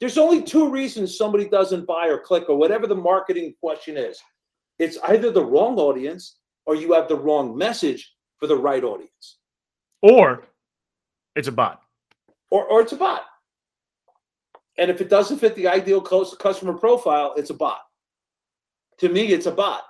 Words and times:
There's 0.00 0.18
only 0.18 0.42
two 0.42 0.70
reasons 0.70 1.16
somebody 1.16 1.46
doesn't 1.48 1.86
buy 1.86 2.08
or 2.08 2.18
click 2.18 2.48
or 2.48 2.56
whatever 2.56 2.86
the 2.86 2.94
marketing 2.94 3.54
question 3.60 3.98
is. 3.98 4.18
It's 4.78 4.98
either 5.08 5.30
the 5.30 5.44
wrong 5.44 5.76
audience 5.76 6.36
or 6.64 6.74
you 6.74 6.94
have 6.94 7.06
the 7.06 7.18
wrong 7.18 7.56
message 7.56 8.14
for 8.38 8.46
the 8.46 8.56
right 8.56 8.82
audience. 8.82 9.38
Or 10.00 10.44
it's 11.36 11.48
a 11.48 11.52
bot. 11.52 11.82
Or, 12.50 12.64
or 12.64 12.80
it's 12.80 12.92
a 12.92 12.96
bot. 12.96 13.24
And 14.78 14.90
if 14.90 15.02
it 15.02 15.10
doesn't 15.10 15.38
fit 15.38 15.54
the 15.54 15.68
ideal 15.68 16.00
customer 16.00 16.72
profile, 16.72 17.34
it's 17.36 17.50
a 17.50 17.54
bot. 17.54 17.80
To 18.98 19.10
me, 19.10 19.26
it's 19.26 19.46
a 19.46 19.50
bot. 19.50 19.82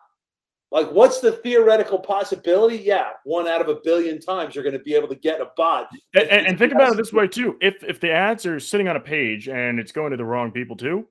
Like, 0.72 0.90
what's 0.92 1.20
the 1.20 1.32
theoretical 1.32 1.98
possibility? 1.98 2.76
Yeah, 2.76 3.08
one 3.24 3.48
out 3.48 3.60
of 3.60 3.68
a 3.68 3.80
billion 3.82 4.20
times 4.20 4.54
you're 4.54 4.62
going 4.62 4.78
to 4.78 4.82
be 4.82 4.94
able 4.94 5.08
to 5.08 5.16
get 5.16 5.40
a 5.40 5.48
bot. 5.56 5.88
And, 6.14 6.28
and, 6.28 6.46
and 6.46 6.58
think 6.58 6.72
about 6.72 6.92
it 6.92 6.96
this 6.96 7.12
way 7.12 7.26
too: 7.26 7.56
if 7.60 7.82
if 7.82 7.98
the 7.98 8.12
ads 8.12 8.46
are 8.46 8.60
sitting 8.60 8.86
on 8.86 8.96
a 8.96 9.00
page 9.00 9.48
and 9.48 9.80
it's 9.80 9.92
going 9.92 10.12
to 10.12 10.16
the 10.16 10.24
wrong 10.24 10.52
people 10.52 10.76
too. 10.76 11.06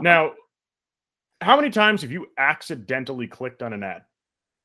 Now, 0.00 0.32
how 1.40 1.56
many 1.56 1.70
times 1.70 2.02
have 2.02 2.10
you 2.10 2.26
accidentally 2.38 3.26
clicked 3.26 3.62
on 3.62 3.72
an 3.72 3.82
ad? 3.82 4.02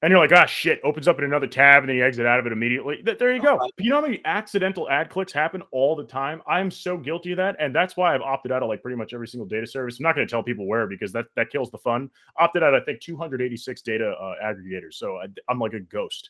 And 0.02 0.12
you're 0.12 0.20
like, 0.20 0.32
ah, 0.32 0.46
shit, 0.46 0.80
opens 0.84 1.10
up 1.10 1.18
in 1.18 1.26
another 1.26 1.48
tab 1.48 1.84
and 1.84 1.90
then 1.90 1.98
you 1.98 2.06
exit 2.06 2.26
out 2.26 2.40
of 2.40 2.46
it 2.46 2.54
immediately. 2.54 3.02
There 3.04 3.34
you 3.34 3.42
go. 3.42 3.60
You 3.78 3.90
know 3.90 3.98
how 3.98 4.02
many 4.02 4.22
accidental 4.24 4.90
ad 4.90 5.10
clicks 5.10 5.34
happen 5.34 5.62
all 5.72 5.96
the 5.96 6.06
time? 6.06 6.42
I'm 6.48 6.72
so 6.72 6.98
guilty 6.98 7.32
of 7.32 7.38
that. 7.38 7.58
And 7.60 7.76
that's 7.76 7.98
why 7.98 8.16
I've 8.16 8.22
opted 8.22 8.54
out 8.54 8.64
of 8.64 8.70
like 8.70 8.82
pretty 8.82 8.96
much 8.96 9.14
every 9.14 9.28
single 9.28 9.46
data 9.46 9.68
service. 9.68 10.00
I'm 10.00 10.04
not 10.04 10.16
going 10.16 10.26
to 10.26 10.32
tell 10.32 10.42
people 10.42 10.68
where 10.68 10.88
because 10.88 11.12
that, 11.12 11.26
that 11.36 11.50
kills 11.52 11.70
the 11.70 11.80
fun. 11.80 12.10
Opted 12.38 12.64
out, 12.64 12.74
I 12.74 12.80
think, 12.80 13.02
286 13.02 13.82
data 13.82 14.12
uh, 14.12 14.36
aggregators. 14.42 14.94
So 14.94 15.18
I, 15.18 15.26
I'm 15.50 15.60
like 15.60 15.74
a 15.74 15.82
ghost. 15.82 16.30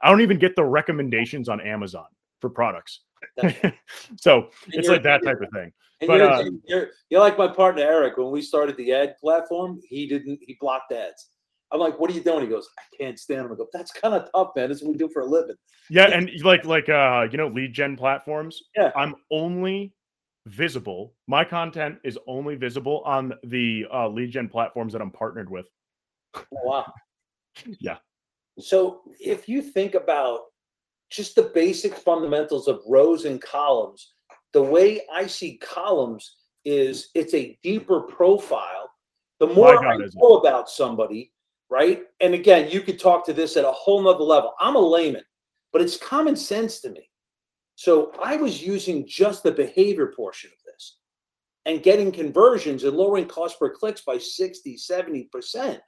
I 0.00 0.08
don't 0.08 0.22
even 0.22 0.38
get 0.38 0.56
the 0.56 0.64
recommendations 0.64 1.50
on 1.50 1.60
Amazon 1.60 2.06
for 2.40 2.48
products. 2.48 3.00
so 4.16 4.48
it's 4.68 4.88
like 4.88 5.02
that 5.02 5.22
type 5.22 5.42
of 5.42 5.50
thing. 5.52 5.70
but 6.06 6.16
you're, 6.16 6.30
uh, 6.30 6.44
you're, 6.64 6.88
you're 7.10 7.20
like 7.20 7.36
my 7.36 7.48
partner 7.48 7.82
Eric. 7.82 8.16
When 8.16 8.30
we 8.30 8.40
started 8.40 8.78
the 8.78 8.94
ad 8.94 9.16
platform, 9.20 9.78
he 9.86 10.06
didn't 10.06 10.40
he 10.40 10.56
blocked 10.58 10.92
ads. 10.92 11.28
I'm 11.72 11.80
like, 11.80 11.98
what 11.98 12.10
are 12.10 12.14
you 12.14 12.22
doing? 12.22 12.42
He 12.42 12.46
goes, 12.48 12.68
I 12.78 12.82
can't 12.96 13.18
stand 13.18 13.46
him. 13.46 13.52
I 13.52 13.54
go, 13.54 13.68
that's 13.72 13.92
kind 13.92 14.14
of 14.14 14.28
tough, 14.32 14.50
man. 14.56 14.68
That's 14.68 14.82
what 14.82 14.92
we 14.92 14.98
do 14.98 15.08
for 15.08 15.22
a 15.22 15.26
living. 15.26 15.56
Yeah, 15.88 16.06
and 16.06 16.30
like 16.42 16.64
like 16.64 16.88
uh, 16.88 17.26
you 17.30 17.38
know, 17.38 17.48
lead 17.48 17.72
gen 17.72 17.96
platforms. 17.96 18.60
Yeah. 18.76 18.90
I'm 18.96 19.14
only 19.30 19.94
visible. 20.46 21.14
My 21.26 21.44
content 21.44 21.98
is 22.04 22.18
only 22.26 22.56
visible 22.56 23.02
on 23.04 23.34
the 23.44 23.86
uh, 23.92 24.08
lead 24.08 24.32
gen 24.32 24.48
platforms 24.48 24.92
that 24.92 25.02
I'm 25.02 25.10
partnered 25.10 25.50
with. 25.50 25.66
Oh, 26.34 26.44
wow. 26.52 26.92
yeah. 27.80 27.98
So 28.58 29.02
if 29.20 29.48
you 29.48 29.62
think 29.62 29.94
about 29.94 30.40
just 31.10 31.34
the 31.34 31.50
basic 31.54 31.94
fundamentals 31.94 32.68
of 32.68 32.80
rows 32.88 33.24
and 33.24 33.40
columns, 33.40 34.12
the 34.52 34.62
way 34.62 35.00
I 35.12 35.26
see 35.26 35.56
columns 35.58 36.36
is 36.64 37.10
it's 37.14 37.34
a 37.34 37.58
deeper 37.62 38.00
profile. 38.02 38.90
The 39.38 39.46
more 39.46 39.74
God, 39.76 39.86
I 39.86 39.96
know 40.14 40.36
about 40.36 40.68
somebody, 40.68 41.32
right? 41.70 42.02
And 42.20 42.34
again, 42.34 42.70
you 42.70 42.80
could 42.80 42.98
talk 42.98 43.24
to 43.26 43.32
this 43.32 43.56
at 43.56 43.64
a 43.64 43.70
whole 43.70 44.02
nother 44.02 44.24
level. 44.24 44.54
I'm 44.60 44.76
a 44.76 44.80
layman, 44.80 45.22
but 45.72 45.80
it's 45.80 45.96
common 45.96 46.36
sense 46.36 46.80
to 46.80 46.90
me. 46.90 47.08
So 47.76 48.12
I 48.22 48.36
was 48.36 48.62
using 48.62 49.06
just 49.06 49.42
the 49.42 49.52
behavior 49.52 50.12
portion 50.14 50.50
of 50.50 50.58
this 50.66 50.98
and 51.64 51.82
getting 51.82 52.12
conversions 52.12 52.84
and 52.84 52.96
lowering 52.96 53.26
cost 53.26 53.58
per 53.58 53.70
clicks 53.70 54.02
by 54.02 54.18
60, 54.18 54.76
70%. 54.76 55.78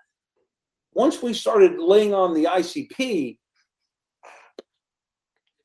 Once 0.94 1.22
we 1.22 1.34
started 1.34 1.78
laying 1.78 2.14
on 2.14 2.34
the 2.34 2.44
ICP, 2.44 3.38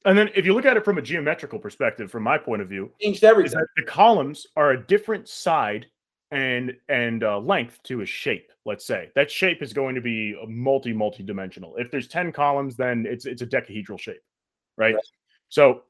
and 0.05 0.17
then 0.17 0.29
if 0.35 0.45
you 0.45 0.53
look 0.53 0.65
at 0.65 0.77
it 0.77 0.85
from 0.85 0.97
a 0.97 1.01
geometrical 1.01 1.59
perspective, 1.59 2.09
from 2.09 2.23
my 2.23 2.37
point 2.37 2.61
of 2.61 2.69
view, 2.69 2.91
changed 3.01 3.25
everything. 3.25 3.59
the 3.75 3.83
columns 3.83 4.47
are 4.55 4.71
a 4.71 4.87
different 4.87 5.27
side 5.27 5.87
and 6.31 6.75
and 6.89 7.23
uh, 7.23 7.39
length 7.39 7.79
to 7.83 8.01
a 8.01 8.05
shape 8.05 8.51
let's 8.67 8.85
say. 8.85 9.09
That 9.15 9.31
shape 9.31 9.63
is 9.63 9.71
going 9.71 9.95
to 9.95 10.01
be 10.01 10.35
multi 10.47 10.93
multi 10.93 11.23
dimensional 11.23 11.75
if 11.77 11.89
there's 11.89 12.07
10 12.07 12.31
columns 12.33 12.75
then 12.75 13.05
it's 13.07 13.25
it's 13.25 13.41
a 13.41 13.47
decahedral 13.47 13.99
shape 13.99 14.21
right, 14.75 14.93
right. 14.93 15.03
so 15.49 15.83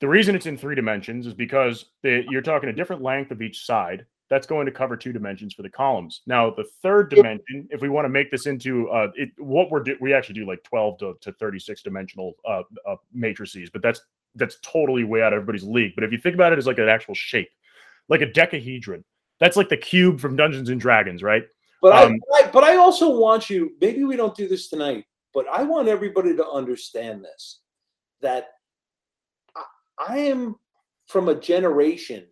the 0.00 0.08
reason 0.08 0.34
it's 0.34 0.46
in 0.46 0.58
three 0.58 0.74
dimensions 0.74 1.26
is 1.26 1.32
because 1.32 1.86
the, 2.02 2.24
you're 2.28 2.42
talking 2.42 2.68
a 2.68 2.72
different 2.72 3.02
length 3.02 3.30
of 3.30 3.40
each 3.40 3.64
side 3.64 4.04
that's 4.28 4.46
going 4.46 4.66
to 4.66 4.72
cover 4.72 4.96
two 4.96 5.12
dimensions 5.12 5.54
for 5.54 5.62
the 5.62 5.68
columns. 5.68 6.22
Now 6.26 6.50
the 6.50 6.64
third 6.82 7.10
dimension 7.10 7.68
if 7.70 7.80
we 7.80 7.88
want 7.88 8.04
to 8.04 8.08
make 8.08 8.30
this 8.30 8.46
into 8.46 8.88
uh 8.90 9.08
it 9.14 9.30
what 9.38 9.70
we're 9.70 9.82
do, 9.82 9.96
we 10.00 10.12
actually 10.12 10.34
do 10.34 10.46
like 10.46 10.62
12 10.64 10.98
to, 10.98 11.14
to 11.20 11.32
36 11.32 11.82
dimensional 11.82 12.34
uh, 12.46 12.62
uh 12.86 12.96
matrices 13.12 13.70
but 13.70 13.82
that's 13.82 14.00
that's 14.34 14.58
totally 14.62 15.04
way 15.04 15.22
out 15.22 15.32
of 15.32 15.36
everybody's 15.36 15.62
league. 15.62 15.92
But 15.94 16.02
if 16.02 16.10
you 16.10 16.18
think 16.18 16.34
about 16.34 16.52
it 16.52 16.58
as 16.58 16.66
like 16.66 16.78
an 16.78 16.88
actual 16.88 17.14
shape 17.14 17.50
like 18.08 18.22
a 18.22 18.26
decahedron 18.26 19.04
that's 19.44 19.58
like 19.58 19.68
the 19.68 19.76
cube 19.76 20.20
from 20.20 20.36
Dungeons 20.36 20.70
and 20.70 20.80
Dragons, 20.80 21.22
right? 21.22 21.42
But 21.82 21.92
um, 21.92 22.18
I, 22.34 22.48
but 22.50 22.64
I 22.64 22.76
also 22.76 23.18
want 23.18 23.50
you. 23.50 23.72
Maybe 23.78 24.02
we 24.04 24.16
don't 24.16 24.34
do 24.34 24.48
this 24.48 24.70
tonight, 24.70 25.04
but 25.34 25.44
I 25.52 25.62
want 25.62 25.86
everybody 25.86 26.34
to 26.34 26.48
understand 26.48 27.22
this: 27.22 27.60
that 28.22 28.52
I, 29.54 29.64
I 30.08 30.18
am 30.18 30.56
from 31.06 31.28
a 31.28 31.34
generation 31.34 32.24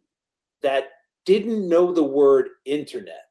that 0.63 0.85
didn't 1.27 1.69
know 1.69 1.93
the 1.93 2.03
word 2.03 2.49
internet. 2.65 3.27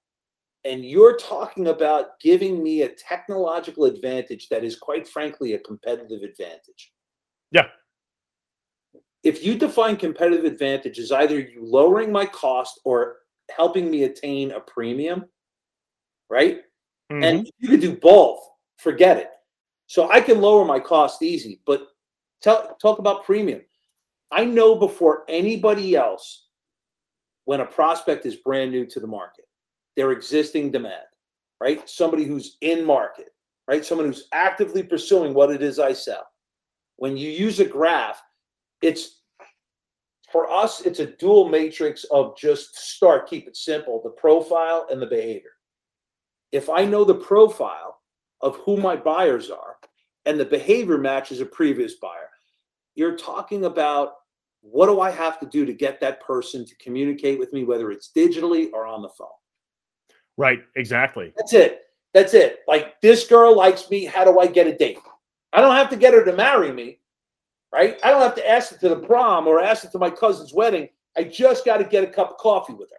And 0.63 0.85
you're 0.85 1.17
talking 1.17 1.69
about 1.69 2.19
giving 2.19 2.61
me 2.61 2.83
a 2.83 2.89
technological 2.89 3.85
advantage 3.85 4.47
that 4.49 4.63
is, 4.63 4.75
quite 4.75 5.07
frankly, 5.07 5.53
a 5.53 5.59
competitive 5.59 6.21
advantage. 6.21 6.93
Yeah. 7.51 7.65
If 9.23 9.43
you 9.43 9.55
define 9.55 9.97
competitive 9.97 10.45
advantage 10.45 10.99
as 10.99 11.11
either 11.11 11.39
you 11.39 11.65
lowering 11.65 12.11
my 12.11 12.27
cost 12.27 12.79
or 12.85 13.20
helping 13.55 13.89
me 13.89 14.03
attain 14.03 14.51
a 14.51 14.59
premium, 14.59 15.25
right? 16.29 16.61
Mm-hmm. 17.11 17.23
And 17.23 17.51
you 17.59 17.69
can 17.69 17.79
do 17.79 17.95
both. 17.95 18.39
Forget 18.77 19.17
it. 19.17 19.29
So 19.87 20.09
I 20.09 20.21
can 20.21 20.41
lower 20.41 20.63
my 20.65 20.79
cost 20.79 21.21
easy, 21.21 21.61
but 21.65 21.87
tell, 22.41 22.75
talk 22.81 22.99
about 22.99 23.25
premium. 23.25 23.61
I 24.31 24.45
know 24.45 24.75
before 24.75 25.25
anybody 25.27 25.95
else 25.95 26.47
when 27.45 27.59
a 27.59 27.65
prospect 27.65 28.25
is 28.25 28.37
brand 28.37 28.71
new 28.71 28.85
to 28.85 28.99
the 28.99 29.07
market, 29.07 29.45
their 29.97 30.11
existing 30.11 30.71
demand, 30.71 31.03
right? 31.59 31.87
Somebody 31.89 32.23
who's 32.23 32.57
in 32.61 32.85
market, 32.85 33.33
right? 33.67 33.83
Someone 33.83 34.07
who's 34.07 34.27
actively 34.31 34.83
pursuing 34.83 35.33
what 35.33 35.51
it 35.51 35.61
is 35.61 35.79
I 35.79 35.93
sell. 35.93 36.25
When 36.95 37.17
you 37.17 37.29
use 37.29 37.59
a 37.59 37.65
graph, 37.65 38.21
it's 38.81 39.20
for 40.31 40.49
us, 40.49 40.81
it's 40.81 40.99
a 40.99 41.05
dual 41.05 41.49
matrix 41.49 42.03
of 42.05 42.37
just 42.37 42.77
start, 42.77 43.29
keep 43.29 43.47
it 43.47 43.57
simple, 43.57 44.01
the 44.03 44.09
profile 44.09 44.87
and 44.89 45.01
the 45.01 45.07
behavior. 45.07 45.51
If 46.51 46.69
I 46.69 46.85
know 46.85 47.03
the 47.03 47.15
profile 47.15 47.99
of 48.41 48.57
who 48.57 48.77
my 48.77 48.95
buyers 48.95 49.49
are 49.49 49.77
and 50.25 50.39
the 50.39 50.45
behavior 50.45 50.97
matches 50.97 51.41
a 51.41 51.45
previous 51.45 51.95
buyer, 51.95 52.29
you're 52.95 53.15
talking 53.15 53.65
about 53.65 54.13
what 54.61 54.87
do 54.87 54.99
I 54.99 55.09
have 55.09 55.39
to 55.39 55.45
do 55.45 55.65
to 55.65 55.73
get 55.73 55.99
that 56.01 56.21
person 56.21 56.65
to 56.65 56.75
communicate 56.75 57.39
with 57.39 57.51
me, 57.51 57.63
whether 57.63 57.91
it's 57.91 58.11
digitally 58.15 58.69
or 58.73 58.85
on 58.85 59.01
the 59.01 59.09
phone? 59.09 59.27
Right, 60.37 60.61
exactly. 60.75 61.33
That's 61.37 61.53
it. 61.53 61.81
That's 62.13 62.33
it. 62.33 62.59
Like 62.67 62.99
this 63.01 63.25
girl 63.27 63.55
likes 63.55 63.89
me. 63.89 64.05
How 64.05 64.23
do 64.23 64.39
I 64.39 64.47
get 64.47 64.67
a 64.67 64.77
date? 64.77 64.99
I 65.53 65.61
don't 65.61 65.75
have 65.75 65.89
to 65.89 65.95
get 65.95 66.13
her 66.13 66.23
to 66.23 66.33
marry 66.33 66.71
me 66.71 66.99
right? 67.73 67.97
I 68.03 68.11
don't 68.11 68.21
have 68.21 68.35
to 68.35 68.49
ask 68.49 68.71
it 68.71 68.79
to 68.81 68.89
the 68.89 68.97
prom 68.97 69.47
or 69.47 69.61
ask 69.61 69.83
it 69.83 69.91
to 69.91 69.99
my 69.99 70.09
cousin's 70.09 70.53
wedding. 70.53 70.89
I 71.17 71.23
just 71.23 71.65
got 71.65 71.77
to 71.77 71.83
get 71.83 72.03
a 72.03 72.07
cup 72.07 72.31
of 72.31 72.37
coffee 72.37 72.73
with 72.73 72.89
her. 72.91 72.97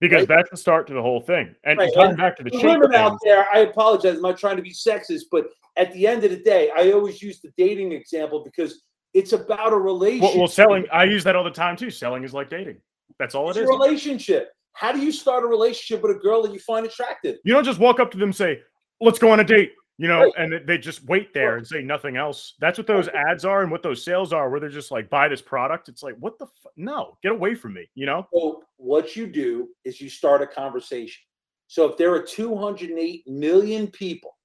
Because 0.00 0.28
right? 0.28 0.36
that's 0.36 0.50
the 0.50 0.56
start 0.56 0.86
to 0.88 0.94
the 0.94 1.00
whole 1.00 1.20
thing. 1.20 1.54
And 1.64 1.78
right. 1.78 1.92
coming 1.94 2.16
back 2.16 2.36
to 2.36 2.42
the, 2.42 2.50
the 2.50 2.62
women 2.62 2.94
out 2.94 3.18
there, 3.24 3.46
I 3.52 3.60
apologize. 3.60 4.16
I'm 4.16 4.22
not 4.22 4.38
trying 4.38 4.56
to 4.56 4.62
be 4.62 4.72
sexist, 4.72 5.24
but 5.30 5.46
at 5.76 5.92
the 5.92 6.06
end 6.06 6.24
of 6.24 6.30
the 6.30 6.40
day, 6.42 6.70
I 6.76 6.92
always 6.92 7.22
use 7.22 7.40
the 7.40 7.50
dating 7.56 7.92
example 7.92 8.44
because 8.44 8.82
it's 9.14 9.32
about 9.32 9.72
a 9.72 9.76
relationship. 9.76 10.34
Well, 10.34 10.38
well 10.40 10.48
selling, 10.48 10.86
I 10.92 11.04
use 11.04 11.24
that 11.24 11.34
all 11.34 11.44
the 11.44 11.50
time 11.50 11.76
too. 11.76 11.90
Selling 11.90 12.24
is 12.24 12.34
like 12.34 12.50
dating. 12.50 12.76
That's 13.18 13.34
all 13.34 13.48
it's 13.48 13.58
it 13.58 13.62
is. 13.62 13.68
relationship. 13.68 14.50
How 14.74 14.92
do 14.92 15.00
you 15.00 15.10
start 15.10 15.42
a 15.42 15.46
relationship 15.46 16.02
with 16.02 16.14
a 16.14 16.18
girl 16.18 16.42
that 16.42 16.52
you 16.52 16.60
find 16.60 16.84
attractive? 16.84 17.36
You 17.44 17.54
don't 17.54 17.64
just 17.64 17.78
walk 17.78 17.98
up 17.98 18.10
to 18.10 18.18
them 18.18 18.28
and 18.28 18.36
say, 18.36 18.60
let's 19.00 19.18
go 19.18 19.30
on 19.30 19.40
a 19.40 19.44
date 19.44 19.72
you 19.98 20.08
know, 20.08 20.32
and 20.36 20.60
they 20.66 20.76
just 20.76 21.04
wait 21.04 21.32
there 21.32 21.56
and 21.56 21.66
say 21.66 21.82
nothing 21.82 22.16
else. 22.16 22.54
That's 22.60 22.76
what 22.76 22.86
those 22.86 23.08
ads 23.08 23.44
are 23.44 23.62
and 23.62 23.70
what 23.70 23.82
those 23.82 24.04
sales 24.04 24.32
are, 24.32 24.50
where 24.50 24.60
they're 24.60 24.68
just 24.68 24.90
like, 24.90 25.08
buy 25.08 25.28
this 25.28 25.40
product. 25.40 25.88
It's 25.88 26.02
like, 26.02 26.16
what 26.18 26.38
the 26.38 26.44
f- 26.44 26.72
no, 26.76 27.16
get 27.22 27.32
away 27.32 27.54
from 27.54 27.74
me, 27.74 27.88
you 27.94 28.04
know? 28.04 28.26
So 28.34 28.64
what 28.76 29.16
you 29.16 29.26
do 29.26 29.68
is 29.84 30.00
you 30.00 30.10
start 30.10 30.42
a 30.42 30.46
conversation. 30.46 31.22
So 31.66 31.86
if 31.86 31.96
there 31.96 32.12
are 32.14 32.22
208 32.22 33.26
million 33.26 33.86
people 33.86 34.36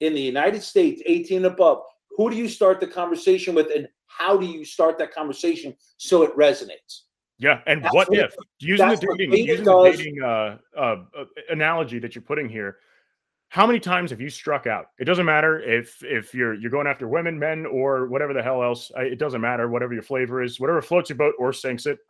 in 0.00 0.14
the 0.14 0.20
United 0.20 0.62
States, 0.62 1.02
18 1.06 1.38
and 1.38 1.46
above, 1.46 1.82
who 2.16 2.30
do 2.30 2.36
you 2.36 2.48
start 2.48 2.80
the 2.80 2.86
conversation 2.86 3.54
with 3.54 3.68
and 3.74 3.88
how 4.06 4.36
do 4.36 4.46
you 4.46 4.64
start 4.64 4.96
that 4.98 5.12
conversation 5.12 5.74
so 5.96 6.22
it 6.22 6.34
resonates? 6.36 7.02
Yeah, 7.38 7.60
and 7.66 7.82
what, 7.82 8.08
what 8.08 8.18
if 8.18 8.34
using 8.60 8.88
the 8.88 9.16
dating, 9.18 9.32
using 9.44 9.64
the 9.64 9.82
dating 9.82 10.22
uh, 10.22 10.58
uh, 10.76 10.80
uh, 10.80 11.24
analogy 11.50 11.98
that 11.98 12.14
you're 12.14 12.22
putting 12.22 12.48
here, 12.48 12.78
how 13.54 13.68
many 13.68 13.78
times 13.78 14.10
have 14.10 14.20
you 14.20 14.30
struck 14.30 14.66
out? 14.66 14.86
It 14.98 15.04
doesn't 15.04 15.26
matter 15.26 15.60
if 15.60 16.02
if 16.02 16.34
you're 16.34 16.54
you're 16.54 16.72
going 16.72 16.88
after 16.88 17.06
women, 17.06 17.38
men, 17.38 17.66
or 17.66 18.08
whatever 18.08 18.34
the 18.34 18.42
hell 18.42 18.64
else. 18.64 18.90
It 18.96 19.20
doesn't 19.20 19.40
matter. 19.40 19.68
Whatever 19.68 19.94
your 19.94 20.02
flavor 20.02 20.42
is, 20.42 20.58
whatever 20.58 20.82
floats 20.82 21.08
your 21.08 21.18
boat 21.18 21.36
or 21.38 21.52
sinks 21.52 21.86
it, 21.86 22.00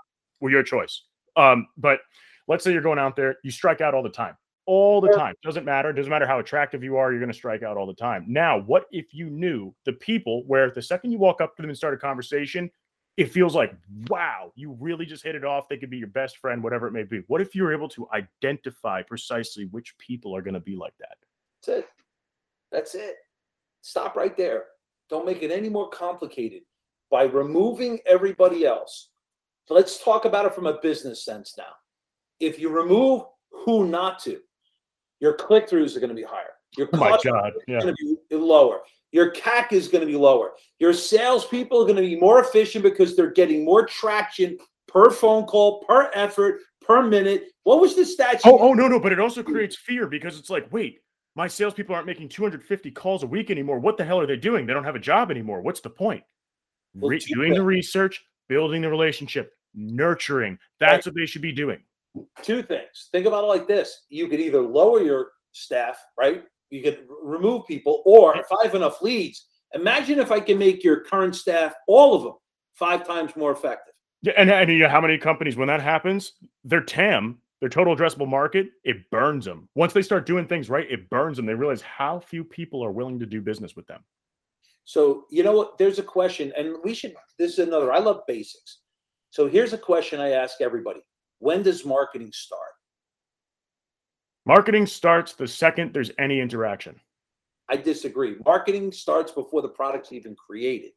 well, 0.41 0.51
your 0.51 0.63
choice. 0.63 1.03
Um, 1.37 1.67
but 1.77 2.01
let's 2.49 2.65
say 2.65 2.73
you're 2.73 2.81
going 2.81 2.99
out 2.99 3.15
there, 3.15 3.37
you 3.45 3.51
strike 3.51 3.83
out 3.83 3.93
all 3.93 4.03
the 4.03 4.09
time, 4.09 4.39
all 4.65 5.03
the 5.03 5.11
time. 5.11 5.35
Doesn't 5.43 5.67
matter. 5.67 5.93
Doesn't 5.93 6.09
matter 6.09 6.27
how 6.27 6.39
attractive 6.39 6.83
you 6.83 6.97
are, 6.97 7.11
you're 7.11 7.21
going 7.21 7.31
to 7.31 7.37
strike 7.37 7.63
out 7.63 7.77
all 7.77 7.87
the 7.87 7.93
time. 7.93 8.25
Now, 8.27 8.61
what 8.61 8.87
if 8.91 9.13
you 9.13 9.29
knew 9.29 9.75
the 9.85 9.93
people 9.93 10.45
where 10.47 10.71
the 10.71 10.81
second 10.81 11.11
you 11.11 11.19
walk 11.19 11.43
up 11.43 11.57
to 11.57 11.63
them 11.63 11.69
and 11.69 11.77
start 11.77 11.93
a 11.93 11.99
conversation, 11.99 12.71
it 13.19 13.31
feels 13.31 13.55
like, 13.55 13.77
wow, 14.09 14.51
you 14.57 14.79
really 14.81 15.05
just 15.05 15.23
hit 15.23 15.35
it 15.35 15.45
off. 15.45 15.69
They 15.69 15.77
could 15.77 15.91
be 15.91 15.99
your 15.99 16.09
best 16.09 16.39
friend, 16.39 16.63
whatever 16.63 16.87
it 16.87 16.93
may 16.93 17.03
be. 17.03 17.21
What 17.27 17.43
if 17.43 17.55
you 17.55 17.65
were 17.65 17.75
able 17.75 17.91
to 17.91 18.09
identify 18.15 19.03
precisely 19.03 19.67
which 19.67 19.95
people 19.99 20.35
are 20.35 20.41
going 20.41 20.55
to 20.55 20.61
be 20.61 20.75
like 20.75 20.95
that? 21.01 21.19
That's 21.67 21.79
it. 21.79 21.89
That's 22.73 22.95
it. 22.95 23.17
Stop 23.83 24.17
right 24.17 24.37
there. 24.37 24.65
Don't 25.09 25.27
make 25.27 25.43
it 25.43 25.51
any 25.51 25.69
more 25.69 25.89
complicated 25.89 26.63
by 27.11 27.25
removing 27.25 28.01
everybody 28.07 28.67
else. 28.67 29.11
So 29.67 29.75
let's 29.75 30.03
talk 30.03 30.25
about 30.25 30.47
it 30.47 30.55
from 30.55 30.67
a 30.67 30.81
business 30.81 31.25
sense 31.25 31.55
now. 31.57 31.73
If 32.41 32.59
you 32.59 32.69
remove 32.69 33.23
who 33.51 33.87
not 33.87 34.19
to, 34.21 34.41
your 35.21 35.35
click 35.35 35.69
throughs 35.69 35.97
are 35.97 36.01
going 36.01 36.11
to 36.11 36.15
be 36.15 36.23
higher. 36.23 36.53
Your 36.77 36.89
oh 36.93 36.99
my 36.99 37.19
God, 37.25 37.53
yeah. 37.69 37.81
going 37.81 37.95
to 37.95 38.17
be 38.29 38.37
lower. 38.37 38.81
Your 39.13 39.31
CAC 39.31 39.73
is 39.73 39.87
going 39.87 40.01
to 40.01 40.07
be 40.07 40.17
lower. 40.17 40.53
Your 40.81 40.93
salespeople 40.93 41.81
are 41.81 41.85
going 41.85 41.97
to 41.97 42.03
be 42.03 42.17
more 42.19 42.41
efficient 42.41 42.83
because 42.83 43.15
they're 43.15 43.31
getting 43.31 43.65
more 43.65 43.87
traction 43.87 44.59
per 44.89 45.11
phone 45.11 45.45
call, 45.45 45.85
per 45.85 46.11
effort, 46.15 46.61
per 46.81 47.03
minute. 47.03 47.53
What 47.63 47.81
was 47.81 47.95
the 47.95 48.05
stat? 48.05 48.41
Oh, 48.45 48.59
oh 48.59 48.75
no, 48.75 48.89
no, 48.89 48.99
but 48.99 49.13
it 49.13 49.21
also 49.21 49.43
creates 49.43 49.77
fear 49.77 50.09
because 50.09 50.39
it's 50.39 50.51
like, 50.51 50.67
wait, 50.73 50.99
my 51.37 51.49
salespeople 51.49 51.95
aren't 51.95 52.07
making 52.07 52.29
250 52.29 52.91
calls 52.93 53.23
a 53.23 53.27
week 53.27 53.51
anymore. 53.51 53.79
What 53.79 53.97
the 53.97 54.05
hell 54.05 54.21
are 54.21 54.27
they 54.27 54.37
doing? 54.37 54.67
They 54.67 54.73
don't 54.73 54.85
have 54.85 54.95
a 54.95 55.01
job 55.01 55.31
anymore. 55.31 55.61
What's 55.61 55.81
the 55.81 55.91
point? 55.91 56.23
Well, 56.95 57.11
Re- 57.11 57.19
doing 57.19 57.55
the 57.55 57.63
research, 57.63 58.25
building 58.49 58.83
the 58.83 58.89
relationship, 58.89 59.53
nurturing. 59.75 60.59
That's 60.79 61.07
right. 61.07 61.07
what 61.07 61.15
they 61.17 61.27
should 61.27 61.43
be 61.43 61.53
doing. 61.53 61.81
Two 62.43 62.63
things. 62.63 63.09
Think 63.11 63.27
about 63.27 63.45
it 63.45 63.49
like 63.49 63.67
this: 63.67 64.03
you 64.09 64.29
could 64.29 64.39
either 64.41 64.61
lower 64.61 65.03
your 65.03 65.33
staff, 65.51 65.99
right? 66.17 66.45
You 66.71 66.83
could 66.83 67.07
remove 67.23 67.67
people, 67.67 68.03
or 68.07 68.37
if 68.37 68.47
I 68.53 68.65
have 68.65 68.77
enough 68.77 69.03
leads, 69.03 69.49
imagine 69.75 70.21
if 70.21 70.31
I 70.31 70.39
can 70.39 70.57
make 70.57 70.85
your 70.85 71.01
current 71.01 71.35
staff, 71.35 71.75
all 71.89 72.15
of 72.15 72.23
them, 72.23 72.35
five 72.75 73.07
times 73.07 73.35
more 73.35 73.51
effective. 73.51 73.95
Yeah, 74.23 74.33
and, 74.37 74.51
and 74.51 74.71
you 74.71 74.79
know 74.79 74.89
how 74.89 75.01
many 75.01 75.19
companies, 75.19 75.57
when 75.57 75.69
that 75.69 75.83
happens, 75.83 76.33
their 76.63 76.81
TAM 76.81 77.39
their 77.65 77.71
total 77.71 77.97
addressable 77.97 78.29
market, 78.29 78.73
it 78.85 79.11
burns 79.11 79.47
them. 79.47 79.71
Once 79.75 79.95
they 79.95 80.03
start 80.03 80.27
doing 80.27 80.47
things 80.47 80.69
right, 80.69 80.87
it 80.91 81.09
burns 81.09 81.39
them. 81.39 81.47
They 81.47 81.55
realize 81.55 81.81
how 81.81 82.21
few 82.21 82.45
people 82.45 82.85
are 82.85 82.93
willing 82.93 83.19
to 83.21 83.25
do 83.25 83.41
business 83.41 83.75
with 83.75 83.87
them. 83.87 84.05
So, 84.85 85.25
you 85.31 85.43
know 85.43 85.53
what? 85.53 85.79
There's 85.79 85.99
a 85.99 86.03
question, 86.03 86.53
and 86.59 86.77
we 86.85 86.93
should, 86.93 87.15
this 87.39 87.55
is 87.55 87.61
another, 87.61 87.91
I 87.91 88.01
love 88.01 88.21
basics. 88.29 88.81
So, 89.31 89.49
here's 89.49 89.73
a 89.73 89.79
question 89.79 90.21
I 90.21 90.33
ask 90.33 90.61
everybody 90.61 91.01
When 91.39 91.63
does 91.63 91.87
marketing 91.87 92.33
start? 92.35 92.61
Marketing 94.45 94.85
starts 94.85 95.33
the 95.33 95.49
second 95.49 95.95
there's 95.95 96.11
any 96.19 96.41
interaction. 96.41 97.01
I 97.71 97.79
disagree. 97.79 98.37
Marketing 98.45 98.93
starts 98.93 99.33
before 99.33 99.63
the 99.63 99.71
product's 99.71 100.13
even 100.13 100.37
created 100.37 100.91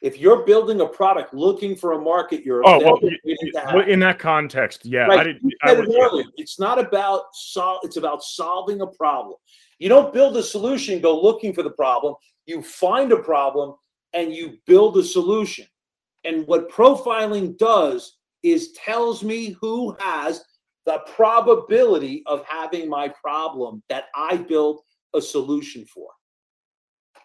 if 0.00 0.18
you're 0.18 0.44
building 0.46 0.80
a 0.80 0.86
product 0.86 1.34
looking 1.34 1.76
for 1.76 1.92
a 1.92 2.00
market, 2.00 2.42
you're 2.44 2.62
oh 2.66 2.78
well, 2.78 3.82
in 3.82 4.00
that 4.00 4.18
context, 4.18 4.86
yeah. 4.86 5.06
Right. 5.06 5.20
I 5.20 5.24
didn't, 5.24 5.52
I 5.62 5.72
would, 5.74 5.88
it 5.88 6.26
It's 6.36 6.58
not 6.58 6.78
about 6.78 7.24
sol- 7.34 7.80
It's 7.82 7.96
about 7.96 8.22
solving 8.22 8.80
a 8.80 8.86
problem. 8.86 9.36
You 9.78 9.88
don't 9.88 10.12
build 10.12 10.36
a 10.36 10.42
solution, 10.42 11.00
go 11.00 11.20
looking 11.20 11.52
for 11.52 11.62
the 11.62 11.70
problem. 11.70 12.14
You 12.46 12.62
find 12.62 13.12
a 13.12 13.18
problem 13.18 13.74
and 14.14 14.34
you 14.34 14.58
build 14.66 14.96
a 14.96 15.04
solution. 15.04 15.66
And 16.24 16.46
what 16.46 16.70
profiling 16.70 17.56
does 17.58 18.16
is 18.42 18.72
tells 18.72 19.22
me 19.22 19.56
who 19.60 19.96
has 20.00 20.44
the 20.86 21.00
probability 21.14 22.22
of 22.26 22.44
having 22.46 22.88
my 22.88 23.08
problem 23.08 23.82
that 23.88 24.04
I 24.14 24.38
built 24.38 24.82
a 25.14 25.20
solution 25.20 25.84
for. 25.84 26.08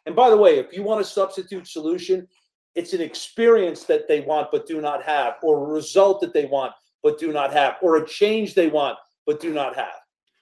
And 0.05 0.15
by 0.15 0.29
the 0.29 0.37
way, 0.37 0.59
if 0.59 0.73
you 0.73 0.83
want 0.83 1.01
a 1.01 1.05
substitute 1.05 1.67
solution, 1.67 2.27
it's 2.75 2.93
an 2.93 3.01
experience 3.01 3.83
that 3.85 4.07
they 4.07 4.21
want 4.21 4.49
but 4.51 4.67
do 4.67 4.81
not 4.81 5.03
have, 5.03 5.35
or 5.41 5.69
a 5.69 5.73
result 5.73 6.21
that 6.21 6.33
they 6.33 6.45
want 6.45 6.73
but 7.03 7.19
do 7.19 7.31
not 7.31 7.53
have, 7.53 7.75
or 7.81 7.97
a 7.97 8.07
change 8.07 8.53
they 8.53 8.67
want 8.67 8.97
but 9.25 9.39
do 9.39 9.53
not 9.53 9.75
have. 9.75 9.93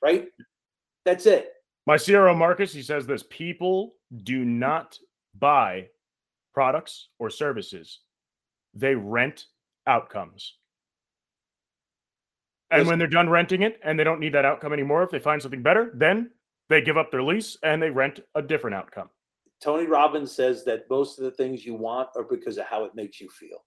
Right? 0.02 0.28
That's 1.06 1.26
it. 1.26 1.52
My 1.86 1.98
CRO 1.98 2.34
Marcus, 2.34 2.74
he 2.74 2.82
says 2.82 3.06
this 3.06 3.24
people 3.30 3.96
do 4.24 4.46
not 4.46 4.98
buy 5.38 5.88
products 6.54 7.10
or 7.20 7.30
services, 7.30 8.00
they 8.74 8.96
rent 8.96 9.46
outcomes. 9.88 10.56
And 12.72 12.88
when 12.88 12.98
they're 12.98 13.08
done 13.08 13.30
renting 13.30 13.62
it 13.62 13.80
and 13.84 14.00
they 14.00 14.04
don't 14.04 14.20
need 14.20 14.34
that 14.34 14.46
outcome 14.46 14.74
anymore, 14.74 15.04
if 15.04 15.12
they 15.12 15.20
find 15.20 15.40
something 15.40 15.62
better, 15.62 15.92
then 15.94 16.32
they 16.70 16.82
give 16.82 16.98
up 16.98 17.12
their 17.12 17.22
lease 17.22 17.56
and 17.62 17.82
they 17.82 17.92
rent 17.92 18.20
a 18.34 18.42
different 18.42 18.76
outcome. 18.76 19.10
Tony 19.64 19.88
Robbins 19.88 20.30
says 20.30 20.66
that 20.66 20.90
most 20.90 21.18
of 21.18 21.24
the 21.24 21.32
things 21.32 21.66
you 21.66 21.74
want 21.74 22.10
are 22.18 22.24
because 22.24 22.58
of 22.58 22.66
how 22.66 22.84
it 22.84 22.96
makes 22.96 23.22
you 23.22 23.30
feel. 23.30 23.64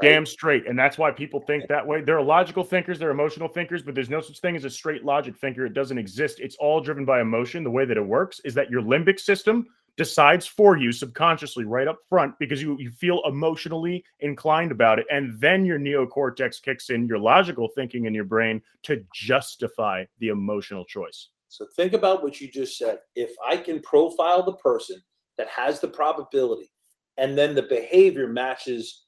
Right? 0.00 0.10
Damn 0.10 0.26
straight. 0.26 0.68
And 0.68 0.78
that's 0.78 0.96
why 0.96 1.10
people 1.10 1.40
think 1.40 1.66
that 1.68 1.84
way. 1.84 2.02
They're 2.02 2.22
logical 2.22 2.62
thinkers, 2.62 3.00
they're 3.00 3.10
emotional 3.10 3.48
thinkers, 3.48 3.82
but 3.82 3.96
there's 3.96 4.10
no 4.10 4.20
such 4.20 4.38
thing 4.38 4.54
as 4.54 4.64
a 4.64 4.70
straight 4.70 5.04
logic 5.04 5.36
thinker. 5.36 5.66
It 5.66 5.74
doesn't 5.74 5.98
exist. 5.98 6.38
It's 6.38 6.54
all 6.56 6.80
driven 6.80 7.04
by 7.04 7.20
emotion. 7.20 7.64
The 7.64 7.70
way 7.70 7.84
that 7.84 7.96
it 7.96 8.06
works 8.06 8.40
is 8.44 8.54
that 8.54 8.70
your 8.70 8.80
limbic 8.80 9.18
system 9.18 9.66
decides 9.96 10.46
for 10.46 10.76
you 10.76 10.92
subconsciously 10.92 11.64
right 11.64 11.88
up 11.88 11.98
front 12.08 12.36
because 12.38 12.62
you, 12.62 12.76
you 12.78 12.90
feel 12.90 13.20
emotionally 13.26 14.04
inclined 14.20 14.70
about 14.70 15.00
it. 15.00 15.06
And 15.10 15.40
then 15.40 15.64
your 15.64 15.80
neocortex 15.80 16.62
kicks 16.62 16.90
in 16.90 17.08
your 17.08 17.18
logical 17.18 17.68
thinking 17.74 18.04
in 18.04 18.14
your 18.14 18.24
brain 18.24 18.62
to 18.84 19.04
justify 19.12 20.04
the 20.20 20.28
emotional 20.28 20.84
choice. 20.84 21.30
So 21.48 21.66
think 21.74 21.92
about 21.92 22.22
what 22.22 22.40
you 22.40 22.48
just 22.48 22.78
said. 22.78 22.98
If 23.16 23.34
I 23.44 23.56
can 23.56 23.80
profile 23.80 24.44
the 24.44 24.54
person 24.54 25.02
that 25.38 25.48
has 25.48 25.80
the 25.80 25.88
probability, 25.88 26.70
and 27.16 27.36
then 27.36 27.54
the 27.54 27.62
behavior 27.62 28.28
matches 28.28 29.04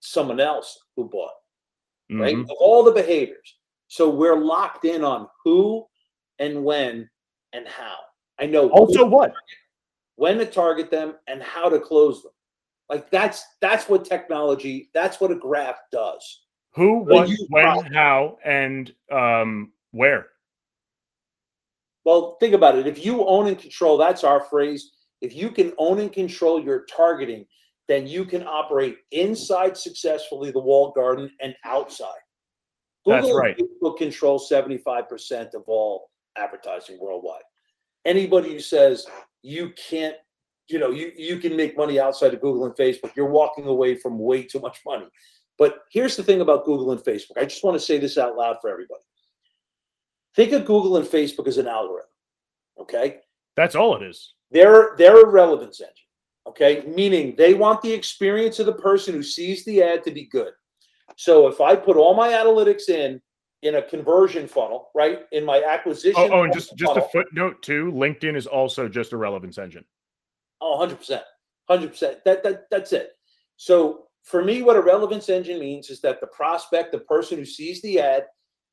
someone 0.00 0.40
else 0.40 0.78
who 0.96 1.08
bought, 1.08 1.30
mm-hmm. 2.10 2.20
right? 2.20 2.38
Of 2.38 2.50
all 2.60 2.82
the 2.82 2.92
behaviors. 2.92 3.58
So 3.88 4.08
we're 4.08 4.36
locked 4.36 4.84
in 4.84 5.04
on 5.04 5.28
who 5.44 5.86
and 6.38 6.64
when 6.64 7.08
and 7.52 7.66
how. 7.68 7.96
I 8.38 8.46
know 8.46 8.68
also 8.70 9.06
what 9.06 9.28
target, 9.28 9.42
when 10.16 10.38
to 10.38 10.46
target 10.46 10.90
them 10.90 11.14
and 11.28 11.42
how 11.42 11.68
to 11.68 11.78
close 11.78 12.22
them. 12.22 12.32
Like 12.88 13.10
that's 13.10 13.44
that's 13.60 13.88
what 13.88 14.04
technology, 14.04 14.90
that's 14.92 15.20
what 15.20 15.30
a 15.30 15.36
graph 15.36 15.78
does. 15.92 16.42
Who, 16.74 17.04
what, 17.04 17.30
when, 17.50 17.92
how, 17.92 18.36
and 18.44 18.92
um, 19.10 19.72
where. 19.92 20.26
Well, 22.04 22.36
think 22.40 22.52
about 22.52 22.76
it. 22.76 22.86
If 22.86 23.04
you 23.04 23.24
own 23.24 23.46
and 23.46 23.58
control, 23.58 23.96
that's 23.96 24.24
our 24.24 24.40
phrase. 24.40 24.90
If 25.24 25.34
you 25.34 25.50
can 25.50 25.72
own 25.78 26.00
and 26.00 26.12
control 26.12 26.62
your 26.62 26.84
targeting, 26.84 27.46
then 27.88 28.06
you 28.06 28.26
can 28.26 28.46
operate 28.46 28.98
inside 29.10 29.74
successfully 29.74 30.50
the 30.50 30.60
walled 30.60 30.94
garden 30.94 31.30
and 31.40 31.54
outside. 31.64 32.08
Google 33.06 33.22
That's 33.22 33.34
right. 33.34 33.56
Facebook 33.58 33.96
control 33.96 34.38
75% 34.38 35.54
of 35.54 35.62
all 35.66 36.10
advertising 36.36 36.98
worldwide. 37.00 37.42
Anybody 38.04 38.52
who 38.52 38.60
says 38.60 39.06
you 39.40 39.72
can't, 39.88 40.16
you 40.68 40.78
know, 40.78 40.90
you, 40.90 41.10
you 41.16 41.38
can 41.38 41.56
make 41.56 41.74
money 41.74 41.98
outside 41.98 42.34
of 42.34 42.42
Google 42.42 42.66
and 42.66 42.74
Facebook, 42.74 43.16
you're 43.16 43.30
walking 43.30 43.66
away 43.66 43.94
from 43.94 44.18
way 44.18 44.42
too 44.42 44.60
much 44.60 44.80
money. 44.86 45.06
But 45.58 45.84
here's 45.90 46.16
the 46.16 46.22
thing 46.22 46.42
about 46.42 46.66
Google 46.66 46.92
and 46.92 47.00
Facebook. 47.00 47.38
I 47.38 47.44
just 47.44 47.64
want 47.64 47.76
to 47.78 47.84
say 47.84 47.98
this 47.98 48.18
out 48.18 48.36
loud 48.36 48.56
for 48.60 48.70
everybody. 48.70 49.00
Think 50.36 50.52
of 50.52 50.66
Google 50.66 50.98
and 50.98 51.06
Facebook 51.06 51.46
as 51.46 51.56
an 51.56 51.66
algorithm. 51.66 52.10
Okay. 52.78 53.20
That's 53.56 53.74
all 53.74 53.96
it 53.96 54.02
is. 54.02 54.34
They're 54.54 54.94
they're 54.96 55.22
a 55.22 55.28
relevance 55.28 55.80
engine. 55.80 55.94
Okay, 56.46 56.84
meaning 56.86 57.34
they 57.36 57.54
want 57.54 57.82
the 57.82 57.92
experience 57.92 58.58
of 58.60 58.66
the 58.66 58.72
person 58.72 59.12
who 59.12 59.22
sees 59.22 59.64
the 59.64 59.82
ad 59.82 60.04
to 60.04 60.12
be 60.12 60.26
good. 60.26 60.52
So 61.16 61.48
if 61.48 61.60
I 61.60 61.74
put 61.74 61.96
all 61.96 62.14
my 62.14 62.28
analytics 62.28 62.88
in 62.88 63.20
in 63.62 63.76
a 63.76 63.82
conversion 63.82 64.46
funnel, 64.46 64.90
right, 64.94 65.22
in 65.32 65.44
my 65.44 65.62
acquisition. 65.62 66.14
Oh, 66.16 66.30
oh 66.30 66.42
and 66.44 66.52
just 66.52 66.76
just 66.76 66.96
a 66.96 67.02
footnote 67.12 67.62
too. 67.62 67.90
LinkedIn 67.92 68.36
is 68.36 68.46
also 68.46 68.88
just 68.88 69.12
a 69.12 69.16
relevance 69.16 69.58
engine. 69.58 69.84
Oh, 70.60 70.78
100 70.78 70.96
percent, 70.98 71.24
hundred 71.68 71.90
percent. 71.90 72.24
That 72.24 72.44
that 72.44 72.66
that's 72.70 72.92
it. 72.92 73.10
So 73.56 74.06
for 74.22 74.44
me, 74.44 74.62
what 74.62 74.76
a 74.76 74.80
relevance 74.80 75.28
engine 75.28 75.58
means 75.58 75.90
is 75.90 76.00
that 76.02 76.20
the 76.20 76.28
prospect, 76.28 76.92
the 76.92 77.00
person 77.00 77.38
who 77.38 77.44
sees 77.44 77.82
the 77.82 77.98
ad, 77.98 78.26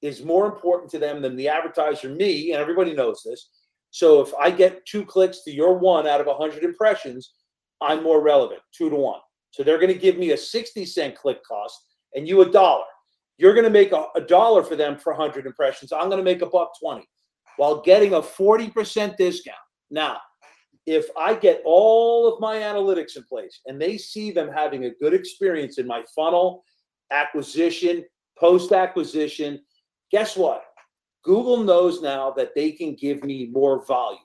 is 0.04 0.24
more 0.24 0.46
important 0.46 0.92
to 0.92 1.00
them 1.00 1.24
than 1.24 1.36
the 1.36 1.48
advertiser, 1.48 2.10
me, 2.10 2.52
and 2.52 2.62
everybody 2.62 2.94
knows 2.94 3.24
this. 3.26 3.50
So 3.92 4.22
if 4.22 4.34
I 4.36 4.50
get 4.50 4.86
two 4.86 5.06
clicks 5.06 5.44
to 5.44 5.52
your 5.52 5.78
one 5.78 6.08
out 6.08 6.22
of 6.22 6.28
100 6.28 6.64
impressions, 6.64 7.34
I'm 7.82 8.04
more 8.04 8.22
relevant, 8.22 8.62
two 8.76 8.90
to 8.90 8.96
one. 8.96 9.20
So 9.52 9.64
they're 9.64 9.80
going 9.80 9.94
to 9.94 10.00
give 10.00 10.18
me 10.18 10.32
a 10.32 10.38
60 10.38 10.86
cent 10.86 11.16
click 11.16 11.44
cost 11.44 11.78
and 12.16 12.28
you 12.28 12.42
a 12.42 12.50
dollar. 12.50 12.86
You're 13.38 13.54
going 13.54 13.66
to 13.66 13.70
make 13.70 13.92
a, 13.92 14.06
a 14.16 14.22
dollar 14.22 14.64
for 14.64 14.76
them 14.76 14.98
for 14.98 15.14
100 15.14 15.46
impressions. 15.46 15.92
I'm 15.92 16.10
going 16.10 16.18
to 16.18 16.24
make 16.24 16.42
a 16.42 16.46
buck 16.46 16.72
20 16.80 17.06
while 17.58 17.82
getting 17.82 18.14
a 18.14 18.22
40% 18.22 19.18
discount. 19.18 19.58
Now, 19.90 20.18
if 20.86 21.08
I 21.18 21.34
get 21.36 21.62
all 21.66 22.32
of 22.32 22.40
my 22.40 22.58
analytics 22.58 23.18
in 23.18 23.24
place 23.24 23.60
and 23.66 23.80
they 23.82 23.98
see 23.98 24.32
them 24.32 24.50
having 24.52 24.86
a 24.86 24.96
good 24.96 25.14
experience 25.14 25.78
in 25.78 25.86
my 25.86 26.04
funnel, 26.16 26.64
acquisition, 27.12 28.06
post 28.38 28.72
acquisition, 28.72 29.60
Guess 30.12 30.36
what? 30.36 30.66
Google 31.24 31.64
knows 31.64 32.02
now 32.02 32.32
that 32.32 32.56
they 32.56 32.72
can 32.72 32.96
give 32.96 33.24
me 33.24 33.50
more 33.52 33.86
volume. 33.86 34.20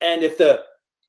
And 0.00 0.22
if 0.22 0.38
the 0.38 0.62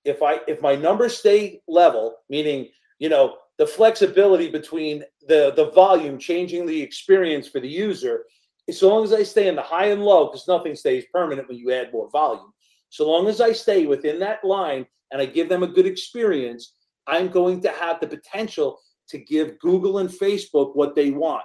if 0.06 0.22
I 0.24 0.40
if 0.48 0.62
my 0.62 0.76
numbers 0.76 1.18
stay 1.18 1.62
level, 1.68 2.16
meaning 2.30 2.70
you 3.00 3.10
know 3.10 3.38
the 3.58 3.68
flexibility 3.68 4.50
between 4.50 5.04
the 5.28 5.54
the 5.56 5.72
volume 5.72 6.18
changing 6.18 6.66
the 6.66 6.82
experience 6.82 7.48
for 7.48 7.60
the 7.60 7.68
user, 7.70 8.26
as 8.68 8.82
long 8.82 9.04
as 9.04 9.14
I 9.14 9.24
stay 9.24 9.48
in 9.48 9.56
the 9.56 9.62
high 9.62 9.88
and 9.88 10.04
low, 10.04 10.28
because 10.28 10.48
nothing 10.48 10.76
stays 10.76 11.06
permanent 11.14 11.48
when 11.48 11.58
you 11.58 11.72
add 11.72 11.94
more 11.94 12.10
volume. 12.10 12.52
So 12.90 13.08
long 13.08 13.28
as 13.28 13.40
I 13.40 13.52
stay 13.52 13.86
within 13.86 14.20
that 14.20 14.44
line 14.44 14.86
and 15.12 15.22
I 15.22 15.26
give 15.26 15.50
them 15.50 15.64
a 15.64 15.68
good 15.68 15.86
experience, 15.86 16.74
I'm 17.08 17.30
going 17.30 17.62
to 17.62 17.70
have 17.70 18.00
the 18.00 18.08
potential 18.08 18.80
to 19.10 19.18
give 19.18 19.60
Google 19.60 20.00
and 20.00 20.10
Facebook 20.10 20.76
what 20.76 20.96
they 20.96 21.12
want. 21.12 21.44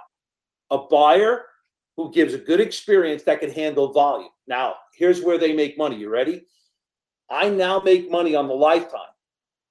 A 0.71 0.77
buyer 0.77 1.45
who 1.97 2.11
gives 2.11 2.33
a 2.33 2.37
good 2.37 2.59
experience 2.59 3.23
that 3.23 3.39
can 3.39 3.51
handle 3.51 3.93
volume. 3.93 4.29
Now, 4.47 4.75
here's 4.93 5.21
where 5.21 5.37
they 5.37 5.53
make 5.53 5.77
money. 5.77 5.97
You 5.97 6.09
ready? 6.09 6.45
I 7.29 7.49
now 7.49 7.79
make 7.79 8.11
money 8.11 8.35
on 8.35 8.47
the 8.47 8.53
lifetime 8.53 8.99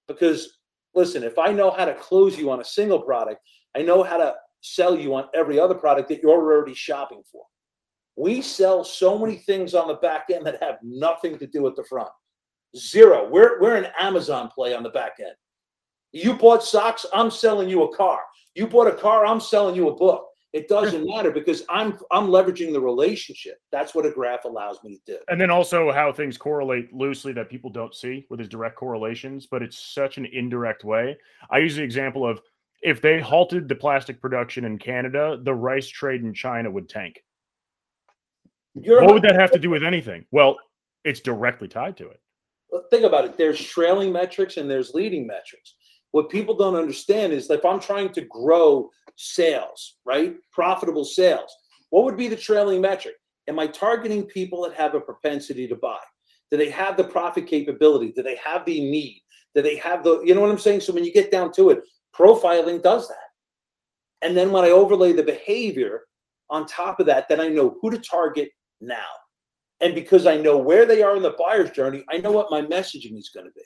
because 0.09 0.59
listen, 0.95 1.23
if 1.23 1.38
I 1.38 1.52
know 1.52 1.71
how 1.71 1.85
to 1.85 1.95
close 1.95 2.38
you 2.38 2.50
on 2.50 2.61
a 2.61 2.64
single 2.64 3.00
product, 3.00 3.40
I 3.76 3.83
know 3.83 4.02
how 4.02 4.16
to 4.16 4.35
sell 4.61 4.99
you 4.99 5.14
on 5.14 5.26
every 5.35 5.59
other 5.59 5.75
product 5.75 6.09
that 6.09 6.23
you're 6.23 6.33
already 6.33 6.75
shopping 6.75 7.23
for. 7.31 7.45
We 8.16 8.40
sell 8.40 8.85
so 8.85 9.19
many 9.19 9.37
things 9.37 9.75
on 9.75 9.88
the 9.88 9.95
back 9.95 10.26
end 10.33 10.47
that 10.47 10.62
have 10.62 10.76
nothing 10.83 11.38
to 11.38 11.47
do 11.47 11.62
with 11.62 11.76
the 11.76 11.85
front. 11.85 12.11
Zero. 12.76 13.28
We're, 13.28 13.61
we're 13.61 13.76
an 13.76 13.88
Amazon 13.99 14.50
play 14.54 14.75
on 14.75 14.83
the 14.83 14.90
back 14.90 15.14
end. 15.21 15.35
You 16.12 16.35
bought 16.35 16.62
socks, 16.62 17.04
I'm 17.12 17.31
selling 17.31 17.69
you 17.69 17.83
a 17.83 17.97
car. 17.97 18.21
You 18.54 18.69
bought 18.69 18.87
a 18.87 18.93
car, 18.93 19.26
I'm 19.26 19.40
selling 19.40 19.75
you 19.75 19.88
a 19.88 19.95
book. 19.95 20.26
It 20.54 20.68
doesn't 20.68 21.04
matter 21.04 21.32
because 21.32 21.64
I'm 21.68 21.99
I'm 22.12 22.28
leveraging 22.28 22.73
the 22.73 22.80
relationship. 22.80 23.61
That's 23.73 23.92
what 23.92 24.06
a 24.06 24.11
graph 24.11 24.44
allows 24.44 24.78
me 24.84 25.00
to 25.04 25.14
do. 25.14 25.18
And 25.26 25.40
then 25.40 25.50
also 25.50 25.90
how 25.90 26.12
things 26.12 26.38
correlate 26.38 26.94
loosely 26.94 27.32
that 27.32 27.50
people 27.50 27.70
don't 27.70 27.92
see 27.92 28.25
with 28.30 28.38
his 28.38 28.49
direct 28.49 28.76
correlations, 28.76 29.49
but 29.50 29.62
it's 29.62 29.76
such 29.76 30.16
an 30.16 30.26
indirect 30.26 30.84
way. 30.84 31.18
I 31.50 31.58
use 31.58 31.75
the 31.75 31.82
example 31.82 32.25
of 32.25 32.40
if 32.82 33.02
they 33.02 33.18
halted 33.18 33.68
the 33.68 33.75
plastic 33.75 34.20
production 34.20 34.64
in 34.64 34.78
Canada, 34.78 35.40
the 35.42 35.52
rice 35.52 35.88
trade 35.88 36.23
in 36.23 36.32
China 36.32 36.70
would 36.70 36.88
tank. 36.88 37.25
You're 38.76 39.02
what 39.02 39.14
would 39.14 39.23
that 39.25 39.34
have 39.34 39.50
to 39.52 39.58
do 39.58 39.70
with 39.70 39.82
anything? 39.82 40.25
Well, 40.30 40.56
it's 41.02 41.18
directly 41.18 41.66
tied 41.66 41.96
to 41.96 42.11
it. 42.11 42.20
Think 42.90 43.02
about 43.02 43.25
it. 43.25 43.37
There's 43.37 43.61
trailing 43.61 44.12
metrics 44.12 44.56
and 44.56 44.70
there's 44.70 44.94
leading 44.94 45.26
metrics. 45.26 45.75
What 46.14 46.30
people 46.30 46.54
don't 46.54 46.76
understand 46.76 47.33
is 47.33 47.50
if 47.50 47.64
I'm 47.64 47.80
trying 47.80 48.11
to 48.11 48.21
grow 48.21 48.88
sales, 49.16 49.97
right? 50.06 50.37
Profitable 50.52 51.04
sales. 51.04 51.52
What 51.90 52.04
would 52.04 52.16
be 52.16 52.28
the 52.28 52.37
trailing 52.37 52.80
metric? 52.80 53.16
Am 53.49 53.59
I 53.59 53.66
targeting 53.66 54.23
people 54.23 54.62
that 54.62 54.75
have 54.75 54.94
a 54.94 55.00
propensity 55.00 55.66
to 55.66 55.75
buy? 55.75 55.99
Do 56.52 56.56
they 56.56 56.71
have 56.71 56.97
the 56.97 57.02
profit 57.02 57.49
capability? 57.49 58.12
Do 58.12 58.23
they 58.23 58.37
have 58.37 58.64
the 58.64 58.78
need? 58.78 59.23
Do 59.56 59.62
they 59.62 59.75
have 59.78 60.04
the, 60.04 60.23
you 60.25 60.37
know 60.37 60.40
what 60.40 60.52
I'm 60.52 60.59
saying? 60.59 60.83
So 60.83 60.92
when 60.92 61.04
you 61.04 61.12
get 61.12 61.33
down 61.33 61.50
to 61.54 61.71
it, 61.71 61.80
profiling 62.16 62.80
does 62.80 63.09
that. 63.09 63.16
And 64.23 64.37
then 64.37 64.52
when 64.52 64.62
I 64.64 64.71
overlay 64.71 65.14
the 65.14 65.25
behavior 65.25 66.02
on 66.49 66.66
top 66.66 67.00
of 67.00 67.06
that, 67.06 67.28
then 67.28 67.40
I 67.40 67.49
know 67.49 67.76
who 67.83 67.90
to 67.90 67.99
target 67.99 68.50
now. 68.80 69.02
And 69.80 69.97
because 69.97 70.28
I 70.28 70.37
know 70.37 70.59
where 70.59 70.87
they 70.87 71.02
are 71.02 71.16
in 71.16 71.25
the 71.25 71.35
buyer's 71.37 71.73
journey, 71.73 72.04
I 72.09 72.18
know 72.18 72.30
what 72.30 72.52
my 72.52 72.62
messaging 72.62 73.18
is 73.18 73.33
going 73.35 73.47
to 73.47 73.52
be. 73.52 73.62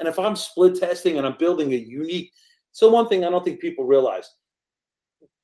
And 0.00 0.08
if 0.08 0.18
I'm 0.18 0.34
split 0.34 0.80
testing 0.80 1.18
and 1.18 1.26
I'm 1.26 1.36
building 1.38 1.72
a 1.72 1.76
unique, 1.76 2.32
so 2.72 2.90
one 2.90 3.08
thing 3.08 3.24
I 3.24 3.30
don't 3.30 3.44
think 3.44 3.60
people 3.60 3.84
realize 3.84 4.28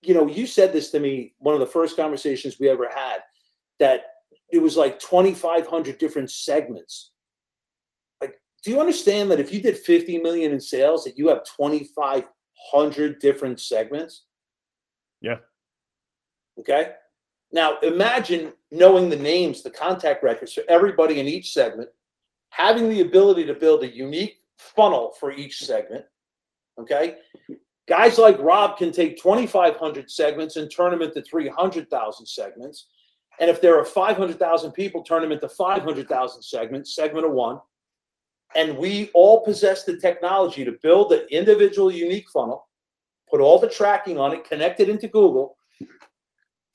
you 0.06 0.14
know, 0.14 0.26
you 0.26 0.46
said 0.46 0.72
this 0.72 0.90
to 0.90 1.00
me 1.00 1.34
one 1.38 1.54
of 1.54 1.60
the 1.60 1.66
first 1.66 1.96
conversations 1.96 2.58
we 2.60 2.68
ever 2.68 2.88
had 2.88 3.18
that 3.80 4.02
it 4.50 4.58
was 4.58 4.76
like 4.76 4.98
2,500 5.00 5.98
different 5.98 6.30
segments. 6.30 7.10
Like, 8.20 8.40
do 8.62 8.70
you 8.70 8.80
understand 8.80 9.30
that 9.30 9.40
if 9.40 9.52
you 9.52 9.60
did 9.60 9.76
50 9.76 10.18
million 10.18 10.52
in 10.52 10.60
sales, 10.60 11.04
that 11.04 11.18
you 11.18 11.28
have 11.28 11.42
2,500 11.56 13.18
different 13.18 13.58
segments? 13.58 14.24
Yeah. 15.20 15.38
Okay. 16.60 16.92
Now 17.52 17.78
imagine 17.80 18.52
knowing 18.70 19.10
the 19.10 19.16
names, 19.16 19.62
the 19.62 19.70
contact 19.70 20.22
records 20.22 20.52
for 20.52 20.62
everybody 20.68 21.20
in 21.20 21.26
each 21.26 21.52
segment, 21.52 21.88
having 22.50 22.88
the 22.88 23.00
ability 23.00 23.44
to 23.46 23.54
build 23.54 23.82
a 23.82 23.94
unique 23.94 24.38
funnel 24.58 25.14
for 25.18 25.32
each 25.32 25.58
segment. 25.58 26.04
Okay. 26.78 27.16
Guys 27.88 28.18
like 28.18 28.38
Rob 28.40 28.76
can 28.76 28.90
take 28.90 29.20
2,500 29.22 30.10
segments 30.10 30.56
and 30.56 30.70
turn 30.70 30.90
them 30.90 31.02
into 31.02 31.22
300,000 31.22 32.26
segments. 32.26 32.88
And 33.38 33.48
if 33.50 33.60
there 33.60 33.78
are 33.78 33.84
500,000 33.84 34.72
people, 34.72 35.02
turn 35.02 35.22
them 35.22 35.32
into 35.32 35.48
500,000 35.48 36.42
segments, 36.42 36.94
segment 36.94 37.26
of 37.26 37.32
one. 37.32 37.60
And 38.54 38.76
we 38.78 39.10
all 39.12 39.44
possess 39.44 39.84
the 39.84 39.98
technology 39.98 40.64
to 40.64 40.78
build 40.82 41.12
an 41.12 41.26
individual 41.30 41.90
unique 41.90 42.28
funnel, 42.30 42.66
put 43.30 43.40
all 43.40 43.58
the 43.58 43.68
tracking 43.68 44.18
on 44.18 44.32
it, 44.32 44.44
connect 44.44 44.80
it 44.80 44.88
into 44.88 45.08
Google. 45.08 45.56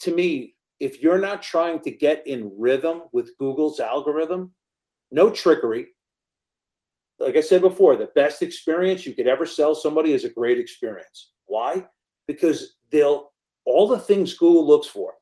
To 0.02 0.14
me, 0.14 0.56
if 0.80 1.02
you're 1.02 1.20
not 1.20 1.42
trying 1.42 1.80
to 1.82 1.92
get 1.92 2.26
in 2.26 2.52
rhythm 2.58 3.04
with 3.12 3.38
Google's 3.38 3.80
algorithm, 3.80 4.52
no 5.12 5.30
trickery, 5.30 5.88
like 7.22 7.36
I 7.36 7.42
said 7.42 7.62
before, 7.62 7.96
the 7.96 8.10
best 8.16 8.42
experience 8.42 9.06
you 9.06 9.14
could 9.14 9.28
ever 9.28 9.46
sell 9.46 9.76
somebody 9.76 10.14
is 10.14 10.24
a 10.26 10.30
great 10.30 10.60
experience. 10.60 11.32
Why? 11.46 11.86
Because 12.28 12.76
they'll 12.92 13.32
all 13.66 13.88
the 13.88 14.00
things 14.00 14.34
Google 14.34 14.66
looks 14.66 14.88
for, 14.88 15.14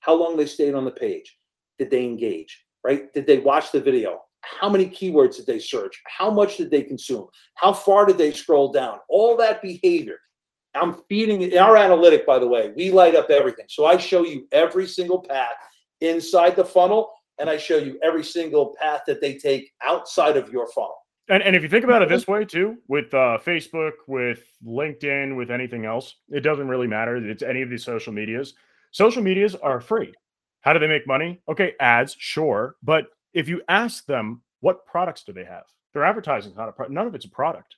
how 0.00 0.14
long 0.14 0.36
they 0.36 0.46
stayed 0.46 0.74
on 0.74 0.84
the 0.84 0.90
page, 0.90 1.38
did 1.78 1.90
they 1.90 2.04
engage, 2.04 2.64
right? 2.82 3.12
Did 3.12 3.26
they 3.26 3.38
watch 3.38 3.70
the 3.70 3.80
video? 3.80 4.20
How 4.42 4.68
many 4.68 4.86
keywords 4.86 5.36
did 5.36 5.46
they 5.46 5.58
search? 5.58 6.02
How 6.06 6.30
much 6.30 6.56
did 6.56 6.70
they 6.70 6.82
consume? 6.82 7.26
How 7.54 7.72
far 7.72 8.04
did 8.04 8.18
they 8.18 8.32
scroll 8.32 8.72
down? 8.72 8.98
All 9.08 9.36
that 9.36 9.62
behavior. 9.62 10.18
I'm 10.74 11.02
feeding 11.08 11.42
in 11.42 11.56
our 11.56 11.76
analytic, 11.76 12.26
by 12.26 12.40
the 12.40 12.48
way, 12.48 12.72
we 12.76 12.90
light 12.90 13.14
up 13.14 13.30
everything. 13.30 13.66
So 13.68 13.86
I 13.86 13.96
show 13.96 14.24
you 14.24 14.48
every 14.50 14.88
single 14.88 15.20
path 15.20 15.54
inside 16.00 16.56
the 16.56 16.64
funnel, 16.64 17.12
and 17.38 17.48
I 17.48 17.56
show 17.56 17.78
you 17.78 17.98
every 18.02 18.24
single 18.24 18.74
path 18.80 19.02
that 19.06 19.20
they 19.20 19.34
take 19.38 19.70
outside 19.82 20.36
of 20.36 20.52
your 20.52 20.66
funnel. 20.72 20.96
And, 21.28 21.42
and 21.42 21.56
if 21.56 21.62
you 21.62 21.68
think 21.68 21.84
about 21.84 22.02
it 22.02 22.08
this 22.08 22.28
way 22.28 22.44
too, 22.44 22.76
with 22.88 23.12
uh, 23.14 23.38
Facebook, 23.44 23.92
with 24.06 24.44
LinkedIn, 24.64 25.36
with 25.36 25.50
anything 25.50 25.86
else, 25.86 26.16
it 26.28 26.40
doesn't 26.40 26.68
really 26.68 26.86
matter. 26.86 27.16
It's 27.16 27.42
any 27.42 27.62
of 27.62 27.70
these 27.70 27.84
social 27.84 28.12
medias. 28.12 28.54
Social 28.90 29.22
medias 29.22 29.54
are 29.54 29.80
free. 29.80 30.12
How 30.60 30.72
do 30.72 30.78
they 30.78 30.86
make 30.86 31.06
money? 31.06 31.40
Okay, 31.48 31.74
ads, 31.80 32.14
sure. 32.18 32.76
But 32.82 33.06
if 33.32 33.48
you 33.48 33.62
ask 33.68 34.04
them, 34.06 34.42
what 34.60 34.86
products 34.86 35.24
do 35.24 35.32
they 35.32 35.44
have? 35.44 35.64
Their 35.92 36.04
advertising 36.04 36.52
is 36.52 36.56
not 36.56 36.68
a 36.68 36.72
pro- 36.72 36.88
none 36.88 37.06
of 37.06 37.14
it's 37.14 37.24
a 37.24 37.30
product. 37.30 37.76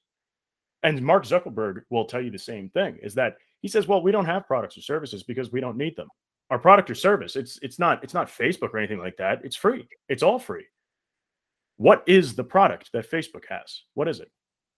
And 0.82 1.00
Mark 1.02 1.24
Zuckerberg 1.24 1.82
will 1.90 2.04
tell 2.04 2.20
you 2.20 2.30
the 2.30 2.38
same 2.38 2.68
thing 2.70 2.98
is 3.02 3.14
that 3.14 3.36
he 3.60 3.68
says, 3.68 3.88
well, 3.88 4.02
we 4.02 4.12
don't 4.12 4.26
have 4.26 4.46
products 4.46 4.76
or 4.78 4.82
services 4.82 5.22
because 5.22 5.50
we 5.52 5.60
don't 5.60 5.76
need 5.76 5.96
them. 5.96 6.08
Our 6.50 6.58
product 6.58 6.90
or 6.90 6.94
service, 6.94 7.34
it's 7.34 7.58
it's 7.60 7.78
not 7.80 8.04
it's 8.04 8.14
not 8.14 8.28
Facebook 8.28 8.70
or 8.72 8.78
anything 8.78 9.00
like 9.00 9.16
that. 9.16 9.40
It's 9.42 9.56
free. 9.56 9.88
It's 10.08 10.22
all 10.22 10.38
free. 10.38 10.64
What 11.76 12.02
is 12.06 12.34
the 12.34 12.44
product 12.44 12.90
that 12.92 13.10
Facebook 13.10 13.44
has? 13.48 13.82
What 13.94 14.08
is 14.08 14.20
it? 14.20 14.30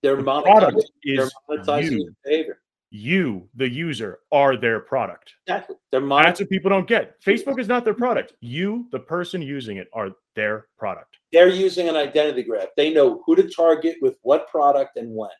Their 0.02 0.16
the 0.16 0.22
product 0.22 0.84
is 1.02 1.32
you. 1.48 2.14
Behavior. 2.24 2.60
You, 2.90 3.48
the 3.54 3.68
user, 3.68 4.20
are 4.32 4.56
their 4.56 4.80
product. 4.80 5.34
Exactly. 5.46 5.76
They're 5.92 6.00
That's 6.00 6.40
what 6.40 6.48
people 6.48 6.70
don't 6.70 6.86
get. 6.86 7.20
Facebook 7.22 7.58
is 7.58 7.68
not 7.68 7.84
their 7.84 7.94
product. 7.94 8.32
You, 8.40 8.86
the 8.92 8.98
person 8.98 9.42
using 9.42 9.76
it, 9.76 9.88
are 9.92 10.10
their 10.34 10.68
product. 10.78 11.18
They're 11.32 11.48
using 11.48 11.88
an 11.88 11.96
identity 11.96 12.42
graph. 12.42 12.68
They 12.76 12.92
know 12.92 13.22
who 13.26 13.36
to 13.36 13.48
target 13.48 13.96
with 14.00 14.16
what 14.22 14.48
product 14.48 14.96
and 14.96 15.14
when. 15.14 15.30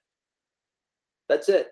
That's 1.29 1.49
it. 1.49 1.69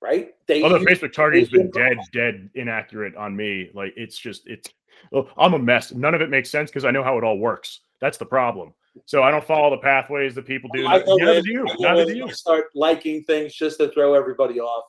Right? 0.00 0.34
They 0.46 0.62
Although 0.62 0.84
Facebook 0.84 1.12
targeting 1.12 1.46
has 1.46 1.50
been 1.50 1.70
dead, 1.72 1.98
dead 2.12 2.50
inaccurate 2.54 3.16
on 3.16 3.34
me. 3.34 3.70
Like 3.74 3.94
it's 3.96 4.16
just 4.16 4.46
it's 4.46 4.70
oh, 5.12 5.28
I'm 5.36 5.54
a 5.54 5.58
mess. 5.58 5.92
None 5.92 6.14
of 6.14 6.20
it 6.20 6.30
makes 6.30 6.50
sense 6.50 6.70
because 6.70 6.84
I 6.84 6.92
know 6.92 7.02
how 7.02 7.18
it 7.18 7.24
all 7.24 7.38
works. 7.38 7.80
That's 8.00 8.18
the 8.18 8.26
problem. 8.26 8.72
So 9.06 9.22
I 9.22 9.30
don't 9.30 9.44
follow 9.44 9.70
the 9.70 9.82
pathways 9.82 10.34
that 10.34 10.46
people 10.46 10.70
do. 10.72 10.86
I 10.86 11.02
Neither 11.06 11.42
do 11.42 11.52
you. 11.52 11.66
Neither 11.78 12.04
do 12.04 12.16
you. 12.16 12.32
Start 12.32 12.66
liking 12.74 13.24
things 13.24 13.54
just 13.54 13.78
to 13.78 13.90
throw 13.90 14.14
everybody 14.14 14.60
off. 14.60 14.84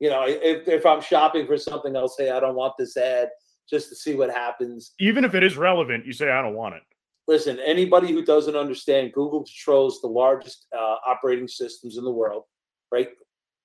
You 0.00 0.10
know, 0.10 0.24
if, 0.26 0.68
if 0.68 0.86
I'm 0.86 1.00
shopping 1.00 1.46
for 1.46 1.56
something, 1.56 1.96
I'll 1.96 2.08
say 2.08 2.30
I 2.30 2.40
don't 2.40 2.54
want 2.54 2.74
this 2.78 2.96
ad 2.96 3.28
just 3.68 3.88
to 3.88 3.96
see 3.96 4.14
what 4.14 4.30
happens. 4.30 4.92
Even 5.00 5.24
if 5.24 5.34
it 5.34 5.42
is 5.42 5.56
relevant, 5.56 6.06
you 6.06 6.12
say 6.12 6.30
I 6.30 6.42
don't 6.42 6.54
want 6.54 6.76
it. 6.76 6.82
Listen, 7.26 7.58
anybody 7.64 8.12
who 8.12 8.24
doesn't 8.24 8.56
understand, 8.56 9.12
Google 9.12 9.44
controls 9.44 10.00
the 10.00 10.08
largest 10.08 10.66
uh, 10.74 10.96
operating 11.06 11.46
systems 11.46 11.98
in 11.98 12.04
the 12.04 12.10
world, 12.10 12.44
right? 12.90 13.08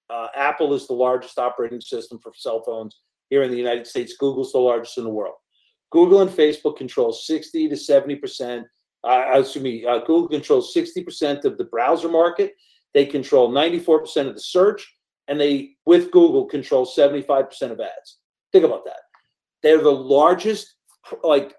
Uh, 0.10 0.28
Apple 0.36 0.74
is 0.74 0.86
the 0.86 0.94
largest 0.94 1.40
operating 1.40 1.80
system 1.80 2.20
for 2.20 2.34
cell 2.36 2.62
phones 2.66 3.00
here 3.30 3.44
in 3.44 3.52
the 3.52 3.58
United 3.58 3.88
States. 3.88 4.16
Google's 4.20 4.52
the 4.52 4.58
largest 4.60 4.98
in 4.98 5.06
the 5.06 5.10
world. 5.10 5.36
Google 5.92 6.22
and 6.22 6.30
Facebook 6.30 6.76
control 6.76 7.14
60 7.14 7.70
to 7.70 7.78
70 7.78 8.16
percent 8.18 8.68
uh, 9.04 9.26
excuse 9.36 9.64
me, 9.64 9.86
uh, 9.86 10.00
Google 10.00 10.30
controls 10.30 10.74
60% 10.74 11.46
of 11.46 11.58
the 11.58 11.66
browser 11.66 12.10
market. 12.10 12.54
They 12.94 13.06
control 13.06 13.52
94% 13.52 14.28
of 14.28 14.36
the 14.36 14.42
search, 14.42 14.88
and 15.28 15.40
they, 15.40 15.72
with 15.86 16.12
Google, 16.12 16.46
control 16.46 16.86
75% 16.86 17.72
of 17.72 17.80
ads. 17.80 18.20
Think 18.52 18.66
about 18.66 18.86
that. 18.86 19.00
They're 19.62 19.82
the 19.82 19.92
largest 19.92 20.76
like 21.24 21.56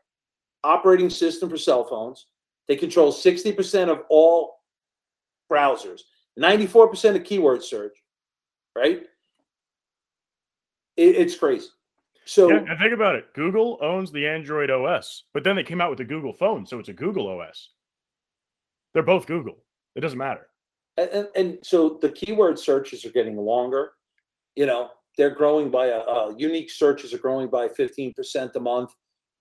operating 0.63 1.11
system 1.11 1.51
for 1.51 1.57
cell 1.57 1.85
phones. 1.85 2.27
They 2.69 2.77
control 2.77 3.13
60% 3.13 3.91
of 3.91 4.03
all 4.09 4.57
browsers, 5.51 6.01
94% 6.41 7.17
of 7.17 7.25
keyword 7.25 7.63
search, 7.63 7.97
right? 8.77 9.03
It, 10.97 11.17
it's 11.17 11.37
crazy. 11.37 11.69
So 12.27 12.51
yeah, 12.51 12.65
and 12.69 12.79
think 12.79 12.95
about 12.95 13.17
it. 13.17 13.33
Google 13.35 13.79
owns 13.83 14.11
the 14.11 14.27
Android 14.27 14.71
OS, 14.71 15.25
but 15.35 15.45
then 15.45 15.57
they 15.57 15.63
came 15.63 15.81
out 15.81 15.91
with 15.91 15.99
the 15.99 16.05
Google 16.05 16.33
phone, 16.33 16.67
so 16.67 16.79
it's 16.79 16.89
a 16.89 16.95
Google 16.95 17.29
OS. 17.29 17.71
They're 18.95 19.03
both 19.03 19.27
Google. 19.27 19.59
It 19.95 20.01
doesn't 20.01 20.19
matter. 20.19 20.49
And, 20.97 21.11
and, 21.11 21.29
and 21.37 21.59
so 21.63 21.99
the 22.01 22.11
keyword 22.11 22.59
searches 22.59 23.05
are 23.05 23.11
getting 23.11 23.37
longer. 23.37 23.93
You 24.57 24.67
know, 24.67 24.91
they're 25.19 25.35
growing 25.35 25.71
by 25.71 25.87
a, 25.87 25.99
a 25.99 26.35
unique 26.39 26.71
searches 26.71 27.13
are 27.13 27.19
growing 27.19 27.49
by 27.49 27.69
15% 27.69 28.55
a 28.55 28.61
month. 28.61 28.91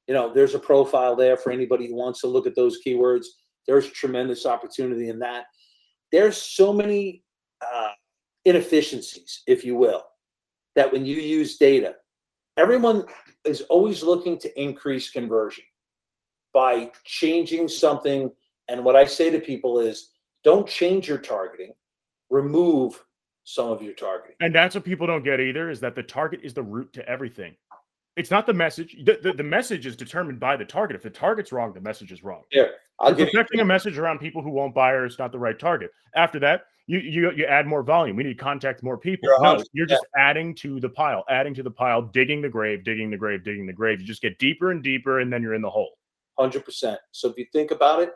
You 0.08 0.14
know, 0.14 0.34
there's 0.34 0.56
a 0.56 0.60
profile 0.60 1.16
there 1.16 1.38
for 1.38 1.52
anybody 1.52 1.88
who 1.88 1.96
wants 1.96 2.22
to 2.22 2.28
look 2.28 2.48
at 2.48 2.56
those 2.56 2.80
keywords. 2.86 3.26
There's 3.68 3.90
tremendous 3.90 4.46
opportunity 4.46 5.10
in 5.10 5.20
that. 5.20 5.46
There's 6.12 6.38
so 6.38 6.74
many 6.74 7.24
uh, 7.62 7.92
inefficiencies, 8.46 9.44
if 9.48 9.64
you 9.64 9.76
will, 9.76 10.04
that 10.76 10.92
when 10.92 11.06
you 11.06 11.16
use 11.16 11.58
data, 11.58 11.96
everyone 12.58 13.06
is 13.46 13.62
always 13.62 14.04
looking 14.04 14.38
to 14.40 14.62
increase 14.62 15.10
conversion 15.10 15.64
by 16.54 16.92
changing 17.04 17.68
something. 17.68 18.32
And 18.68 18.84
what 18.84 18.96
I 18.96 19.06
say 19.06 19.30
to 19.30 19.40
people 19.40 19.80
is 19.80 20.12
don't 20.44 20.68
change 20.68 21.08
your 21.08 21.18
targeting, 21.18 21.74
remove 22.30 23.04
some 23.44 23.70
of 23.70 23.82
your 23.82 23.94
targeting. 23.94 24.36
And 24.40 24.54
that's 24.54 24.76
what 24.76 24.84
people 24.84 25.08
don't 25.08 25.24
get 25.24 25.40
either 25.40 25.70
is 25.70 25.80
that 25.82 25.96
the 25.96 26.04
target 26.04 26.42
is 26.44 26.54
the 26.54 26.64
root 26.64 26.94
to 26.94 27.08
everything. 27.08 27.56
It's 28.16 28.30
not 28.30 28.46
the 28.46 28.54
message. 28.54 28.96
The, 29.06 29.20
the, 29.22 29.34
the 29.34 29.44
message 29.44 29.88
is 29.88 29.96
determined 29.96 30.40
by 30.40 30.56
the 30.56 30.66
target. 30.66 30.96
If 30.96 31.04
the 31.04 31.10
target's 31.10 31.52
wrong, 31.52 31.74
the 31.74 31.82
message 31.82 32.12
is 32.12 32.24
wrong. 32.24 32.44
Yeah. 32.52 32.66
I'll 33.00 33.18
You're 33.18 33.28
protecting 33.28 33.60
a 33.60 33.66
message 33.66 33.98
around 33.98 34.20
people 34.20 34.44
who 34.44 34.52
won't 34.52 34.76
buy 34.76 34.92
or 34.92 35.06
it's 35.06 35.18
not 35.18 35.32
the 35.32 35.40
right 35.40 35.58
target. 35.58 35.92
After 36.16 36.40
that, 36.40 36.66
you 36.86 37.00
you 37.00 37.32
you 37.32 37.46
add 37.46 37.66
more 37.66 37.82
volume. 37.82 38.18
We 38.18 38.24
need 38.24 38.38
to 38.38 38.44
contact 38.44 38.84
more 38.84 38.98
people. 38.98 39.30
You're 39.30 39.42
no, 39.42 39.64
you're 39.72 39.86
just 39.86 40.06
yeah. 40.16 40.24
adding 40.24 40.54
to 40.56 40.80
the 40.80 40.90
pile, 40.90 41.24
adding 41.30 41.54
to 41.56 41.64
the 41.64 41.72
pile, 41.72 42.02
digging 42.02 42.42
the 42.42 42.50
grave, 42.50 42.84
digging 42.84 43.10
the 43.10 43.18
grave, 43.18 43.44
digging 43.44 43.66
the 43.66 43.74
grave. 43.74 44.02
You 44.02 44.08
just 44.08 44.22
get 44.22 44.38
deeper 44.38 44.72
and 44.72 44.84
deeper, 44.84 45.20
and 45.20 45.32
then 45.32 45.42
you're 45.42 45.54
in 45.54 45.62
the 45.62 45.70
hole. 45.70 45.98
Hundred 46.38 46.66
percent. 46.66 47.00
So 47.12 47.30
if 47.30 47.38
you 47.38 47.46
think 47.54 47.72
about 47.72 48.02
it, 48.02 48.12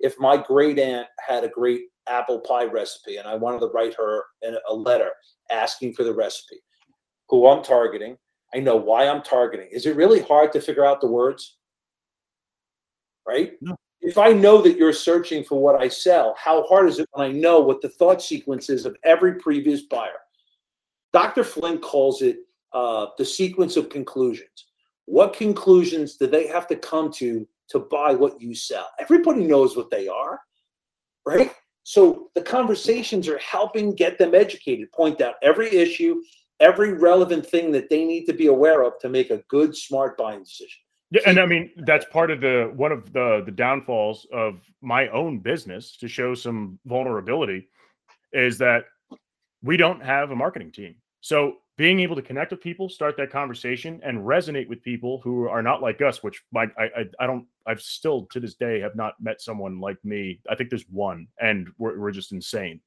if 0.00 0.18
my 0.18 0.36
great 0.36 0.78
aunt 0.78 1.06
had 1.26 1.44
a 1.44 1.48
great 1.48 1.82
apple 2.08 2.40
pie 2.40 2.64
recipe 2.64 3.16
and 3.16 3.28
I 3.28 3.36
wanted 3.36 3.60
to 3.60 3.66
write 3.68 3.94
her 3.94 4.24
a 4.68 4.74
letter 4.74 5.10
asking 5.50 5.94
for 5.94 6.04
the 6.04 6.12
recipe, 6.12 6.56
who 7.28 7.46
I'm 7.46 7.62
targeting, 7.62 8.18
I 8.54 8.58
know 8.58 8.76
why 8.76 9.08
I'm 9.08 9.22
targeting. 9.22 9.68
Is 9.70 9.86
it 9.86 9.96
really 9.96 10.20
hard 10.20 10.52
to 10.52 10.60
figure 10.60 10.84
out 10.84 11.00
the 11.00 11.06
words? 11.06 11.56
Right? 13.26 13.52
No 13.60 13.76
if 14.00 14.16
I 14.16 14.32
know 14.32 14.62
that 14.62 14.76
you're 14.76 14.92
searching 14.92 15.44
for 15.44 15.60
what 15.60 15.80
I 15.80 15.88
sell, 15.88 16.34
how 16.38 16.62
hard 16.64 16.88
is 16.88 16.98
it 16.98 17.08
when 17.12 17.26
I 17.28 17.32
know 17.32 17.60
what 17.60 17.82
the 17.82 17.88
thought 17.88 18.22
sequence 18.22 18.70
is 18.70 18.86
of 18.86 18.96
every 19.04 19.34
previous 19.34 19.82
buyer? 19.82 20.20
Dr. 21.12 21.44
Flint 21.44 21.82
calls 21.82 22.22
it 22.22 22.38
uh, 22.72 23.06
the 23.18 23.24
sequence 23.24 23.76
of 23.76 23.90
conclusions. 23.90 24.66
What 25.06 25.34
conclusions 25.34 26.16
do 26.16 26.26
they 26.26 26.46
have 26.46 26.66
to 26.68 26.76
come 26.76 27.12
to 27.14 27.46
to 27.68 27.78
buy 27.78 28.14
what 28.14 28.40
you 28.40 28.54
sell? 28.54 28.88
Everybody 28.98 29.44
knows 29.44 29.76
what 29.76 29.90
they 29.90 30.08
are, 30.08 30.40
right? 31.26 31.52
So 31.82 32.30
the 32.34 32.42
conversations 32.42 33.28
are 33.28 33.38
helping 33.38 33.94
get 33.94 34.18
them 34.18 34.34
educated, 34.34 34.92
point 34.92 35.20
out 35.20 35.34
every 35.42 35.74
issue, 35.74 36.22
every 36.60 36.92
relevant 36.92 37.46
thing 37.46 37.72
that 37.72 37.90
they 37.90 38.04
need 38.04 38.26
to 38.26 38.32
be 38.32 38.46
aware 38.46 38.82
of 38.82 38.98
to 39.00 39.08
make 39.08 39.30
a 39.30 39.42
good, 39.48 39.76
smart 39.76 40.16
buying 40.16 40.42
decision. 40.42 40.80
Yeah, 41.10 41.22
and 41.26 41.40
I 41.40 41.46
mean 41.46 41.70
that's 41.78 42.04
part 42.06 42.30
of 42.30 42.40
the 42.40 42.72
one 42.74 42.92
of 42.92 43.12
the 43.12 43.42
the 43.44 43.50
downfalls 43.52 44.26
of 44.32 44.60
my 44.80 45.08
own 45.08 45.40
business 45.40 45.96
to 45.98 46.08
show 46.08 46.34
some 46.34 46.78
vulnerability 46.86 47.68
is 48.32 48.58
that 48.58 48.84
we 49.62 49.76
don't 49.76 50.02
have 50.02 50.30
a 50.30 50.36
marketing 50.36 50.70
team. 50.72 50.94
So 51.20 51.56
being 51.76 52.00
able 52.00 52.14
to 52.14 52.22
connect 52.22 52.50
with 52.50 52.60
people, 52.60 52.88
start 52.88 53.16
that 53.16 53.30
conversation, 53.30 54.00
and 54.04 54.18
resonate 54.18 54.68
with 54.68 54.82
people 54.82 55.20
who 55.24 55.48
are 55.48 55.62
not 55.62 55.82
like 55.82 56.02
us, 56.02 56.22
which 56.22 56.42
my, 56.52 56.64
I, 56.78 56.84
I, 56.84 57.04
I 57.20 57.26
don't 57.26 57.46
I've 57.66 57.80
still 57.82 58.26
to 58.26 58.40
this 58.40 58.54
day 58.54 58.80
have 58.80 58.94
not 58.94 59.14
met 59.20 59.40
someone 59.40 59.80
like 59.80 59.96
me. 60.04 60.40
I 60.48 60.54
think 60.54 60.70
there's 60.70 60.88
one, 60.90 61.26
and 61.40 61.68
we're 61.78 61.98
we're 61.98 62.10
just 62.10 62.32
insane. 62.32 62.80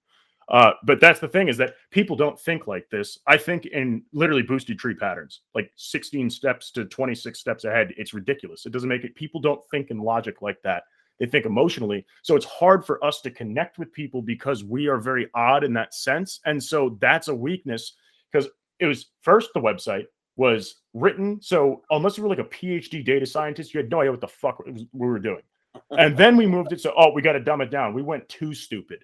Uh, 0.49 0.71
but 0.83 0.99
that's 0.99 1.19
the 1.19 1.27
thing 1.27 1.47
is 1.47 1.57
that 1.57 1.75
people 1.91 2.15
don't 2.15 2.39
think 2.39 2.67
like 2.67 2.89
this. 2.89 3.19
I 3.27 3.37
think 3.37 3.65
in 3.65 4.03
literally 4.11 4.41
boosted 4.41 4.77
tree 4.77 4.95
patterns, 4.95 5.41
like 5.55 5.71
16 5.75 6.29
steps 6.29 6.71
to 6.71 6.85
26 6.85 7.39
steps 7.39 7.63
ahead. 7.63 7.93
It's 7.97 8.13
ridiculous. 8.13 8.65
It 8.65 8.71
doesn't 8.71 8.89
make 8.89 9.03
it. 9.03 9.15
People 9.15 9.39
don't 9.39 9.61
think 9.71 9.89
in 9.89 9.99
logic 9.99 10.41
like 10.41 10.61
that. 10.63 10.83
They 11.19 11.25
think 11.27 11.45
emotionally. 11.45 12.05
So 12.23 12.35
it's 12.35 12.45
hard 12.45 12.85
for 12.85 13.03
us 13.03 13.21
to 13.21 13.31
connect 13.31 13.77
with 13.77 13.93
people 13.93 14.21
because 14.21 14.63
we 14.63 14.87
are 14.87 14.97
very 14.97 15.29
odd 15.35 15.63
in 15.63 15.73
that 15.73 15.93
sense. 15.93 16.39
And 16.45 16.61
so 16.61 16.97
that's 16.99 17.27
a 17.27 17.35
weakness 17.35 17.93
because 18.31 18.49
it 18.79 18.87
was 18.87 19.07
first 19.21 19.51
the 19.53 19.61
website 19.61 20.05
was 20.35 20.81
written. 20.93 21.39
So 21.41 21.83
unless 21.91 22.17
you 22.17 22.23
were 22.23 22.29
like 22.29 22.39
a 22.39 22.43
PhD 22.43 23.05
data 23.05 23.25
scientist, 23.25 23.73
you 23.73 23.79
had 23.79 23.91
no 23.91 24.01
idea 24.01 24.11
what 24.11 24.21
the 24.21 24.27
fuck 24.27 24.61
we 24.65 24.87
were 24.91 25.19
doing. 25.19 25.43
And 25.91 26.17
then 26.17 26.35
we 26.35 26.47
moved 26.47 26.73
it. 26.73 26.81
So, 26.81 26.93
oh, 26.97 27.11
we 27.11 27.21
got 27.21 27.33
to 27.33 27.39
dumb 27.39 27.61
it 27.61 27.71
down. 27.71 27.93
We 27.93 28.01
went 28.01 28.27
too 28.29 28.53
stupid 28.53 29.03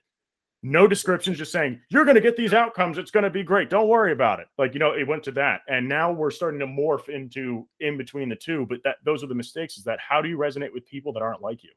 no 0.61 0.87
descriptions, 0.87 1.37
just 1.37 1.51
saying 1.51 1.79
you're 1.89 2.03
going 2.03 2.15
to 2.15 2.21
get 2.21 2.35
these 2.35 2.53
outcomes. 2.53 2.97
It's 2.97 3.11
going 3.11 3.23
to 3.23 3.29
be 3.29 3.43
great. 3.43 3.69
Don't 3.69 3.87
worry 3.87 4.11
about 4.11 4.39
it. 4.39 4.47
Like 4.57 4.73
you 4.73 4.79
know, 4.79 4.91
it 4.91 5.07
went 5.07 5.23
to 5.23 5.31
that, 5.31 5.61
and 5.67 5.87
now 5.87 6.11
we're 6.11 6.31
starting 6.31 6.59
to 6.59 6.67
morph 6.67 7.07
into 7.07 7.67
in 7.79 7.97
between 7.97 8.29
the 8.29 8.35
two. 8.35 8.65
But 8.67 8.79
that 8.83 8.97
those 9.05 9.23
are 9.23 9.27
the 9.27 9.35
mistakes. 9.35 9.77
Is 9.77 9.83
that 9.85 9.99
how 9.99 10.21
do 10.21 10.27
you 10.27 10.37
resonate 10.37 10.73
with 10.73 10.85
people 10.85 11.13
that 11.13 11.21
aren't 11.21 11.41
like 11.41 11.63
you? 11.63 11.71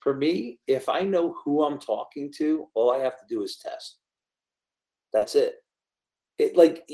For 0.00 0.14
me, 0.14 0.58
if 0.66 0.88
I 0.88 1.02
know 1.02 1.34
who 1.44 1.64
I'm 1.64 1.78
talking 1.78 2.32
to, 2.38 2.68
all 2.74 2.92
I 2.92 2.98
have 2.98 3.18
to 3.18 3.26
do 3.28 3.42
is 3.42 3.56
test. 3.56 3.98
That's 5.12 5.34
it. 5.34 5.56
It 6.38 6.56
like 6.56 6.88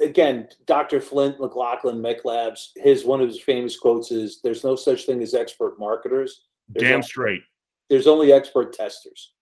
again, 0.00 0.48
Dr. 0.66 1.00
Flint 1.00 1.38
McGlaughlin, 1.38 2.00
MECLABS, 2.00 2.70
his 2.76 3.04
one 3.04 3.20
of 3.20 3.28
his 3.28 3.40
famous 3.40 3.78
quotes 3.78 4.10
is, 4.10 4.40
"There's 4.42 4.64
no 4.64 4.74
such 4.74 5.06
thing 5.06 5.22
as 5.22 5.32
expert 5.32 5.78
marketers." 5.78 6.46
There's 6.68 6.82
Damn 6.82 6.94
only, 6.94 7.06
straight. 7.06 7.42
There's 7.88 8.06
only 8.08 8.32
expert 8.32 8.72
testers 8.72 9.34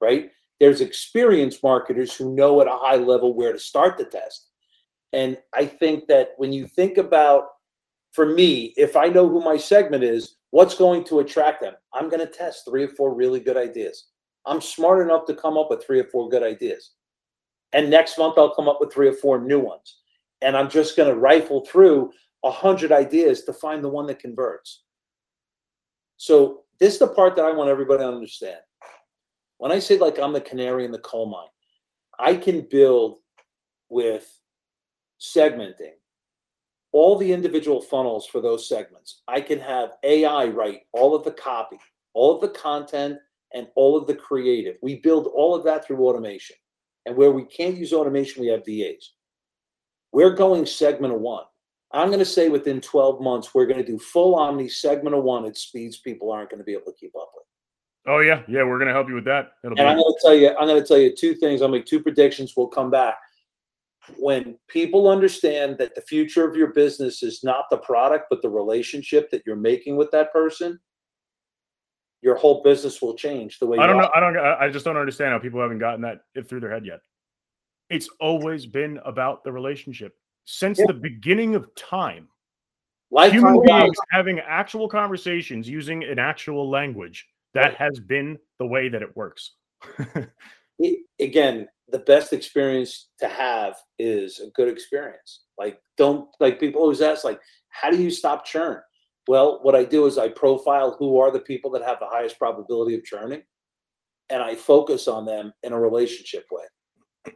right? 0.00 0.30
There's 0.58 0.80
experienced 0.80 1.62
marketers 1.62 2.14
who 2.14 2.34
know 2.34 2.60
at 2.60 2.66
a 2.66 2.76
high 2.76 2.96
level 2.96 3.34
where 3.34 3.52
to 3.52 3.58
start 3.58 3.96
the 3.96 4.04
test. 4.04 4.48
And 5.12 5.38
I 5.54 5.66
think 5.66 6.06
that 6.08 6.32
when 6.36 6.52
you 6.52 6.66
think 6.66 6.98
about, 6.98 7.48
for 8.12 8.26
me, 8.26 8.74
if 8.76 8.96
I 8.96 9.06
know 9.06 9.28
who 9.28 9.42
my 9.42 9.56
segment 9.56 10.04
is, 10.04 10.36
what's 10.50 10.74
going 10.74 11.04
to 11.04 11.20
attract 11.20 11.62
them? 11.62 11.74
I'm 11.94 12.08
going 12.08 12.20
to 12.20 12.26
test 12.26 12.64
three 12.64 12.84
or 12.84 12.88
four 12.88 13.14
really 13.14 13.40
good 13.40 13.56
ideas. 13.56 14.08
I'm 14.46 14.60
smart 14.60 15.02
enough 15.02 15.26
to 15.26 15.34
come 15.34 15.56
up 15.56 15.70
with 15.70 15.84
three 15.84 16.00
or 16.00 16.04
four 16.04 16.28
good 16.28 16.42
ideas. 16.42 16.92
And 17.72 17.88
next 17.88 18.18
month, 18.18 18.36
I'll 18.36 18.54
come 18.54 18.68
up 18.68 18.78
with 18.80 18.92
three 18.92 19.08
or 19.08 19.12
four 19.12 19.40
new 19.40 19.60
ones. 19.60 19.98
And 20.42 20.56
I'm 20.56 20.70
just 20.70 20.96
going 20.96 21.08
to 21.08 21.20
rifle 21.20 21.64
through 21.64 22.12
a 22.44 22.50
hundred 22.50 22.90
ideas 22.90 23.44
to 23.44 23.52
find 23.52 23.84
the 23.84 23.88
one 23.88 24.06
that 24.06 24.18
converts. 24.18 24.82
So 26.16 26.62
this 26.78 26.94
is 26.94 26.98
the 26.98 27.08
part 27.08 27.36
that 27.36 27.44
I 27.44 27.52
want 27.52 27.70
everybody 27.70 28.02
to 28.02 28.08
understand. 28.08 28.58
When 29.60 29.72
I 29.72 29.78
say 29.78 29.98
like 29.98 30.18
I'm 30.18 30.32
the 30.32 30.40
canary 30.40 30.86
in 30.86 30.90
the 30.90 31.00
coal 31.00 31.26
mine, 31.26 31.50
I 32.18 32.34
can 32.34 32.62
build 32.70 33.18
with 33.90 34.26
segmenting 35.20 35.92
all 36.92 37.18
the 37.18 37.30
individual 37.30 37.82
funnels 37.82 38.26
for 38.26 38.40
those 38.40 38.66
segments. 38.66 39.20
I 39.28 39.42
can 39.42 39.60
have 39.60 39.90
AI 40.02 40.46
write 40.46 40.84
all 40.94 41.14
of 41.14 41.24
the 41.24 41.32
copy, 41.32 41.76
all 42.14 42.34
of 42.34 42.40
the 42.40 42.58
content, 42.58 43.18
and 43.52 43.68
all 43.76 43.98
of 43.98 44.06
the 44.06 44.14
creative. 44.14 44.76
We 44.80 44.96
build 44.96 45.26
all 45.26 45.54
of 45.54 45.62
that 45.64 45.84
through 45.84 46.06
automation. 46.06 46.56
And 47.04 47.14
where 47.14 47.30
we 47.30 47.44
can't 47.44 47.76
use 47.76 47.92
automation, 47.92 48.40
we 48.40 48.48
have 48.48 48.64
VAs. 48.64 49.12
We're 50.10 50.34
going 50.34 50.64
segment 50.64 51.12
of 51.12 51.20
one. 51.20 51.44
I'm 51.92 52.08
going 52.08 52.18
to 52.18 52.24
say 52.24 52.48
within 52.48 52.80
12 52.80 53.20
months, 53.20 53.54
we're 53.54 53.66
going 53.66 53.84
to 53.84 53.84
do 53.84 53.98
full 53.98 54.36
Omni 54.36 54.70
segment 54.70 55.14
of 55.14 55.22
one 55.22 55.44
at 55.44 55.58
speeds 55.58 55.98
people 55.98 56.32
aren't 56.32 56.48
going 56.48 56.60
to 56.60 56.64
be 56.64 56.72
able 56.72 56.90
to 56.90 56.98
keep 56.98 57.14
up 57.14 57.30
with. 57.36 57.39
Oh 58.06 58.20
yeah, 58.20 58.42
yeah, 58.48 58.64
we're 58.64 58.78
gonna 58.78 58.92
help 58.92 59.08
you 59.08 59.14
with 59.14 59.26
that. 59.26 59.52
It'll 59.62 59.78
and 59.78 59.88
I'm 59.88 59.96
gonna 59.96 60.14
tell 60.22 60.34
you, 60.34 60.50
I'm 60.50 60.66
gonna 60.66 60.84
tell 60.84 60.98
you 60.98 61.14
two 61.14 61.34
things. 61.34 61.60
I'll 61.60 61.68
make 61.68 61.86
two 61.86 62.00
predictions. 62.00 62.54
We'll 62.56 62.68
come 62.68 62.90
back. 62.90 63.18
When 64.16 64.58
people 64.68 65.08
understand 65.08 65.76
that 65.78 65.94
the 65.94 66.00
future 66.00 66.48
of 66.48 66.56
your 66.56 66.72
business 66.72 67.22
is 67.22 67.44
not 67.44 67.66
the 67.70 67.76
product, 67.76 68.26
but 68.30 68.40
the 68.42 68.48
relationship 68.48 69.30
that 69.30 69.42
you're 69.46 69.56
making 69.56 69.96
with 69.96 70.10
that 70.12 70.32
person, 70.32 70.80
your 72.22 72.36
whole 72.36 72.62
business 72.62 73.02
will 73.02 73.14
change. 73.14 73.58
The 73.58 73.66
way 73.66 73.78
I 73.78 73.86
don't 73.86 73.98
know, 73.98 74.10
I 74.14 74.20
don't, 74.20 74.36
I 74.38 74.68
just 74.70 74.84
don't 74.84 74.96
understand 74.96 75.32
how 75.32 75.38
people 75.38 75.60
haven't 75.60 75.78
gotten 75.78 76.00
that 76.00 76.22
it 76.34 76.48
through 76.48 76.60
their 76.60 76.72
head 76.72 76.86
yet. 76.86 77.00
It's 77.90 78.08
always 78.18 78.66
been 78.66 78.98
about 79.04 79.44
the 79.44 79.52
relationship 79.52 80.14
since 80.46 80.78
yeah. 80.78 80.86
the 80.88 80.94
beginning 80.94 81.54
of 81.54 81.72
time. 81.74 82.28
Lifetime 83.10 83.40
Human 83.40 83.62
beings 83.66 83.96
having 84.10 84.38
actual 84.40 84.88
conversations 84.88 85.68
using 85.68 86.04
an 86.04 86.18
actual 86.18 86.70
language 86.70 87.26
that 87.54 87.74
has 87.76 87.98
been 88.00 88.38
the 88.58 88.66
way 88.66 88.88
that 88.88 89.02
it 89.02 89.16
works. 89.16 89.54
it, 90.78 91.00
again, 91.18 91.68
the 91.88 91.98
best 92.00 92.32
experience 92.32 93.08
to 93.18 93.28
have 93.28 93.76
is 93.98 94.40
a 94.40 94.50
good 94.50 94.68
experience. 94.68 95.42
Like, 95.58 95.80
don't 95.96 96.28
like 96.38 96.60
people 96.60 96.80
always 96.80 97.00
ask, 97.00 97.24
like, 97.24 97.40
how 97.68 97.90
do 97.90 98.00
you 98.00 98.10
stop 98.10 98.44
churn? 98.44 98.80
Well, 99.28 99.60
what 99.62 99.74
I 99.74 99.84
do 99.84 100.06
is 100.06 100.18
I 100.18 100.28
profile 100.28 100.96
who 100.98 101.18
are 101.18 101.30
the 101.30 101.40
people 101.40 101.70
that 101.72 101.82
have 101.82 101.98
the 102.00 102.06
highest 102.06 102.38
probability 102.38 102.94
of 102.96 103.04
churning, 103.04 103.42
and 104.28 104.42
I 104.42 104.54
focus 104.54 105.08
on 105.08 105.24
them 105.26 105.52
in 105.62 105.72
a 105.72 105.80
relationship 105.80 106.46
way. 106.50 106.64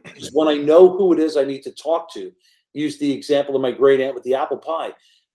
Because 0.03 0.31
when 0.33 0.47
I 0.47 0.55
know 0.55 0.89
who 0.89 1.13
it 1.13 1.19
is 1.19 1.37
I 1.37 1.43
need 1.43 1.61
to 1.63 1.71
talk 1.71 2.11
to, 2.13 2.31
use 2.73 2.97
the 2.97 3.11
example 3.11 3.55
of 3.55 3.61
my 3.61 3.71
great 3.71 4.01
aunt 4.01 4.15
with 4.15 4.23
the 4.23 4.33
apple 4.33 4.57
pie. 4.57 4.91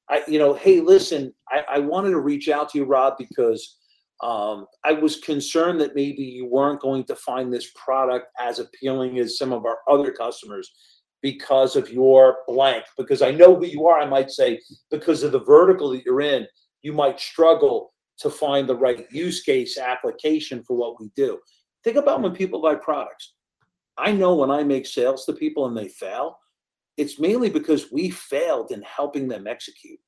I, 0.09 0.23
you 0.27 0.39
know, 0.39 0.55
hey, 0.55 0.81
listen, 0.81 1.33
I, 1.49 1.65
I 1.69 1.79
wanted 1.79 2.11
to 2.11 2.19
reach 2.19 2.49
out 2.49 2.69
to 2.71 2.79
you, 2.79 2.85
Rob, 2.85 3.15
because 3.17 3.77
um, 4.23 4.67
I 4.85 4.93
was 4.93 5.17
concerned 5.17 5.81
that 5.81 5.95
maybe 5.95 6.23
you 6.23 6.47
weren't 6.47 6.81
going 6.81 7.05
to 7.05 7.17
find 7.17 7.53
this 7.53 7.71
product 7.75 8.27
as 8.39 8.59
appealing 8.59 9.19
as 9.19 9.39
some 9.39 9.53
of 9.53 9.65
our 9.65 9.79
other 9.89 10.13
customers 10.13 10.71
because 11.23 11.77
of 11.77 11.91
your 11.91 12.39
blank. 12.47 12.85
Because 12.97 13.23
I 13.23 13.31
know 13.31 13.57
who 13.57 13.67
you 13.67 13.87
are, 13.87 14.01
I 14.01 14.07
might 14.07 14.31
say, 14.31 14.61
because 14.91 15.23
of 15.23 15.33
the 15.33 15.41
vertical 15.41 15.91
that 15.91 16.05
you're 16.05 16.21
in, 16.21 16.47
you 16.83 16.93
might 16.93 17.21
struggle 17.21 17.93
to 18.19 18.31
find 18.31 18.69
the 18.69 18.77
right 18.77 19.07
use 19.11 19.43
case 19.43 19.79
application 19.79 20.63
for 20.65 20.77
what 20.77 21.01
we 21.01 21.11
do. 21.17 21.39
Think 21.83 21.97
about 21.97 22.21
when 22.21 22.35
people 22.35 22.61
buy 22.61 22.75
products. 22.75 23.35
I 23.97 24.13
know 24.13 24.35
when 24.35 24.51
I 24.51 24.63
make 24.63 24.87
sales 24.87 25.25
to 25.27 25.33
people 25.33 25.67
and 25.67 25.77
they 25.77 25.89
fail, 25.89 26.39
it's 26.97 27.19
mainly 27.19 27.49
because 27.49 27.91
we 27.91 28.11
failed 28.11 28.73
in 28.73 28.83
helping 28.83 29.29
them 29.29 29.47
execute. 29.47 29.99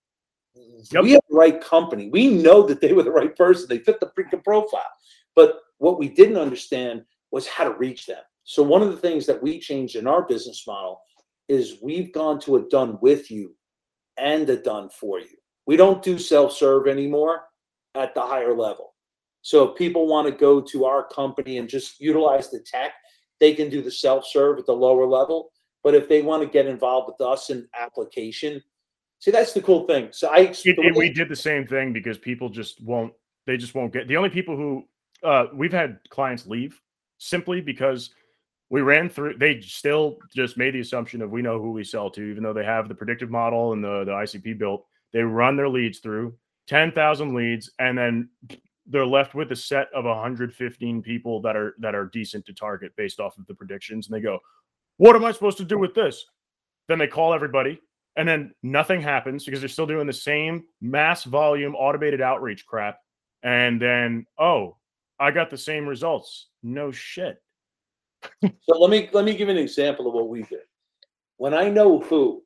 Yep. 0.54 1.04
We 1.04 1.12
have 1.12 1.22
the 1.28 1.36
right 1.36 1.60
company. 1.60 2.10
We 2.10 2.28
know 2.28 2.62
that 2.66 2.80
they 2.80 2.92
were 2.92 3.02
the 3.02 3.10
right 3.10 3.34
person. 3.34 3.66
They 3.68 3.78
fit 3.78 4.00
the 4.00 4.12
freaking 4.18 4.44
profile. 4.44 4.90
But 5.34 5.60
what 5.78 5.98
we 5.98 6.08
didn't 6.08 6.36
understand 6.36 7.04
was 7.30 7.46
how 7.46 7.64
to 7.64 7.78
reach 7.78 8.06
them. 8.06 8.22
So 8.44 8.62
one 8.62 8.82
of 8.82 8.90
the 8.90 8.96
things 8.96 9.24
that 9.26 9.42
we 9.42 9.58
changed 9.58 9.96
in 9.96 10.06
our 10.06 10.22
business 10.22 10.64
model 10.66 11.00
is 11.48 11.78
we've 11.82 12.12
gone 12.12 12.40
to 12.40 12.56
a 12.56 12.68
done 12.68 12.98
with 13.00 13.30
you 13.30 13.54
and 14.18 14.48
a 14.50 14.56
done 14.56 14.90
for 14.90 15.20
you. 15.20 15.36
We 15.66 15.76
don't 15.76 16.02
do 16.02 16.18
self-serve 16.18 16.86
anymore 16.88 17.44
at 17.94 18.14
the 18.14 18.20
higher 18.20 18.54
level. 18.54 18.94
So 19.42 19.68
if 19.68 19.76
people 19.76 20.06
want 20.06 20.26
to 20.28 20.32
go 20.32 20.60
to 20.60 20.84
our 20.84 21.06
company 21.08 21.58
and 21.58 21.68
just 21.68 22.00
utilize 22.00 22.50
the 22.50 22.60
tech, 22.60 22.92
they 23.40 23.54
can 23.54 23.70
do 23.70 23.82
the 23.82 23.90
self-serve 23.90 24.58
at 24.58 24.66
the 24.66 24.72
lower 24.72 25.06
level. 25.06 25.50
But 25.82 25.94
if 25.94 26.08
they 26.08 26.22
want 26.22 26.42
to 26.42 26.48
get 26.48 26.66
involved 26.66 27.08
with 27.08 27.26
us 27.26 27.50
in 27.50 27.66
application, 27.78 28.62
See, 29.22 29.30
that's 29.30 29.52
the 29.52 29.62
cool 29.62 29.86
thing. 29.86 30.08
So 30.10 30.26
I 30.30 30.38
it, 30.38 30.64
it, 30.64 30.96
we 30.96 31.08
did 31.08 31.28
the 31.28 31.36
same 31.36 31.64
thing 31.64 31.92
because 31.92 32.18
people 32.18 32.48
just 32.48 32.82
won't. 32.82 33.12
They 33.46 33.56
just 33.56 33.72
won't 33.72 33.92
get 33.92 34.08
the 34.08 34.16
only 34.16 34.30
people 34.30 34.56
who 34.56 34.84
uh, 35.22 35.46
we've 35.54 35.72
had 35.72 36.00
clients 36.10 36.44
leave 36.44 36.80
simply 37.18 37.60
because 37.60 38.10
we 38.68 38.80
ran 38.80 39.08
through. 39.08 39.38
They 39.38 39.60
still 39.60 40.18
just 40.34 40.58
made 40.58 40.74
the 40.74 40.80
assumption 40.80 41.22
of 41.22 41.30
we 41.30 41.40
know 41.40 41.60
who 41.60 41.70
we 41.70 41.84
sell 41.84 42.10
to, 42.10 42.20
even 42.20 42.42
though 42.42 42.52
they 42.52 42.64
have 42.64 42.88
the 42.88 42.96
predictive 42.96 43.30
model 43.30 43.72
and 43.74 43.84
the 43.84 44.02
the 44.02 44.10
ICP 44.10 44.58
built. 44.58 44.84
They 45.12 45.20
run 45.20 45.56
their 45.56 45.68
leads 45.68 46.00
through 46.00 46.34
ten 46.66 46.90
thousand 46.90 47.32
leads, 47.32 47.70
and 47.78 47.96
then 47.96 48.28
they're 48.88 49.06
left 49.06 49.36
with 49.36 49.52
a 49.52 49.56
set 49.56 49.86
of 49.94 50.04
115 50.04 51.00
people 51.00 51.40
that 51.42 51.54
are 51.54 51.76
that 51.78 51.94
are 51.94 52.06
decent 52.06 52.44
to 52.46 52.52
target 52.52 52.90
based 52.96 53.20
off 53.20 53.38
of 53.38 53.46
the 53.46 53.54
predictions, 53.54 54.08
and 54.08 54.16
they 54.16 54.20
go, 54.20 54.40
"What 54.96 55.14
am 55.14 55.24
I 55.24 55.30
supposed 55.30 55.58
to 55.58 55.64
do 55.64 55.78
with 55.78 55.94
this?" 55.94 56.26
Then 56.88 56.98
they 56.98 57.06
call 57.06 57.32
everybody 57.32 57.80
and 58.16 58.28
then 58.28 58.52
nothing 58.62 59.00
happens 59.00 59.44
because 59.44 59.60
they're 59.60 59.68
still 59.68 59.86
doing 59.86 60.06
the 60.06 60.12
same 60.12 60.64
mass 60.80 61.24
volume 61.24 61.74
automated 61.74 62.20
outreach 62.20 62.66
crap. 62.66 62.98
And 63.42 63.80
then 63.80 64.26
oh 64.38 64.76
i 65.18 65.30
got 65.30 65.50
the 65.50 65.58
same 65.58 65.86
results. 65.86 66.48
No 66.62 66.92
shit. 66.92 67.42
So 68.42 68.78
let 68.78 68.90
me 68.90 69.08
let 69.12 69.24
me 69.24 69.34
give 69.34 69.48
you 69.48 69.54
an 69.54 69.60
example 69.60 70.06
of 70.06 70.14
what 70.14 70.28
we 70.28 70.42
did. 70.42 70.60
When 71.36 71.54
i 71.54 71.68
know 71.68 72.00
who 72.00 72.42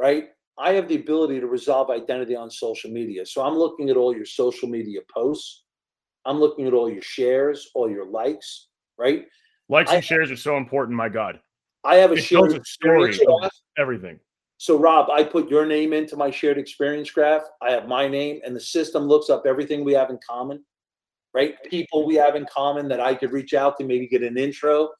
right 0.00 0.30
i 0.58 0.72
have 0.72 0.88
the 0.88 0.96
ability 0.96 1.38
to 1.40 1.46
resolve 1.46 1.90
identity 1.90 2.34
on 2.34 2.50
social 2.50 2.90
media. 2.90 3.24
So 3.24 3.42
i'm 3.42 3.54
looking 3.54 3.90
at 3.90 3.96
all 3.96 4.14
your 4.14 4.26
social 4.26 4.68
media 4.68 5.00
posts. 5.12 5.62
I'm 6.26 6.40
looking 6.40 6.66
at 6.66 6.72
all 6.72 6.90
your 6.90 7.02
shares 7.02 7.70
all 7.74 7.90
your 7.90 8.06
likes 8.06 8.68
right? 8.96 9.26
Likes 9.68 9.90
and 9.90 9.98
I, 9.98 10.00
shares 10.00 10.30
are 10.30 10.36
so 10.36 10.56
important 10.56 10.96
my 10.96 11.08
god. 11.08 11.40
I 11.84 11.96
have 11.96 12.12
a 12.12 12.14
it 12.14 12.22
shared 12.22 12.66
story 12.66 13.18
everything 13.78 14.18
so, 14.58 14.78
Rob, 14.78 15.10
I 15.10 15.24
put 15.24 15.50
your 15.50 15.66
name 15.66 15.92
into 15.92 16.16
my 16.16 16.30
shared 16.30 16.58
experience 16.58 17.10
graph. 17.10 17.42
I 17.60 17.72
have 17.72 17.88
my 17.88 18.06
name, 18.06 18.40
and 18.44 18.54
the 18.54 18.60
system 18.60 19.04
looks 19.04 19.28
up 19.28 19.44
everything 19.46 19.84
we 19.84 19.92
have 19.94 20.10
in 20.10 20.18
common, 20.26 20.64
right? 21.34 21.56
People 21.64 22.06
we 22.06 22.14
have 22.14 22.36
in 22.36 22.46
common 22.46 22.88
that 22.88 23.00
I 23.00 23.14
could 23.14 23.32
reach 23.32 23.52
out 23.52 23.76
to, 23.78 23.84
maybe 23.84 24.06
get 24.06 24.22
an 24.22 24.38
intro. 24.38 24.90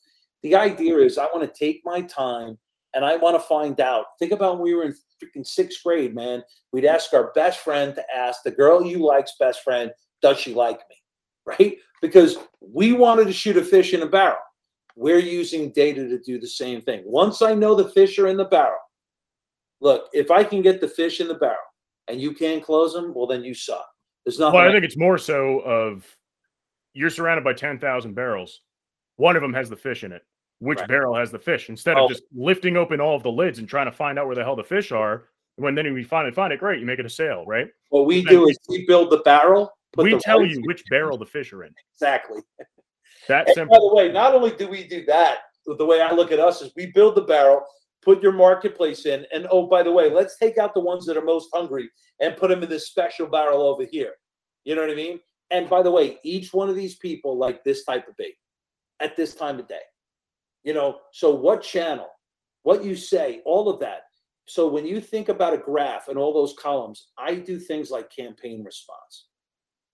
The 0.43 0.57
idea 0.57 0.99
is 0.99 1.19
I 1.19 1.27
want 1.27 1.43
to 1.43 1.59
take 1.59 1.81
my 1.85 2.03
time 2.03 2.59
and 2.95 3.05
I 3.05 3.17
want 3.17 3.37
to 3.37 3.41
find 3.41 3.81
out. 3.81 4.07
Think 4.19 4.33
about 4.33 4.55
when 4.55 4.63
we 4.63 4.75
were 4.75 4.85
in 4.85 4.95
freaking 5.23 5.47
sixth 5.47 5.83
grade, 5.83 6.15
man. 6.15 6.43
We'd 6.73 6.85
ask 6.85 7.13
our 7.15 7.33
best 7.33 7.61
friend 7.61 7.95
to 7.95 8.05
ask 8.15 8.43
the 8.43 8.51
girl 8.51 8.85
you 8.85 8.99
like's 8.99 9.37
best 9.39 9.63
friend, 9.63 9.91
does 10.21 10.39
she 10.39 10.53
like 10.53 10.81
me? 10.91 10.97
Right? 11.47 11.77
Because 12.03 12.39
we 12.61 12.93
wanted 12.93 13.27
to 13.27 13.33
shoot 13.33 13.57
a 13.57 13.65
fish 13.65 13.95
in 13.95 14.03
a 14.03 14.07
barrel. 14.07 14.39
We're 14.97 15.19
using 15.19 15.73
data 15.73 16.09
to 16.09 16.19
do 16.19 16.41
the 16.41 16.47
same 16.47 16.81
thing. 16.83 17.03
Once 17.05 17.43
I 17.43 17.55
know 17.55 17.75
the 17.75 17.91
fish 17.91 18.19
are 18.19 18.29
in 18.29 18.37
the 18.37 18.45
barrel, 18.45 18.79
look, 19.85 20.09
if 20.13 20.31
I 20.31 20.43
can 20.43 20.63
get 20.63 20.81
the 20.81 20.89
fish 20.89 21.21
in 21.21 21.29
the 21.29 21.35
barrel 21.35 21.57
and 22.09 22.21
you 22.21 22.35
can't 22.35 22.65
close 22.65 22.93
them, 22.95 23.13
well, 23.15 23.27
then 23.27 23.45
you 23.45 23.55
suck. 23.55 23.87
There's 24.25 24.39
nothing. 24.39 24.59
Well, 24.59 24.69
I 24.69 24.73
think 24.73 24.85
it's 24.85 24.97
more 24.97 25.19
so 25.19 25.61
of 25.61 26.05
you're 26.95 27.11
surrounded 27.11 27.45
by 27.45 27.53
10,000 27.53 28.15
barrels. 28.15 28.63
One 29.17 29.37
of 29.37 29.43
them 29.43 29.53
has 29.53 29.69
the 29.69 29.77
fish 29.77 30.03
in 30.03 30.11
it. 30.11 30.23
Which 30.61 30.79
right. 30.79 30.89
barrel 30.89 31.15
has 31.15 31.31
the 31.31 31.39
fish? 31.39 31.69
Instead 31.69 31.99
oh. 31.99 32.05
of 32.05 32.11
just 32.11 32.23
lifting 32.35 32.77
open 32.77 33.01
all 33.01 33.15
of 33.15 33.23
the 33.23 33.31
lids 33.31 33.59
and 33.59 33.69
trying 33.69 33.87
to 33.87 33.93
find 33.93 34.19
out 34.19 34.27
where 34.27 34.35
the 34.35 34.43
hell 34.43 34.57
the 34.57 34.65
fish 34.65 34.93
are, 34.93 35.25
when 35.57 35.75
then 35.75 35.93
we 35.93 36.03
finally 36.03 36.33
find 36.33 36.53
it, 36.53 36.59
great, 36.59 36.81
you 36.81 36.87
make 36.87 36.99
it 36.99 37.07
a 37.07 37.11
sale, 37.11 37.45
right? 37.47 37.67
What 37.91 38.07
we 38.07 38.25
do 38.25 38.49
is 38.49 38.59
we 38.69 38.87
build 38.87 39.11
the 39.11 39.19
barrel. 39.19 39.71
We 39.97 40.19
tell 40.19 40.45
you 40.45 40.61
which 40.65 40.83
barrel 40.89 41.19
the 41.19 41.27
fish 41.27 41.53
are 41.53 41.65
in. 41.65 41.73
Exactly. 41.93 42.41
That 43.29 43.49
simple. 43.55 43.77
By 43.77 43.81
the 43.81 43.95
way, 43.95 44.13
not 44.13 44.35
only 44.35 44.53
do 44.53 44.67
we 44.67 44.89
do 44.89 45.05
that, 45.05 45.39
the 45.67 45.85
way 45.85 46.01
I 46.01 46.13
look 46.13 46.33
at 46.33 46.41
us 46.41 46.63
is 46.63 46.73
we 46.77 46.87
build 46.93 47.15
the 47.15 47.23
barrel, 47.23 47.63
put 48.05 48.23
your 48.23 48.33
marketplace 48.33 49.07
in. 49.07 49.27
And 49.33 49.47
oh, 49.51 49.67
by 49.67 49.83
the 49.83 49.93
way, 49.93 50.11
let's 50.11 50.39
take 50.39 50.59
out 50.59 50.75
the 50.75 50.81
ones 50.81 51.07
that 51.07 51.17
are 51.17 51.25
most 51.25 51.49
hungry 51.53 51.89
and 52.21 52.37
put 52.37 52.51
them 52.51 52.63
in 52.63 52.69
this 52.69 52.89
special 52.89 53.27
barrel 53.27 53.63
over 53.63 53.85
here. 53.85 54.13
You 54.65 54.75
know 54.75 54.83
what 54.83 54.91
I 54.91 54.95
mean? 54.95 55.21
And 55.51 55.69
by 55.69 55.83
the 55.83 55.91
way, 55.91 56.19
each 56.25 56.53
one 56.53 56.69
of 56.69 56.77
these 56.77 56.97
people 56.97 57.37
like 57.37 57.65
this 57.65 57.85
type 57.85 58.09
of 58.09 58.17
bait 58.17 58.35
at 59.01 59.17
this 59.17 59.35
time 59.35 59.59
of 59.59 59.69
day. 59.69 59.83
You 60.63 60.75
know, 60.75 60.99
so 61.13 61.35
what 61.35 61.63
channel, 61.63 62.09
what 62.63 62.85
you 62.85 62.97
say, 62.97 63.43
all 63.45 63.69
of 63.69 63.81
that. 63.81 64.03
So 64.47 64.69
when 64.69 64.87
you 64.87 65.01
think 65.01 65.29
about 65.29 65.55
a 65.55 65.59
graph 65.59 66.09
and 66.09 66.19
all 66.19 66.33
those 66.33 66.55
columns, 66.59 67.09
I 67.19 67.35
do 67.35 67.59
things 67.59 67.91
like 67.91 68.15
campaign 68.15 68.63
response. 68.63 69.27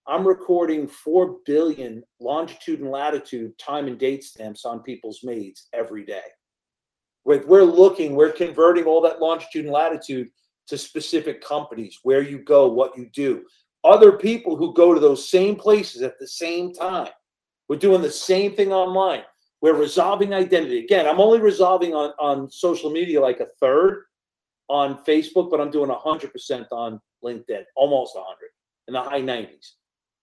I'm 0.06 0.26
recording 0.26 0.88
4 0.88 1.36
billion 1.44 2.02
longitude 2.20 2.80
and 2.80 2.90
latitude 2.90 3.56
time 3.58 3.86
and 3.86 3.98
date 3.98 4.24
stamps 4.24 4.64
on 4.64 4.82
people's 4.82 5.20
MAIDs 5.22 5.68
every 5.72 6.04
day 6.04 6.22
with 7.24 7.46
we're 7.46 7.64
looking, 7.64 8.14
we're 8.14 8.32
converting 8.32 8.84
all 8.84 9.00
that 9.02 9.20
longitude 9.20 9.64
and 9.64 9.72
latitude 9.72 10.28
to 10.68 10.78
specific 10.78 11.42
companies, 11.42 11.98
where 12.02 12.22
you 12.22 12.38
go, 12.38 12.68
what 12.68 12.96
you 12.96 13.10
do. 13.12 13.44
Other 13.84 14.12
people 14.12 14.56
who 14.56 14.74
go 14.74 14.94
to 14.94 15.00
those 15.00 15.28
same 15.28 15.56
places 15.56 16.02
at 16.02 16.18
the 16.18 16.26
same 16.26 16.72
time. 16.72 17.08
We're 17.68 17.76
doing 17.76 18.02
the 18.02 18.10
same 18.10 18.54
thing 18.54 18.72
online. 18.72 19.22
We're 19.62 19.74
resolving 19.74 20.32
identity. 20.32 20.84
Again, 20.84 21.06
I'm 21.06 21.20
only 21.20 21.40
resolving 21.40 21.94
on, 21.94 22.12
on 22.18 22.50
social 22.50 22.90
media 22.90 23.20
like 23.20 23.40
a 23.40 23.46
third 23.60 24.04
on 24.68 25.02
Facebook, 25.04 25.50
but 25.50 25.60
I'm 25.60 25.70
doing 25.70 25.90
100% 25.90 26.66
on 26.70 27.00
LinkedIn, 27.24 27.64
almost 27.76 28.14
100 28.14 28.36
in 28.88 28.94
the 28.94 29.02
high 29.02 29.20
90s, 29.20 29.72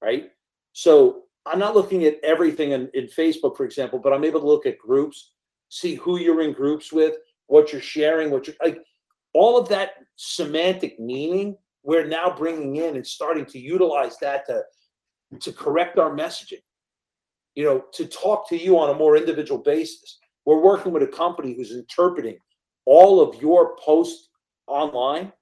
right? 0.02 0.30
So 0.74 1.24
I'm 1.46 1.60
not 1.60 1.76
looking 1.76 2.06
at 2.06 2.18
everything 2.24 2.72
in, 2.72 2.90
in 2.94 3.06
Facebook, 3.06 3.56
for 3.56 3.66
example, 3.66 4.00
but 4.00 4.14
I'm 4.14 4.24
able 4.24 4.40
to 4.40 4.48
look 4.48 4.66
at 4.66 4.78
groups 4.78 5.34
see 5.70 5.96
who 5.96 6.18
you're 6.18 6.42
in 6.42 6.54
groups 6.54 6.92
with, 6.92 7.16
what 7.48 7.72
you're 7.72 7.82
sharing, 7.82 8.32
what 8.32 8.48
you're 8.48 8.56
like, 8.64 8.80
all 9.34 9.58
of 9.58 9.70
that 9.70 9.92
semantic 10.16 11.00
meaning. 11.00 11.58
We're 11.84 12.08
now 12.08 12.36
bringing 12.36 12.78
in 12.78 12.96
and 12.96 13.06
starting 13.06 13.46
to 13.46 13.60
utilize 13.60 14.18
that 14.20 14.46
to 14.48 14.64
to 15.42 15.52
correct 15.52 15.98
our 16.00 16.12
messaging. 16.12 16.62
You 17.56 17.64
know, 17.64 17.86
to 17.94 18.06
talk 18.06 18.48
to 18.50 18.58
you 18.58 18.78
on 18.78 18.90
a 18.90 18.94
more 18.94 19.18
individual 19.18 19.62
basis. 19.62 20.20
We're 20.46 20.62
working 20.62 20.92
with 20.92 21.04
a 21.04 21.08
company 21.08 21.54
who's 21.56 21.72
interpreting 21.72 22.38
all 22.86 23.20
of 23.20 23.42
your 23.42 23.76
posts 23.78 24.30
online 24.68 25.34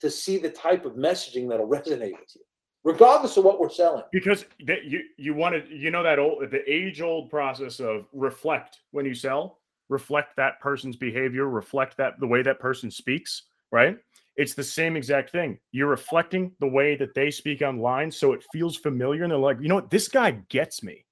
to 0.00 0.10
see 0.10 0.38
the 0.38 0.50
type 0.50 0.84
of 0.84 0.94
messaging 0.94 1.48
that'll 1.48 1.68
resonate 1.68 2.12
with 2.12 2.34
you 2.34 2.42
regardless 2.86 3.36
of 3.36 3.44
what 3.44 3.58
we're 3.58 3.68
selling. 3.68 4.04
Because 4.12 4.46
you 4.60 5.00
you 5.18 5.34
wanted 5.34 5.68
you 5.68 5.90
know 5.90 6.02
that 6.02 6.18
old 6.18 6.50
the 6.50 6.62
age 6.72 7.02
old 7.02 7.28
process 7.28 7.80
of 7.80 8.06
reflect 8.12 8.78
when 8.92 9.04
you 9.04 9.14
sell 9.14 9.58
reflect 9.88 10.36
that 10.36 10.60
person's 10.60 10.96
behavior, 10.96 11.48
reflect 11.48 11.96
that 11.98 12.18
the 12.20 12.26
way 12.26 12.42
that 12.42 12.60
person 12.60 12.90
speaks, 12.90 13.44
right? 13.70 13.96
It's 14.36 14.54
the 14.54 14.64
same 14.64 14.96
exact 14.96 15.30
thing. 15.30 15.58
You're 15.72 15.88
reflecting 15.88 16.52
the 16.60 16.68
way 16.68 16.96
that 16.96 17.14
they 17.14 17.30
speak 17.30 17.62
online 17.62 18.10
so 18.10 18.32
it 18.32 18.44
feels 18.52 18.76
familiar 18.76 19.22
and 19.22 19.30
they're 19.30 19.38
like, 19.38 19.58
you 19.60 19.68
know 19.68 19.76
what, 19.76 19.90
this 19.90 20.08
guy 20.08 20.32
gets 20.48 20.82
me. 20.82 21.04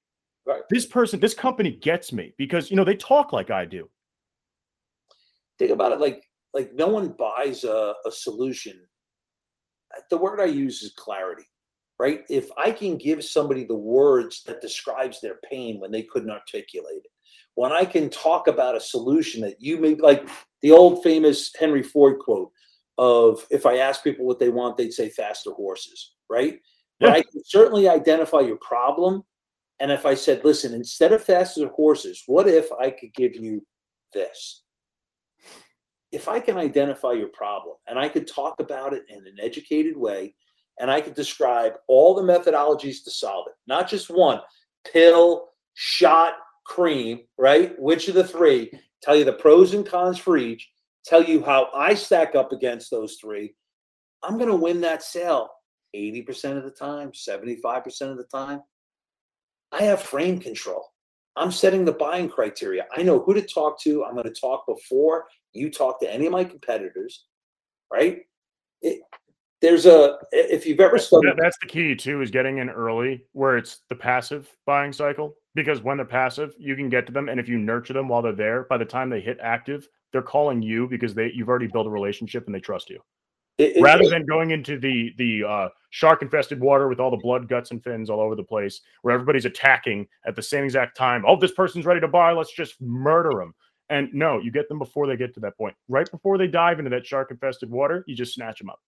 Right. 0.46 0.62
This 0.68 0.84
person, 0.84 1.20
this 1.20 1.32
company 1.32 1.70
gets 1.70 2.12
me 2.12 2.34
because 2.36 2.70
you 2.70 2.76
know 2.76 2.84
they 2.84 2.96
talk 2.96 3.32
like 3.32 3.50
I 3.50 3.64
do. 3.64 3.88
Think 5.58 5.70
about 5.70 5.92
it 5.92 6.00
like 6.00 6.22
like 6.52 6.74
no 6.74 6.86
one 6.88 7.14
buys 7.18 7.64
a, 7.64 7.94
a 8.04 8.10
solution. 8.10 8.78
Uh, 9.96 10.00
the 10.10 10.18
word 10.18 10.40
I 10.40 10.44
use 10.44 10.82
is 10.82 10.92
clarity, 10.98 11.44
right? 11.98 12.24
If 12.28 12.50
I 12.58 12.72
can 12.72 12.98
give 12.98 13.24
somebody 13.24 13.64
the 13.64 13.74
words 13.74 14.42
that 14.44 14.60
describes 14.60 15.20
their 15.20 15.38
pain 15.50 15.80
when 15.80 15.90
they 15.90 16.02
couldn't 16.02 16.30
articulate 16.30 17.02
it, 17.04 17.10
when 17.54 17.72
I 17.72 17.84
can 17.84 18.10
talk 18.10 18.48
about 18.48 18.76
a 18.76 18.80
solution 18.80 19.40
that 19.42 19.60
you 19.60 19.78
may 19.78 19.94
like 19.94 20.28
the 20.62 20.72
old 20.72 21.02
famous 21.02 21.52
Henry 21.58 21.82
Ford 21.82 22.18
quote 22.18 22.50
of 22.98 23.46
if 23.50 23.66
I 23.66 23.78
ask 23.78 24.02
people 24.02 24.26
what 24.26 24.38
they 24.38 24.48
want, 24.48 24.76
they'd 24.76 24.92
say 24.92 25.08
faster 25.08 25.52
horses, 25.52 26.14
right? 26.30 26.60
Yeah. 27.00 27.08
But 27.08 27.10
I 27.10 27.22
can 27.22 27.44
certainly 27.44 27.88
identify 27.88 28.40
your 28.40 28.56
problem. 28.56 29.24
And 29.80 29.90
if 29.90 30.06
I 30.06 30.14
said, 30.14 30.44
listen, 30.44 30.72
instead 30.72 31.12
of 31.12 31.24
faster 31.24 31.68
horses, 31.68 32.22
what 32.26 32.46
if 32.48 32.70
I 32.72 32.90
could 32.90 33.12
give 33.14 33.34
you 33.34 33.64
this? 34.12 34.62
If 36.12 36.28
I 36.28 36.38
can 36.38 36.56
identify 36.56 37.12
your 37.12 37.28
problem 37.28 37.76
and 37.88 37.98
I 37.98 38.08
could 38.08 38.28
talk 38.28 38.60
about 38.60 38.94
it 38.94 39.02
in 39.08 39.18
an 39.18 39.36
educated 39.40 39.96
way, 39.96 40.34
and 40.78 40.90
I 40.90 41.00
could 41.00 41.14
describe 41.14 41.74
all 41.86 42.14
the 42.14 42.22
methodologies 42.22 43.04
to 43.04 43.10
solve 43.10 43.46
it, 43.48 43.54
not 43.66 43.88
just 43.88 44.10
one 44.10 44.40
pill, 44.92 45.48
shot, 45.74 46.34
cream, 46.64 47.20
right? 47.38 47.78
Which 47.78 48.08
of 48.08 48.14
the 48.14 48.24
three? 48.26 48.70
Tell 49.02 49.16
you 49.16 49.24
the 49.24 49.32
pros 49.34 49.74
and 49.74 49.86
cons 49.86 50.18
for 50.18 50.36
each, 50.36 50.70
tell 51.04 51.22
you 51.22 51.42
how 51.44 51.68
I 51.74 51.94
stack 51.94 52.34
up 52.34 52.52
against 52.52 52.90
those 52.90 53.18
three. 53.20 53.54
I'm 54.22 54.38
going 54.38 54.50
to 54.50 54.56
win 54.56 54.80
that 54.80 55.02
sale 55.02 55.50
80% 55.94 56.56
of 56.56 56.64
the 56.64 56.70
time, 56.70 57.12
75% 57.12 58.10
of 58.10 58.16
the 58.16 58.24
time. 58.24 58.62
I 59.72 59.82
have 59.82 60.02
frame 60.02 60.38
control. 60.38 60.86
I'm 61.36 61.50
setting 61.50 61.84
the 61.84 61.92
buying 61.92 62.28
criteria. 62.28 62.86
I 62.96 63.02
know 63.02 63.20
who 63.20 63.34
to 63.34 63.42
talk 63.42 63.80
to. 63.82 64.04
I'm 64.04 64.14
going 64.14 64.32
to 64.32 64.40
talk 64.40 64.66
before 64.66 65.26
you 65.52 65.70
talk 65.70 66.00
to 66.00 66.12
any 66.12 66.26
of 66.26 66.32
my 66.32 66.44
competitors, 66.44 67.26
right? 67.92 68.20
It, 68.82 69.02
there's 69.60 69.86
a 69.86 70.18
if 70.30 70.66
you've 70.66 70.80
ever 70.80 70.98
studied 70.98 71.32
that's 71.38 71.56
the 71.58 71.66
key 71.66 71.94
too 71.96 72.20
is 72.20 72.30
getting 72.30 72.58
in 72.58 72.68
early 72.68 73.24
where 73.32 73.56
it's 73.56 73.80
the 73.88 73.94
passive 73.94 74.46
buying 74.66 74.92
cycle 74.92 75.34
because 75.54 75.82
when 75.82 75.96
they're 75.96 76.06
passive 76.06 76.54
you 76.58 76.76
can 76.76 76.88
get 76.88 77.06
to 77.06 77.12
them 77.12 77.28
and 77.28 77.38
if 77.38 77.48
you 77.48 77.58
nurture 77.58 77.92
them 77.92 78.08
while 78.08 78.22
they're 78.22 78.32
there 78.32 78.64
by 78.64 78.76
the 78.76 78.84
time 78.84 79.10
they 79.10 79.20
hit 79.20 79.38
active 79.40 79.88
they're 80.14 80.22
calling 80.22 80.62
you 80.62 80.86
because 80.88 81.12
they 81.12 81.30
you've 81.34 81.48
already 81.48 81.66
built 81.66 81.88
a 81.88 81.90
relationship 81.90 82.46
and 82.46 82.54
they 82.54 82.60
trust 82.60 82.88
you. 82.88 83.00
It, 83.58 83.82
rather 83.82 84.04
it, 84.04 84.10
than 84.10 84.24
going 84.24 84.52
into 84.52 84.78
the 84.78 85.12
the 85.18 85.44
uh, 85.44 85.68
shark 85.90 86.22
infested 86.22 86.60
water 86.60 86.88
with 86.88 87.00
all 87.00 87.10
the 87.10 87.16
blood 87.16 87.48
guts 87.48 87.72
and 87.72 87.82
fins 87.82 88.08
all 88.08 88.20
over 88.20 88.36
the 88.36 88.44
place 88.44 88.80
where 89.02 89.12
everybody's 89.12 89.44
attacking 89.44 90.06
at 90.24 90.36
the 90.36 90.42
same 90.42 90.64
exact 90.64 90.96
time 90.96 91.24
oh 91.26 91.38
this 91.38 91.52
person's 91.52 91.84
ready 91.84 92.00
to 92.00 92.08
buy 92.08 92.30
let's 92.30 92.52
just 92.52 92.80
murder 92.80 93.30
them 93.30 93.52
and 93.90 94.08
no 94.12 94.38
you 94.38 94.52
get 94.52 94.68
them 94.68 94.78
before 94.78 95.08
they 95.08 95.16
get 95.16 95.34
to 95.34 95.40
that 95.40 95.58
point. 95.58 95.74
Right 95.88 96.08
before 96.08 96.38
they 96.38 96.46
dive 96.46 96.78
into 96.78 96.90
that 96.90 97.04
shark 97.04 97.32
infested 97.32 97.68
water 97.70 98.04
you 98.06 98.14
just 98.14 98.34
snatch 98.34 98.60
them 98.60 98.70
up. 98.70 98.80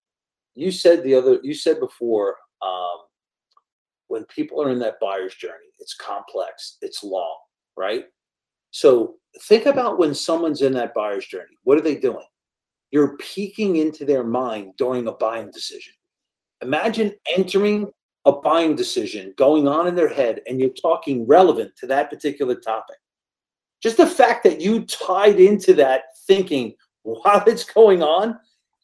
You 0.55 0.71
said 0.71 1.03
the 1.03 1.13
other 1.13 1.39
you 1.43 1.53
said 1.53 1.81
before 1.81 2.37
um, 2.61 2.99
when 4.07 4.25
people 4.25 4.61
are 4.61 4.69
in 4.69 4.79
that 4.79 4.99
buyer's 4.99 5.35
journey 5.35 5.71
it's 5.79 5.95
complex 5.95 6.77
it's 6.81 7.03
long 7.03 7.37
right? 7.75 8.05
So 8.71 9.15
think 9.43 9.67
about 9.67 9.99
when 9.99 10.13
someone's 10.13 10.61
in 10.61 10.73
that 10.73 10.93
buyer's 10.93 11.25
journey 11.25 11.55
what 11.63 11.77
are 11.77 11.81
they 11.81 11.95
doing? 11.95 12.25
You're 12.91 13.17
peeking 13.17 13.77
into 13.77 14.05
their 14.05 14.23
mind 14.23 14.73
during 14.77 15.07
a 15.07 15.11
buying 15.11 15.51
decision. 15.51 15.93
Imagine 16.61 17.13
entering 17.35 17.91
a 18.25 18.31
buying 18.31 18.75
decision 18.75 19.33
going 19.37 19.67
on 19.67 19.87
in 19.87 19.95
their 19.95 20.09
head 20.09 20.41
and 20.47 20.59
you're 20.59 20.69
talking 20.69 21.25
relevant 21.27 21.71
to 21.77 21.87
that 21.87 22.09
particular 22.09 22.55
topic. 22.55 22.97
Just 23.81 23.97
the 23.97 24.07
fact 24.07 24.43
that 24.43 24.59
you 24.59 24.85
tied 24.85 25.39
into 25.39 25.73
that 25.75 26.03
thinking 26.25 26.73
while 27.03 27.43
it's 27.47 27.63
going 27.63 28.01
on 28.01 28.37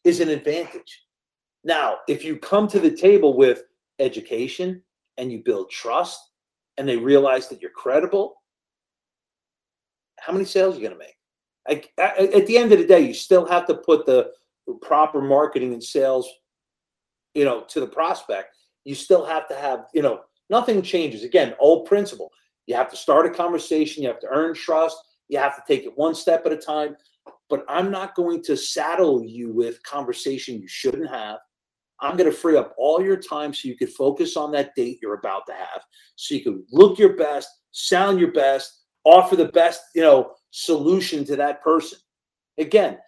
is 0.04 0.20
an 0.20 0.28
advantage. 0.28 1.02
Now, 1.64 1.98
if 2.08 2.24
you 2.24 2.36
come 2.36 2.68
to 2.68 2.80
the 2.80 2.90
table 2.90 3.36
with 3.36 3.64
education 3.98 4.82
and 5.18 5.30
you 5.30 5.42
build 5.44 5.70
trust 5.70 6.20
and 6.76 6.88
they 6.88 6.96
realize 6.96 7.48
that 7.48 7.60
you're 7.62 7.70
credible, 7.70 8.36
how 10.20 10.32
many 10.32 10.44
sales 10.44 10.74
are 10.74 10.80
you 10.80 10.88
going 10.88 10.98
to 10.98 11.04
make? 11.04 11.16
At 11.98 12.46
the 12.46 12.58
end 12.58 12.72
of 12.72 12.78
the 12.78 12.86
day, 12.86 13.00
you 13.00 13.14
still 13.14 13.46
have 13.46 13.66
to 13.66 13.74
put 13.74 14.06
the 14.06 14.32
proper 14.82 15.20
marketing 15.20 15.72
and 15.72 15.82
sales, 15.82 16.28
you 17.34 17.44
know, 17.44 17.64
to 17.68 17.80
the 17.80 17.86
prospect. 17.86 18.56
You 18.84 18.94
still 18.94 19.24
have 19.24 19.48
to 19.48 19.54
have, 19.54 19.86
you 19.94 20.02
know, 20.02 20.20
nothing 20.50 20.82
changes. 20.82 21.24
Again, 21.24 21.54
old 21.58 21.86
principle. 21.86 22.30
You 22.66 22.74
have 22.76 22.90
to 22.90 22.96
start 22.96 23.26
a 23.26 23.30
conversation. 23.30 24.02
You 24.02 24.08
have 24.08 24.20
to 24.20 24.28
earn 24.30 24.54
trust. 24.54 24.96
You 25.28 25.38
have 25.38 25.56
to 25.56 25.62
take 25.66 25.84
it 25.84 25.96
one 25.96 26.14
step 26.14 26.44
at 26.46 26.52
a 26.52 26.56
time. 26.56 26.96
But 27.48 27.64
I'm 27.68 27.90
not 27.90 28.14
going 28.14 28.42
to 28.44 28.56
saddle 28.56 29.22
you 29.24 29.52
with 29.52 29.82
conversation 29.82 30.60
you 30.60 30.68
shouldn't 30.68 31.08
have. 31.08 31.38
I'm 32.04 32.18
going 32.18 32.30
to 32.30 32.36
free 32.36 32.58
up 32.58 32.74
all 32.76 33.02
your 33.02 33.16
time 33.16 33.54
so 33.54 33.66
you 33.66 33.76
can 33.76 33.88
focus 33.88 34.36
on 34.36 34.52
that 34.52 34.74
date 34.74 34.98
you're 35.00 35.14
about 35.14 35.46
to 35.46 35.54
have. 35.54 35.82
So 36.16 36.34
you 36.34 36.42
can 36.42 36.62
look 36.70 36.98
your 36.98 37.16
best, 37.16 37.48
sound 37.72 38.20
your 38.20 38.32
best, 38.32 38.84
offer 39.04 39.36
the 39.36 39.48
best, 39.48 39.80
you 39.94 40.02
know, 40.02 40.32
solution 40.50 41.24
to 41.24 41.36
that 41.36 41.62
person. 41.62 41.98
Again, 42.58 42.98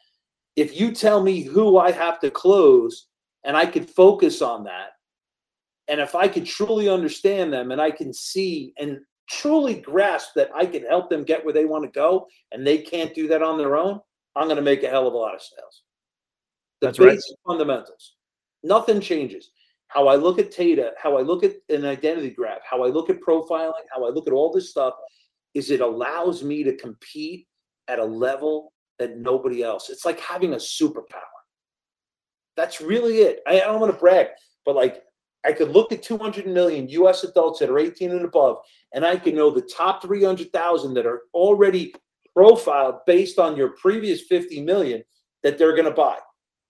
if 0.56 0.80
you 0.80 0.92
tell 0.92 1.22
me 1.22 1.42
who 1.42 1.76
I 1.76 1.90
have 1.90 2.18
to 2.20 2.30
close 2.30 3.08
and 3.44 3.54
I 3.54 3.66
could 3.66 3.88
focus 3.88 4.40
on 4.40 4.64
that, 4.64 4.92
and 5.88 6.00
if 6.00 6.14
I 6.14 6.26
could 6.26 6.46
truly 6.46 6.88
understand 6.88 7.52
them 7.52 7.72
and 7.72 7.80
I 7.82 7.90
can 7.90 8.14
see 8.14 8.72
and 8.78 8.98
truly 9.28 9.74
grasp 9.74 10.30
that 10.36 10.48
I 10.54 10.64
can 10.64 10.84
help 10.84 11.10
them 11.10 11.22
get 11.22 11.44
where 11.44 11.54
they 11.54 11.66
want 11.66 11.84
to 11.84 11.90
go 11.90 12.26
and 12.50 12.66
they 12.66 12.78
can't 12.78 13.14
do 13.14 13.28
that 13.28 13.42
on 13.42 13.58
their 13.58 13.76
own, 13.76 14.00
I'm 14.34 14.46
going 14.46 14.56
to 14.56 14.62
make 14.62 14.82
a 14.84 14.88
hell 14.88 15.06
of 15.06 15.12
a 15.12 15.18
lot 15.18 15.34
of 15.34 15.42
sales. 15.42 15.82
The 16.80 16.86
That's 16.88 16.98
basic 16.98 17.36
right. 17.46 17.52
fundamentals. 17.52 18.15
Nothing 18.66 19.00
changes. 19.00 19.50
How 19.86 20.08
I 20.08 20.16
look 20.16 20.40
at 20.40 20.50
data, 20.50 20.92
how 21.00 21.16
I 21.16 21.22
look 21.22 21.44
at 21.44 21.54
an 21.68 21.84
identity 21.84 22.30
graph, 22.30 22.58
how 22.68 22.82
I 22.82 22.88
look 22.88 23.08
at 23.08 23.20
profiling, 23.20 23.86
how 23.94 24.04
I 24.04 24.10
look 24.10 24.26
at 24.26 24.32
all 24.32 24.52
this 24.52 24.70
stuff 24.70 24.94
is 25.54 25.70
it 25.70 25.80
allows 25.80 26.42
me 26.42 26.64
to 26.64 26.76
compete 26.76 27.46
at 27.86 28.00
a 28.00 28.04
level 28.04 28.72
that 28.98 29.18
nobody 29.18 29.62
else. 29.62 29.88
It's 29.88 30.04
like 30.04 30.18
having 30.18 30.54
a 30.54 30.56
superpower. 30.56 31.22
That's 32.56 32.80
really 32.80 33.18
it. 33.18 33.40
I, 33.46 33.60
I 33.60 33.66
don't 33.66 33.80
want 33.80 33.92
to 33.92 33.98
brag, 33.98 34.28
but 34.64 34.74
like 34.74 35.04
I 35.44 35.52
could 35.52 35.70
look 35.70 35.92
at 35.92 36.02
200 36.02 36.48
million 36.48 36.88
US 36.88 37.22
adults 37.22 37.60
that 37.60 37.70
are 37.70 37.78
18 37.78 38.10
and 38.10 38.24
above, 38.24 38.56
and 38.92 39.06
I 39.06 39.14
can 39.14 39.36
know 39.36 39.50
the 39.50 39.62
top 39.62 40.02
300,000 40.02 40.94
that 40.94 41.06
are 41.06 41.22
already 41.32 41.94
profiled 42.34 42.96
based 43.06 43.38
on 43.38 43.56
your 43.56 43.68
previous 43.76 44.22
50 44.22 44.62
million 44.62 45.04
that 45.44 45.56
they're 45.56 45.76
going 45.76 45.84
to 45.84 45.92
buy. 45.92 46.18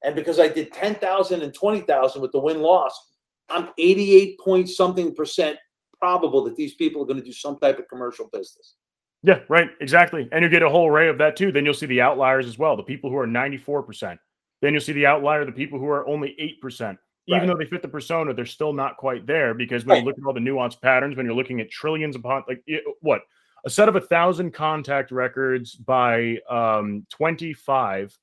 And 0.07 0.14
because 0.14 0.38
I 0.38 0.47
did 0.47 0.73
10,000 0.73 1.42
and 1.42 1.53
20,000 1.53 2.23
with 2.23 2.31
the 2.31 2.38
win 2.38 2.62
loss, 2.62 3.12
I'm 3.51 3.69
88 3.77 4.38
point 4.38 4.69
something 4.69 5.14
percent 5.14 5.59
probable 6.01 6.45
that 6.45 6.55
these 6.57 6.75
people 6.75 7.03
are 7.03 7.07
going 7.07 7.19
to 7.19 7.25
do 7.25 7.33
some 7.33 7.59
type 7.59 7.79
of 7.81 7.88
commercial 7.88 8.29
business. 8.33 8.77
Yeah, 9.25 9.40
right. 9.49 9.69
Exactly. 9.81 10.29
And 10.31 10.45
you 10.45 10.49
get 10.49 10.62
a 10.62 10.71
whole 10.71 10.88
array 10.88 11.09
of 11.09 11.19
that 11.19 11.37
too. 11.37 11.51
Then 11.51 11.64
you'll 11.64 11.75
see 11.75 11.87
the 11.87 12.01
outliers 12.01 12.47
as 12.47 12.57
well, 12.57 12.77
the 12.77 12.85
people 12.85 13.11
who 13.11 13.16
are 13.16 13.27
94%. 13.27 14.16
Then 14.62 14.73
you'll 14.73 14.81
see 14.81 14.92
the 14.92 15.07
outlier, 15.07 15.45
the 15.45 15.53
people 15.53 15.81
who 15.81 15.88
are 15.88 16.07
only 16.07 16.37
8%. 16.62 16.97
Even 17.29 17.40
right. 17.40 17.47
though 17.49 17.57
they 17.59 17.64
fit 17.64 17.83
the 17.83 17.88
persona, 17.88 18.33
they're 18.33 18.47
still 18.47 18.73
not 18.73 18.97
quite 18.97 19.27
there 19.27 19.53
because 19.53 19.85
when 19.85 19.97
right. 19.97 20.03
you 20.03 20.07
look 20.07 20.16
at 20.16 20.25
all 20.25 20.33
the 20.33 20.38
nuanced 20.38 20.81
patterns, 20.81 21.16
when 21.16 21.27
you're 21.27 21.35
looking 21.35 21.61
at 21.61 21.69
trillions 21.69 22.14
upon, 22.14 22.45
like 22.47 22.64
what? 23.01 23.23
A 23.64 23.71
set 23.71 23.88
of 23.88 23.97
a 23.97 24.01
thousand 24.01 24.53
contact 24.53 25.11
records 25.11 25.75
by 25.75 26.38
um, 26.49 27.05
25 27.11 28.16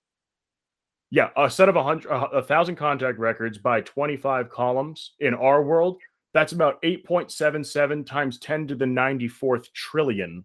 yeah, 1.14 1.30
a 1.38 1.48
set 1.48 1.70
of 1.70 1.76
a 1.76 1.84
hundred, 1.84 2.10
a 2.10 2.42
thousand 2.42 2.76
contact 2.76 3.20
records 3.20 3.60
by 3.60 3.82
25 3.82 4.50
columns 4.50 5.12
in 5.20 5.36
our 5.36 5.62
world. 5.62 6.02
That's 6.34 6.54
about 6.54 6.82
8.77 6.82 8.04
times 8.04 8.40
10 8.40 8.70
to 8.70 8.76
the 8.76 8.86
94th 8.86 9.72
trillion 9.74 10.44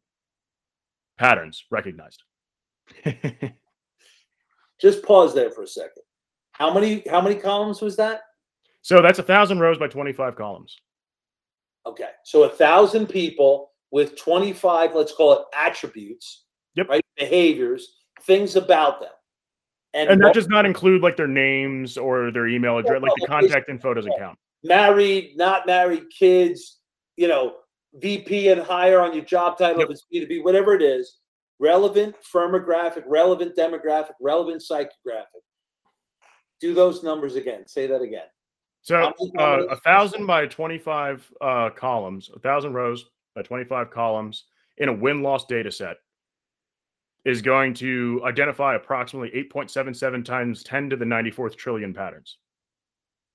patterns 1.16 1.64
recognized. 1.70 2.22
Just 4.78 5.02
pause 5.04 5.35
there 5.35 5.50
for 5.50 5.62
a 5.62 5.66
second. 5.66 6.02
How 6.52 6.74
many 6.74 7.02
how 7.09 7.22
many 7.22 7.37
columns 7.37 7.81
was 7.81 7.96
that? 7.96 8.20
So 8.83 9.00
that's 9.00 9.18
a 9.18 9.22
thousand 9.22 9.61
rows 9.61 9.78
by 9.78 9.88
25 9.88 10.37
columns. 10.37 10.76
Okay. 11.87 12.11
So 12.24 12.42
a 12.42 12.50
thousand 12.50 13.07
people 13.07 13.70
with 13.90 14.18
25, 14.18 14.94
let's 14.94 15.14
call 15.14 15.33
it 15.33 15.46
attributes, 15.59 16.44
yep. 16.74 16.90
right? 16.90 17.02
Behaviors, 17.16 18.00
things 18.20 18.57
about 18.57 19.00
them. 19.00 19.12
And, 19.94 20.11
and 20.11 20.22
that 20.22 20.35
does 20.35 20.48
not 20.48 20.66
include 20.66 21.03
like 21.03 21.16
their 21.16 21.29
names 21.29 21.96
or 21.96 22.31
their 22.31 22.46
email 22.46 22.79
address, 22.79 23.01
like 23.01 23.12
the 23.18 23.27
contact 23.27 23.68
info 23.68 23.94
doesn't 23.94 24.12
count. 24.18 24.38
Married, 24.62 25.33
not 25.37 25.66
married, 25.66 26.05
kids, 26.16 26.81
you 27.16 27.29
know, 27.29 27.57
VP 27.94 28.48
and 28.48 28.61
higher 28.61 29.01
on 29.01 29.14
your 29.14 29.24
job 29.24 29.57
title 29.57 29.81
yep. 29.81 29.88
if 29.88 29.92
it's 29.92 30.07
B2B, 30.12 30.44
whatever 30.44 30.74
it 30.74 30.83
is, 30.83 31.18
relevant 31.59 32.14
firmographic, 32.22 33.03
relevant 33.07 33.57
demographic, 33.57 34.12
relevant 34.20 34.62
psychographic. 34.62 35.42
Do 36.61 36.74
those 36.74 37.03
numbers 37.03 37.37
again. 37.37 37.66
Say 37.66 37.87
that 37.87 38.03
again. 38.03 38.27
So 38.83 39.12
uh, 39.38 39.64
a 39.70 39.77
thousand 39.77 40.27
by 40.27 40.46
25 40.46 41.31
uh, 41.40 41.70
columns, 41.70 42.31
a 42.35 42.38
thousand 42.38 42.74
rows 42.74 43.07
by 43.35 43.42
25 43.42 43.90
columns 43.90 44.44
in 44.79 44.88
a 44.88 44.92
win 44.92 45.22
loss 45.22 45.46
data 45.46 45.70
set 45.70 45.96
is 47.24 47.42
going 47.42 47.74
to 47.74 48.20
identify 48.24 48.74
approximately 48.74 49.31
8.77 49.52 50.24
times 50.24 50.62
10 50.62 50.90
to 50.90 50.96
the 50.96 51.04
94th 51.04 51.57
trillion 51.57 51.92
patterns. 51.92 52.38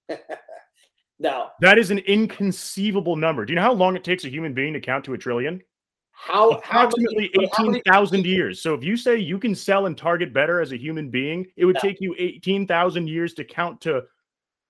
now, 1.20 1.52
that 1.62 1.78
is 1.78 1.92
an 1.92 2.00
inconceivable 2.00 3.16
number. 3.16 3.46
Do 3.46 3.54
you 3.54 3.56
know 3.56 3.64
how 3.64 3.74
long 3.74 3.96
it 3.96 4.04
takes 4.04 4.26
a 4.26 4.30
human 4.30 4.54
being 4.54 4.74
to 4.74 4.80
count 4.80 5.06
to 5.06 5.14
a 5.14 5.18
trillion? 5.18 5.62
How 6.12 6.52
approximately 6.52 7.32
how 7.54 7.66
18,000 7.66 8.26
years. 8.26 8.62
So 8.62 8.74
if 8.74 8.84
you 8.84 8.96
say 8.96 9.18
you 9.18 9.40
can 9.40 9.56
sell 9.56 9.88
and 9.88 9.98
target 9.98 10.32
better 10.32 10.62
as 10.62 10.72
a 10.72 10.78
human 10.78 11.10
being, 11.10 11.46
it 11.58 11.66
would 11.66 11.78
take 11.78 12.00
you 12.00 12.16
18,000 12.18 13.08
years 13.08 13.34
to 13.34 13.44
count 13.44 13.82
to 13.82 14.04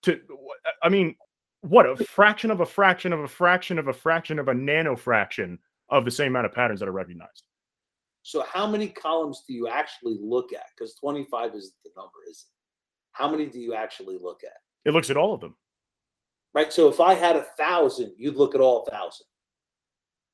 to 0.04 0.20
I 0.82 0.90
mean, 0.90 1.16
what 1.62 1.86
a 1.86 1.96
fraction 1.96 2.50
of 2.50 2.62
a 2.62 2.66
fraction 2.66 3.14
of 3.14 3.20
a 3.20 3.28
fraction 3.28 3.78
of 3.78 3.88
a 3.88 3.94
fraction 3.94 4.40
of 4.40 4.48
a 4.48 4.54
nano 4.54 4.96
fraction 4.96 5.60
of 5.90 6.06
the 6.06 6.12
same 6.12 6.32
amount 6.32 6.46
of 6.46 6.54
patterns 6.54 6.80
that 6.80 6.90
are 6.90 6.94
recognized. 6.94 7.44
So 8.24 8.44
how 8.52 8.66
many 8.66 8.88
columns 8.88 9.44
do 9.48 9.54
you 9.54 9.68
actually 9.68 10.18
look 10.22 10.54
at? 10.54 10.64
Because 10.76 10.96
25 10.96 11.56
is 11.56 11.74
the 11.84 11.92
number, 11.96 12.20
is 12.30 12.46
it? 12.48 12.54
How 13.12 13.30
many 13.30 13.46
do 13.46 13.60
you 13.60 13.76
actually 13.76 14.18
look 14.20 14.42
at? 14.44 14.54
It 14.86 14.92
looks 14.92 15.10
at 15.10 15.18
all 15.18 15.34
of 15.34 15.42
them. 15.42 15.56
Right. 16.54 16.72
So 16.72 16.88
if 16.88 17.00
I 17.00 17.14
had 17.14 17.36
a 17.36 17.46
thousand, 17.58 18.14
you'd 18.18 18.36
look 18.36 18.56
at 18.56 18.62
all 18.62 18.86
thousand. 18.86 19.26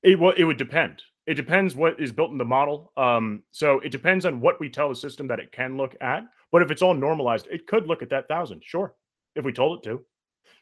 It 0.04 0.20
well, 0.20 0.34
it 0.38 0.44
would 0.44 0.58
depend. 0.58 1.02
It 1.26 1.34
depends 1.34 1.76
what 1.76 2.00
is 2.00 2.12
built 2.12 2.32
in 2.32 2.38
the 2.38 2.46
model. 2.46 2.92
Um, 2.96 3.44
so 3.52 3.80
it 3.80 3.92
depends 3.92 4.26
on 4.26 4.40
what 4.40 4.60
we 4.60 4.70
tell 4.70 4.90
the 4.90 4.96
system 4.96 5.28
that 5.28 5.40
it 5.40 5.52
can 5.52 5.78
look 5.78 5.96
at. 6.02 6.24
But 6.52 6.62
if 6.62 6.72
it's 6.72 6.82
all 6.82 6.94
normalized, 6.94 7.48
it 7.52 7.68
could 7.68 7.88
look 7.88 8.02
at 8.02 8.10
that 8.10 8.28
thousand, 8.28 8.64
sure, 8.66 8.96
if 9.36 9.46
we 9.46 9.52
told 9.54 9.80
it 9.80 9.90
to. 9.90 10.02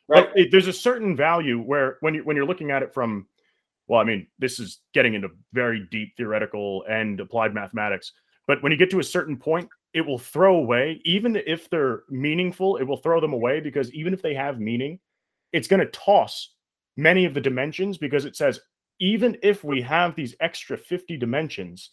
Right. 0.07 0.27
But 0.27 0.39
it, 0.39 0.51
there's 0.51 0.67
a 0.67 0.73
certain 0.73 1.15
value 1.15 1.59
where 1.59 1.97
when 2.01 2.13
you 2.13 2.23
when 2.23 2.35
you're 2.35 2.45
looking 2.45 2.71
at 2.71 2.83
it 2.83 2.93
from 2.93 3.27
well, 3.88 4.02
I 4.02 4.04
mean, 4.04 4.28
this 4.39 4.60
is 4.60 4.80
getting 4.93 5.13
into 5.13 5.30
very 5.54 5.88
deep 5.91 6.13
theoretical 6.17 6.84
and 6.89 7.19
applied 7.19 7.54
mathematics. 7.54 8.12
But 8.45 8.62
when 8.62 8.71
you 8.71 8.78
get 8.78 8.89
to 8.91 9.00
a 9.00 9.04
certain 9.04 9.38
point, 9.38 9.69
it 9.93 10.02
will 10.02 10.19
throw 10.19 10.58
away, 10.58 11.02
even 11.06 11.36
if 11.36 11.69
they're 11.69 12.04
meaningful, 12.10 12.78
it 12.78 12.84
will 12.84 12.97
throw 12.97 13.19
them 13.19 13.34
away 13.34 13.60
because 13.60 13.91
even 13.93 14.13
if 14.13 14.21
they 14.21 14.34
have 14.34 14.60
meaning, 14.60 15.00
it's 15.54 15.67
going 15.67 15.80
to 15.80 15.91
toss 15.91 16.54
many 16.97 17.26
of 17.26 17.34
the 17.34 17.41
dimensions 17.41 17.97
because 17.97 18.26
it 18.26 18.36
says, 18.36 18.60
even 19.00 19.38
if 19.43 19.63
we 19.63 19.82
have 19.82 20.15
these 20.15 20.36
extra 20.39 20.78
50 20.78 21.17
dimensions, 21.17 21.91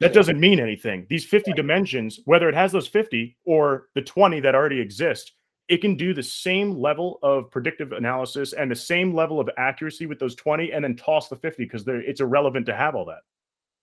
that 0.00 0.14
doesn't 0.14 0.38
mean 0.38 0.60
anything. 0.60 1.06
These 1.10 1.24
50 1.24 1.50
right. 1.50 1.56
dimensions, 1.56 2.20
whether 2.24 2.48
it 2.48 2.54
has 2.54 2.70
those 2.70 2.86
50 2.86 3.36
or 3.44 3.88
the 3.94 4.02
20 4.02 4.40
that 4.40 4.54
already 4.54 4.80
exist, 4.80 5.32
it 5.68 5.78
can 5.78 5.96
do 5.96 6.14
the 6.14 6.22
same 6.22 6.78
level 6.78 7.18
of 7.22 7.50
predictive 7.50 7.92
analysis 7.92 8.52
and 8.52 8.70
the 8.70 8.76
same 8.76 9.14
level 9.14 9.40
of 9.40 9.50
accuracy 9.56 10.06
with 10.06 10.18
those 10.18 10.34
20 10.36 10.72
and 10.72 10.84
then 10.84 10.94
toss 10.96 11.28
the 11.28 11.36
50 11.36 11.64
because 11.64 11.84
it's 11.86 12.20
irrelevant 12.20 12.66
to 12.66 12.74
have 12.74 12.94
all 12.94 13.04
that. 13.06 13.20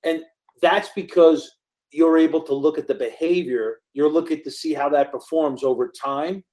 And 0.03 0.23
that's 0.61 0.89
because 0.95 1.51
you're 1.91 2.17
able 2.17 2.41
to 2.41 2.53
look 2.53 2.77
at 2.77 2.87
the 2.87 2.95
behavior, 2.95 3.81
you're 3.93 4.09
looking 4.09 4.41
to 4.43 4.51
see 4.51 4.73
how 4.73 4.89
that 4.89 5.11
performs 5.11 5.63
over 5.63 5.89
time, 5.89 6.43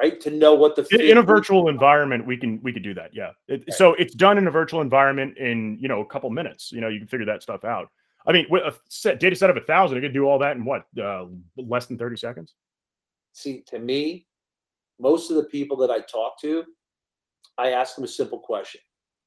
right? 0.00 0.20
To 0.22 0.30
know 0.30 0.54
what 0.54 0.74
the 0.74 0.86
in, 0.90 1.00
in 1.00 1.18
a 1.18 1.22
virtual 1.22 1.68
environment, 1.68 2.26
we 2.26 2.36
can 2.36 2.60
we 2.62 2.72
could 2.72 2.82
do 2.82 2.94
that. 2.94 3.10
Yeah. 3.12 3.30
It, 3.46 3.64
right. 3.68 3.74
So 3.74 3.94
it's 3.94 4.14
done 4.14 4.38
in 4.38 4.46
a 4.46 4.50
virtual 4.50 4.80
environment 4.80 5.36
in 5.38 5.78
you 5.80 5.88
know 5.88 6.00
a 6.00 6.06
couple 6.06 6.30
minutes. 6.30 6.72
You 6.72 6.80
know, 6.80 6.88
you 6.88 6.98
can 6.98 7.08
figure 7.08 7.26
that 7.26 7.42
stuff 7.42 7.64
out. 7.64 7.90
I 8.26 8.32
mean, 8.32 8.46
with 8.50 8.62
a 8.62 8.74
set 8.88 9.20
data 9.20 9.36
set 9.36 9.50
of 9.50 9.56
a 9.56 9.60
thousand, 9.60 9.98
it 9.98 10.00
could 10.00 10.12
do 10.12 10.24
all 10.24 10.38
that 10.40 10.56
in 10.56 10.64
what 10.64 10.86
uh, 11.02 11.26
less 11.56 11.86
than 11.86 11.96
30 11.98 12.16
seconds. 12.16 12.54
See, 13.32 13.62
to 13.68 13.78
me, 13.78 14.27
most 15.00 15.30
of 15.30 15.36
the 15.36 15.44
people 15.44 15.76
that 15.78 15.90
I 15.90 16.00
talk 16.00 16.40
to, 16.40 16.64
I 17.56 17.72
ask 17.72 17.94
them 17.94 18.04
a 18.04 18.08
simple 18.08 18.38
question. 18.38 18.80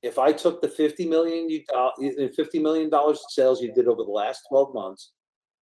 If 0.03 0.17
I 0.17 0.31
took 0.31 0.61
the 0.61 0.67
50 0.67 1.07
million 1.07 1.47
you 1.49 1.63
uh, 1.75 1.91
50 2.35 2.59
million 2.59 2.89
dollars 2.89 3.19
in 3.19 3.29
sales 3.29 3.61
you 3.61 3.71
did 3.73 3.87
over 3.87 4.03
the 4.03 4.11
last 4.11 4.41
12 4.49 4.73
months 4.73 5.11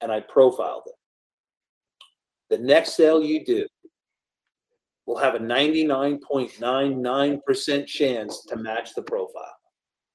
and 0.01 0.12
I 0.12 0.21
profiled 0.21 0.85
it, 0.87 0.94
the 2.51 2.59
next 2.59 2.94
sale 2.94 3.21
you 3.23 3.44
do 3.44 3.66
will 5.07 5.16
have 5.16 5.35
a 5.35 5.40
99.99% 5.40 7.87
chance 7.87 8.44
to 8.44 8.57
match 8.57 8.94
the 8.94 9.03
profile. 9.03 9.57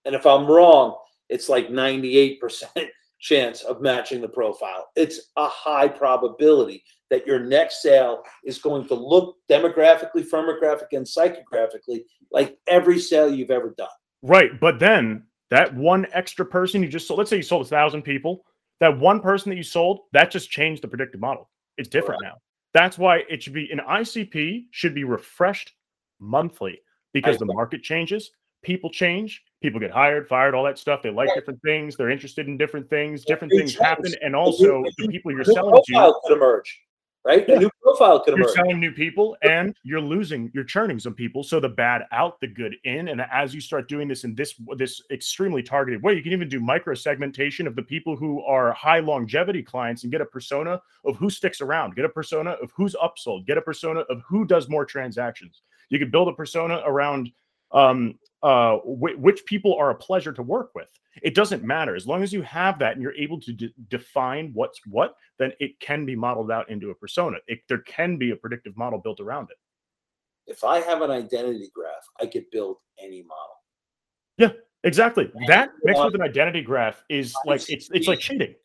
And 0.05 0.15
if 0.15 0.25
I'm 0.25 0.45
wrong, 0.45 0.95
it's 1.29 1.49
like 1.49 1.67
98% 1.69 2.39
chance 3.19 3.63
of 3.63 3.81
matching 3.81 4.21
the 4.21 4.29
profile. 4.29 4.87
It's 4.95 5.31
a 5.35 5.47
high 5.47 5.87
probability 5.87 6.83
that 7.13 7.27
your 7.27 7.39
next 7.39 7.83
sale 7.83 8.23
is 8.43 8.57
going 8.57 8.87
to 8.87 8.95
look 8.95 9.37
demographically, 9.47 10.27
firmographic, 10.27 10.87
and 10.93 11.05
psychographically 11.05 12.05
like 12.31 12.57
every 12.67 12.97
sale 12.97 13.31
you've 13.31 13.51
ever 13.51 13.75
done. 13.77 13.87
Right. 14.23 14.59
But 14.59 14.79
then 14.79 15.23
that 15.51 15.75
one 15.75 16.07
extra 16.11 16.43
person 16.43 16.81
you 16.81 16.89
just 16.89 17.07
sold, 17.07 17.19
let's 17.19 17.29
say 17.29 17.37
you 17.37 17.43
sold 17.43 17.67
a 17.67 17.69
thousand 17.69 18.01
people, 18.01 18.45
that 18.79 18.97
one 18.97 19.19
person 19.19 19.51
that 19.51 19.57
you 19.57 19.63
sold, 19.63 19.99
that 20.11 20.31
just 20.31 20.49
changed 20.49 20.81
the 20.81 20.87
predictive 20.87 21.21
model. 21.21 21.51
It's 21.77 21.87
different 21.87 22.23
right. 22.23 22.29
now. 22.29 22.37
That's 22.73 22.97
why 22.97 23.21
it 23.29 23.43
should 23.43 23.53
be 23.53 23.69
an 23.71 23.79
ICP 23.87 24.65
should 24.71 24.95
be 24.95 25.03
refreshed 25.03 25.73
monthly 26.19 26.81
because 27.13 27.37
the 27.37 27.45
market 27.45 27.83
changes, 27.83 28.31
people 28.63 28.89
change, 28.89 29.43
people 29.61 29.79
get 29.79 29.91
hired, 29.91 30.27
fired, 30.27 30.55
all 30.55 30.63
that 30.63 30.79
stuff. 30.79 31.03
They 31.03 31.11
like 31.11 31.29
different 31.35 31.61
things. 31.63 31.95
They're 31.95 32.09
interested 32.09 32.47
in 32.47 32.57
different 32.57 32.89
things. 32.89 33.23
Different 33.25 33.53
things 33.53 33.75
happen, 33.77 34.13
and 34.23 34.35
also 34.35 34.83
the 34.97 35.07
people 35.07 35.31
you're 35.31 35.43
selling 35.43 35.81
to 35.85 36.13
could 36.25 36.37
emerge. 36.37 36.81
Right, 37.25 37.45
yeah. 37.47 37.55
a 37.55 37.59
new 37.59 37.69
profile 37.81 38.19
could 38.19 38.33
emerge. 38.33 38.47
You're 38.47 38.55
selling 38.55 38.81
new 38.81 38.91
people, 38.91 39.37
and 39.43 39.73
you're 39.83 40.01
losing, 40.01 40.51
you're 40.53 40.65
churning 40.65 40.99
some 40.99 41.13
people. 41.13 41.41
So 41.41 41.61
the 41.61 41.69
bad 41.69 42.01
out, 42.11 42.41
the 42.41 42.47
good 42.47 42.75
in, 42.83 43.07
and 43.07 43.21
as 43.31 43.55
you 43.55 43.61
start 43.61 43.87
doing 43.87 44.09
this 44.09 44.25
in 44.25 44.35
this 44.35 44.55
this 44.75 45.01
extremely 45.09 45.63
targeted 45.63 46.03
way, 46.03 46.15
you 46.15 46.21
can 46.21 46.33
even 46.33 46.49
do 46.49 46.59
micro 46.59 46.93
segmentation 46.93 47.65
of 47.65 47.77
the 47.77 47.81
people 47.81 48.17
who 48.17 48.41
are 48.43 48.73
high 48.73 48.99
longevity 48.99 49.63
clients 49.63 50.03
and 50.03 50.11
get 50.11 50.19
a 50.19 50.25
persona 50.25 50.81
of 51.05 51.15
who 51.15 51.29
sticks 51.29 51.61
around, 51.61 51.95
get 51.95 52.03
a 52.03 52.09
persona 52.09 52.51
of 52.61 52.73
who's 52.75 52.93
upsold, 52.95 53.47
get 53.47 53.57
a 53.57 53.61
persona 53.61 54.01
of 54.01 54.21
who 54.27 54.43
does 54.43 54.67
more 54.67 54.83
transactions. 54.83 55.61
You 55.87 55.99
could 55.99 56.11
build 56.11 56.27
a 56.27 56.33
persona 56.33 56.81
around 56.85 57.31
um, 57.71 58.19
uh, 58.43 58.77
wh- 58.79 59.17
which 59.19 59.45
people 59.45 59.75
are 59.75 59.89
a 59.89 59.95
pleasure 59.95 60.33
to 60.33 60.43
work 60.43 60.71
with. 60.75 60.89
It 61.21 61.33
doesn't 61.33 61.63
matter 61.63 61.95
as 61.95 62.05
long 62.05 62.23
as 62.23 62.33
you 62.33 62.41
have 62.41 62.77
that 62.79 62.93
and 62.93 63.01
you're 63.01 63.15
able 63.15 63.39
to 63.41 63.53
de- 63.53 63.73
define 63.87 64.51
what's 64.53 64.79
what. 64.85 65.15
Then 65.39 65.53
it 65.59 65.79
can 65.79 66.05
be 66.05 66.15
modeled 66.15 66.51
out 66.51 66.69
into 66.69 66.89
a 66.89 66.95
persona. 66.95 67.37
It, 67.47 67.59
there 67.69 67.79
can 67.79 68.17
be 68.17 68.31
a 68.31 68.35
predictive 68.35 68.75
model 68.75 68.99
built 68.99 69.19
around 69.19 69.49
it. 69.49 69.57
If 70.45 70.63
I 70.63 70.79
have 70.81 71.01
an 71.01 71.09
identity 71.09 71.71
graph, 71.73 72.03
I 72.19 72.25
could 72.25 72.45
build 72.51 72.77
any 72.99 73.23
model. 73.23 73.55
Yeah, 74.37 74.59
exactly. 74.83 75.31
And 75.33 75.47
that 75.47 75.69
mixed 75.83 76.03
with 76.03 76.15
an 76.15 76.21
identity 76.21 76.61
graph 76.61 77.01
is 77.07 77.33
like 77.45 77.69
it's 77.69 77.89
it's 77.93 78.07
like 78.07 78.19
cheating 78.19 78.55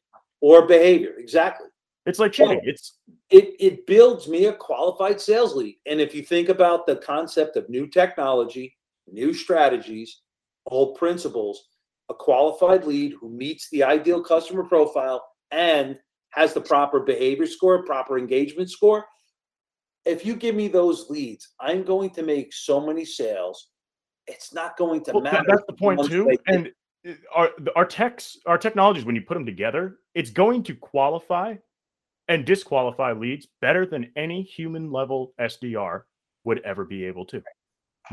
or 0.40 0.66
behavior. 0.66 1.14
Exactly. 1.18 1.68
It's 2.06 2.18
like 2.18 2.32
cheating. 2.32 2.60
it's 2.64 2.98
it 3.30 3.54
it 3.60 3.86
builds 3.86 4.26
me 4.26 4.46
a 4.46 4.52
qualified 4.52 5.20
sales 5.20 5.54
lead. 5.54 5.76
And 5.86 6.00
if 6.00 6.14
you 6.14 6.22
think 6.22 6.48
about 6.48 6.86
the 6.86 6.96
concept 6.96 7.56
of 7.56 7.68
new 7.68 7.86
technology, 7.86 8.74
new 9.12 9.32
strategies, 9.32 10.20
old 10.66 10.96
principles, 10.96 11.68
a 12.08 12.14
qualified 12.14 12.84
lead 12.84 13.14
who 13.20 13.28
meets 13.28 13.68
the 13.70 13.82
ideal 13.82 14.22
customer 14.22 14.64
profile 14.64 15.24
and 15.50 15.98
has 16.30 16.54
the 16.54 16.60
proper 16.60 17.00
behavior 17.00 17.46
score, 17.46 17.84
proper 17.84 18.18
engagement 18.18 18.70
score. 18.70 19.04
If 20.04 20.24
you 20.24 20.36
give 20.36 20.54
me 20.54 20.68
those 20.68 21.10
leads, 21.10 21.54
I'm 21.60 21.82
going 21.82 22.10
to 22.10 22.22
make 22.22 22.52
so 22.52 22.84
many 22.84 23.04
sales. 23.04 23.68
It's 24.26 24.52
not 24.52 24.76
going 24.76 25.04
to 25.04 25.12
well, 25.12 25.22
matter. 25.22 25.44
That's 25.46 25.64
the 25.66 25.72
point 25.72 26.04
too. 26.06 26.30
And 26.46 26.70
our 27.34 27.50
our 27.76 27.84
techs, 27.84 28.36
our 28.46 28.58
technologies, 28.58 29.04
when 29.04 29.14
you 29.14 29.22
put 29.22 29.34
them 29.34 29.46
together, 29.46 29.98
it's 30.14 30.30
going 30.30 30.62
to 30.64 30.74
qualify 30.74 31.54
and 32.28 32.44
disqualify 32.44 33.12
leads 33.12 33.48
better 33.60 33.86
than 33.86 34.10
any 34.16 34.42
human 34.42 34.92
level 34.92 35.32
SDR 35.40 36.02
would 36.44 36.60
ever 36.60 36.84
be 36.84 37.04
able 37.04 37.24
to 37.26 37.42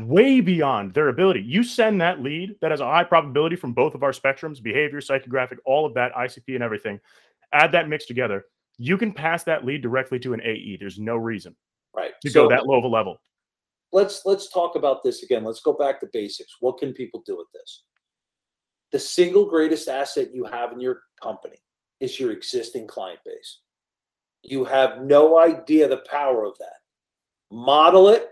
way 0.00 0.40
beyond 0.40 0.94
their 0.94 1.08
ability. 1.08 1.40
You 1.40 1.62
send 1.62 2.00
that 2.00 2.20
lead 2.20 2.56
that 2.60 2.70
has 2.70 2.80
a 2.80 2.86
high 2.86 3.04
probability 3.04 3.56
from 3.56 3.72
both 3.72 3.94
of 3.94 4.02
our 4.02 4.12
spectrums, 4.12 4.62
behavior, 4.62 5.00
psychographic, 5.00 5.56
all 5.64 5.86
of 5.86 5.94
that, 5.94 6.12
ICP 6.14 6.54
and 6.54 6.62
everything. 6.62 7.00
Add 7.52 7.72
that 7.72 7.88
mix 7.88 8.06
together. 8.06 8.44
You 8.78 8.98
can 8.98 9.12
pass 9.12 9.44
that 9.44 9.64
lead 9.64 9.82
directly 9.82 10.18
to 10.20 10.34
an 10.34 10.40
AE. 10.42 10.76
There's 10.78 10.98
no 10.98 11.16
reason 11.16 11.56
right 11.94 12.12
to 12.22 12.30
so, 12.30 12.44
go 12.44 12.50
that 12.50 12.66
low 12.66 12.78
of 12.78 12.84
a 12.84 12.88
level. 12.88 13.20
Let's 13.92 14.26
let's 14.26 14.50
talk 14.50 14.76
about 14.76 15.02
this 15.02 15.22
again. 15.22 15.44
Let's 15.44 15.60
go 15.60 15.72
back 15.72 16.00
to 16.00 16.08
basics. 16.12 16.56
What 16.60 16.78
can 16.78 16.92
people 16.92 17.22
do 17.24 17.36
with 17.36 17.46
this? 17.54 17.84
The 18.92 18.98
single 18.98 19.46
greatest 19.46 19.88
asset 19.88 20.34
you 20.34 20.44
have 20.44 20.72
in 20.72 20.80
your 20.80 21.02
company 21.22 21.56
is 22.00 22.20
your 22.20 22.32
existing 22.32 22.86
client 22.86 23.20
base. 23.24 23.60
You 24.42 24.64
have 24.64 25.00
no 25.00 25.38
idea 25.38 25.88
the 25.88 26.04
power 26.10 26.44
of 26.44 26.56
that. 26.58 26.76
Model 27.50 28.08
it, 28.10 28.28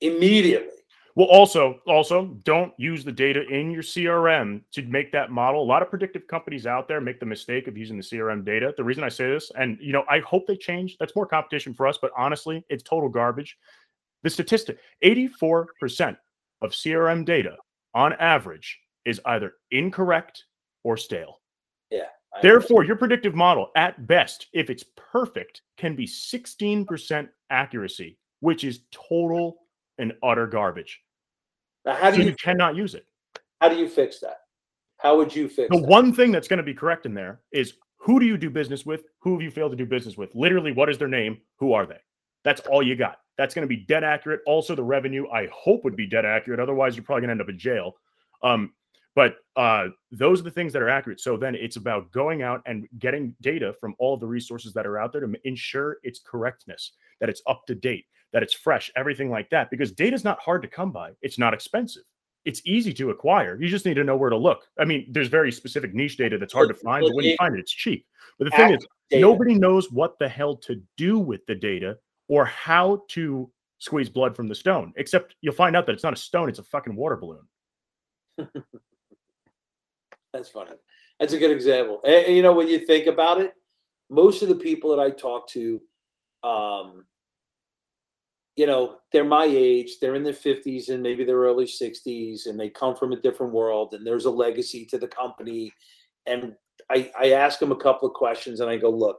immediately. 0.00 0.72
Well, 1.14 1.28
also, 1.28 1.80
also 1.86 2.36
don't 2.44 2.74
use 2.76 3.02
the 3.02 3.12
data 3.12 3.42
in 3.48 3.70
your 3.70 3.82
CRM 3.82 4.60
to 4.72 4.82
make 4.82 5.10
that 5.12 5.30
model. 5.30 5.62
A 5.62 5.64
lot 5.64 5.80
of 5.80 5.88
predictive 5.88 6.26
companies 6.26 6.66
out 6.66 6.88
there 6.88 7.00
make 7.00 7.20
the 7.20 7.26
mistake 7.26 7.68
of 7.68 7.76
using 7.78 7.96
the 7.96 8.02
CRM 8.02 8.44
data. 8.44 8.74
The 8.76 8.84
reason 8.84 9.02
I 9.02 9.08
say 9.08 9.30
this, 9.30 9.50
and 9.58 9.78
you 9.80 9.94
know, 9.94 10.04
I 10.10 10.20
hope 10.20 10.46
they 10.46 10.56
change. 10.56 10.98
That's 11.00 11.16
more 11.16 11.26
competition 11.26 11.72
for 11.72 11.86
us, 11.86 11.98
but 12.00 12.10
honestly, 12.18 12.62
it's 12.68 12.82
total 12.82 13.08
garbage. 13.08 13.56
The 14.24 14.30
statistic: 14.30 14.78
84% 15.02 16.18
of 16.60 16.72
CRM 16.72 17.24
data 17.24 17.56
on 17.94 18.12
average 18.14 18.78
is 19.06 19.18
either 19.24 19.54
incorrect 19.70 20.44
or 20.84 20.98
stale. 20.98 21.40
Yeah, 21.90 22.08
Therefore, 22.42 22.84
your 22.84 22.96
predictive 22.96 23.34
model, 23.34 23.70
at 23.76 24.06
best, 24.06 24.48
if 24.52 24.68
it's 24.68 24.84
perfect, 24.96 25.62
can 25.78 25.96
be 25.96 26.06
16% 26.06 27.28
accuracy, 27.50 28.18
which 28.40 28.64
is 28.64 28.80
total 28.90 29.56
and 29.98 30.12
utter 30.22 30.46
garbage. 30.46 31.00
Now, 31.84 31.94
how 31.94 32.10
do 32.10 32.16
So 32.16 32.22
you, 32.22 32.28
you 32.30 32.36
cannot 32.36 32.76
use 32.76 32.94
it. 32.94 33.06
how 33.60 33.68
do 33.68 33.76
you 33.76 33.88
fix 33.88 34.20
that? 34.20 34.38
How 34.98 35.16
would 35.16 35.34
you 35.34 35.48
fix 35.48 35.68
The 35.70 35.80
that? 35.80 35.88
one 35.88 36.12
thing 36.12 36.32
that's 36.32 36.48
going 36.48 36.58
to 36.58 36.62
be 36.62 36.74
correct 36.74 37.06
in 37.06 37.14
there 37.14 37.40
is 37.52 37.74
who 37.98 38.18
do 38.20 38.26
you 38.26 38.36
do 38.36 38.50
business 38.50 38.86
with? 38.86 39.04
Who 39.20 39.32
have 39.32 39.42
you 39.42 39.50
failed 39.50 39.72
to 39.72 39.76
do 39.76 39.86
business 39.86 40.16
with? 40.16 40.34
Literally, 40.34 40.72
what 40.72 40.88
is 40.88 40.98
their 40.98 41.08
name? 41.08 41.38
Who 41.58 41.72
are 41.72 41.86
they? 41.86 41.98
That's 42.44 42.60
all 42.62 42.82
you 42.82 42.96
got. 42.96 43.18
That's 43.36 43.54
going 43.54 43.64
to 43.64 43.68
be 43.68 43.84
dead 43.84 44.04
accurate. 44.04 44.40
Also, 44.46 44.74
the 44.74 44.82
revenue, 44.82 45.28
I 45.30 45.48
hope, 45.52 45.84
would 45.84 45.96
be 45.96 46.06
dead 46.06 46.24
accurate. 46.24 46.60
Otherwise, 46.60 46.96
you're 46.96 47.04
probably 47.04 47.22
going 47.22 47.28
to 47.28 47.32
end 47.32 47.40
up 47.42 47.48
in 47.48 47.58
jail. 47.58 47.96
Um, 48.42 48.72
but 49.14 49.38
uh, 49.56 49.88
those 50.12 50.40
are 50.40 50.44
the 50.44 50.50
things 50.50 50.72
that 50.74 50.82
are 50.82 50.88
accurate. 50.88 51.20
So 51.20 51.36
then 51.36 51.54
it's 51.54 51.76
about 51.76 52.10
going 52.12 52.42
out 52.42 52.62
and 52.66 52.86
getting 52.98 53.34
data 53.40 53.74
from 53.80 53.94
all 53.98 54.14
of 54.14 54.20
the 54.20 54.26
resources 54.26 54.72
that 54.74 54.86
are 54.86 54.98
out 54.98 55.10
there 55.12 55.22
to 55.22 55.34
ensure 55.44 55.98
its 56.02 56.20
correctness, 56.20 56.92
that 57.20 57.28
it's 57.28 57.42
up 57.46 57.66
to 57.66 57.74
date, 57.74 58.04
that 58.32 58.42
it's 58.42 58.54
fresh, 58.54 58.90
everything 58.96 59.30
like 59.30 59.50
that. 59.50 59.70
Because 59.70 59.92
data 59.92 60.14
is 60.14 60.24
not 60.24 60.40
hard 60.40 60.62
to 60.62 60.68
come 60.68 60.92
by. 60.92 61.12
It's 61.22 61.38
not 61.38 61.54
expensive. 61.54 62.02
It's 62.44 62.62
easy 62.64 62.92
to 62.94 63.10
acquire. 63.10 63.60
You 63.60 63.68
just 63.68 63.86
need 63.86 63.94
to 63.94 64.04
know 64.04 64.16
where 64.16 64.30
to 64.30 64.36
look. 64.36 64.68
I 64.78 64.84
mean, 64.84 65.06
there's 65.10 65.28
very 65.28 65.50
specific 65.50 65.94
niche 65.94 66.16
data 66.16 66.38
that's 66.38 66.52
hard 66.52 66.68
to 66.68 66.74
find, 66.74 67.04
but 67.04 67.14
when 67.14 67.24
you 67.24 67.34
find 67.36 67.56
it, 67.56 67.60
it's 67.60 67.72
cheap. 67.72 68.06
But 68.38 68.44
the 68.46 68.56
thing 68.56 68.74
is, 68.74 68.86
data. 69.10 69.20
nobody 69.20 69.54
knows 69.54 69.90
what 69.90 70.18
the 70.18 70.28
hell 70.28 70.56
to 70.58 70.80
do 70.96 71.18
with 71.18 71.44
the 71.46 71.54
data 71.56 71.98
or 72.28 72.44
how 72.44 73.02
to 73.08 73.50
squeeze 73.78 74.08
blood 74.08 74.36
from 74.36 74.48
the 74.48 74.54
stone, 74.54 74.92
except 74.96 75.34
you'll 75.40 75.54
find 75.54 75.76
out 75.76 75.86
that 75.86 75.92
it's 75.92 76.04
not 76.04 76.12
a 76.12 76.16
stone, 76.16 76.48
it's 76.48 76.58
a 76.58 76.64
fucking 76.64 76.94
water 76.94 77.16
balloon. 77.16 77.46
That's 80.32 80.48
funny. 80.48 80.72
That's 81.18 81.32
a 81.32 81.38
good 81.38 81.50
example. 81.50 82.00
And, 82.04 82.26
and, 82.26 82.36
you 82.36 82.42
know, 82.42 82.52
when 82.52 82.68
you 82.68 82.78
think 82.78 83.06
about 83.06 83.40
it, 83.40 83.54
most 84.10 84.42
of 84.42 84.48
the 84.48 84.54
people 84.54 84.94
that 84.94 85.02
I 85.02 85.10
talk 85.10 85.48
to, 85.50 85.80
um, 86.44 87.04
you 88.56 88.66
know, 88.66 88.96
they're 89.12 89.24
my 89.24 89.44
age, 89.48 89.98
they're 90.00 90.14
in 90.14 90.24
their 90.24 90.32
50s 90.32 90.88
and 90.88 91.02
maybe 91.02 91.24
their 91.24 91.36
early 91.36 91.66
60s, 91.66 92.46
and 92.46 92.58
they 92.58 92.70
come 92.70 92.96
from 92.96 93.12
a 93.12 93.20
different 93.20 93.52
world, 93.52 93.92
and 93.94 94.06
there's 94.06 94.24
a 94.24 94.30
legacy 94.30 94.86
to 94.86 94.98
the 94.98 95.08
company. 95.08 95.72
And 96.26 96.54
I, 96.90 97.10
I 97.18 97.32
ask 97.32 97.58
them 97.58 97.72
a 97.72 97.76
couple 97.76 98.08
of 98.08 98.14
questions 98.14 98.60
and 98.60 98.70
I 98.70 98.76
go, 98.76 98.90
look, 98.90 99.18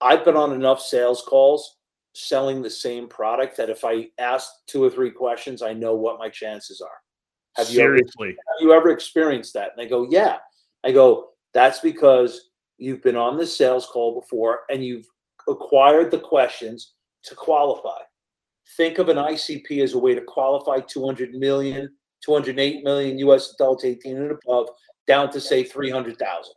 I've 0.00 0.24
been 0.24 0.36
on 0.36 0.52
enough 0.52 0.80
sales 0.80 1.22
calls 1.22 1.76
selling 2.14 2.62
the 2.62 2.70
same 2.70 3.08
product 3.08 3.56
that 3.56 3.70
if 3.70 3.84
I 3.84 4.08
ask 4.18 4.48
two 4.66 4.82
or 4.82 4.90
three 4.90 5.10
questions, 5.10 5.62
I 5.62 5.72
know 5.72 5.94
what 5.94 6.18
my 6.18 6.28
chances 6.28 6.80
are. 6.80 6.88
Have 7.56 7.70
you 7.70 7.80
ever 7.82 7.96
have 7.96 8.34
you 8.60 8.72
ever 8.72 8.90
experienced 8.90 9.54
that? 9.54 9.70
And 9.70 9.78
they 9.78 9.88
go, 9.88 10.06
yeah. 10.10 10.38
I 10.84 10.92
go, 10.92 11.30
that's 11.52 11.80
because 11.80 12.50
you've 12.78 13.02
been 13.02 13.16
on 13.16 13.36
the 13.36 13.46
sales 13.46 13.86
call 13.86 14.20
before 14.20 14.60
and 14.70 14.84
you've 14.84 15.06
acquired 15.48 16.10
the 16.10 16.18
questions 16.18 16.94
to 17.24 17.34
qualify. 17.34 17.98
Think 18.76 18.98
of 18.98 19.08
an 19.08 19.16
ICP 19.16 19.82
as 19.82 19.94
a 19.94 19.98
way 19.98 20.14
to 20.14 20.20
qualify 20.20 20.80
200 20.80 21.34
million, 21.34 21.90
208 22.22 22.84
million 22.84 23.18
US 23.18 23.52
adults 23.54 23.84
18 23.84 24.16
and 24.16 24.30
above 24.30 24.68
down 25.06 25.30
to 25.32 25.40
say 25.40 25.64
300,000. 25.64 26.52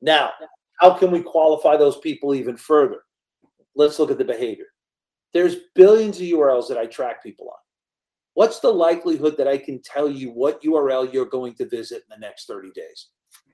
Now, 0.00 0.32
how 0.80 0.94
can 0.94 1.10
we 1.10 1.22
qualify 1.22 1.76
those 1.76 1.98
people 1.98 2.34
even 2.34 2.56
further? 2.56 3.02
Let's 3.76 3.98
look 3.98 4.10
at 4.10 4.18
the 4.18 4.24
behavior. 4.24 4.66
There's 5.34 5.56
billions 5.74 6.16
of 6.16 6.24
URLs 6.24 6.68
that 6.68 6.78
I 6.78 6.86
track 6.86 7.22
people 7.22 7.48
on. 7.48 7.58
What's 8.34 8.60
the 8.60 8.70
likelihood 8.70 9.36
that 9.36 9.48
I 9.48 9.58
can 9.58 9.82
tell 9.82 10.08
you 10.08 10.30
what 10.30 10.62
URL 10.62 11.12
you're 11.12 11.26
going 11.26 11.54
to 11.54 11.68
visit 11.68 11.98
in 11.98 12.20
the 12.20 12.26
next 12.26 12.46
30 12.46 12.70
days? 12.70 13.08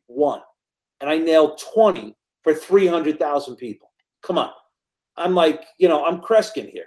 One. 0.07 0.41
And 1.01 1.11
I 1.11 1.19
nailed 1.19 1.61
20 1.75 2.15
for 2.43 2.55
300,000 2.55 3.57
people. 3.57 3.91
Come 4.23 4.39
on. 4.39 4.51
I'm 5.17 5.35
like, 5.35 5.65
you 5.79 5.89
know, 5.89 6.05
I'm 6.05 6.21
Kreskin 6.21 6.71
here. 6.71 6.87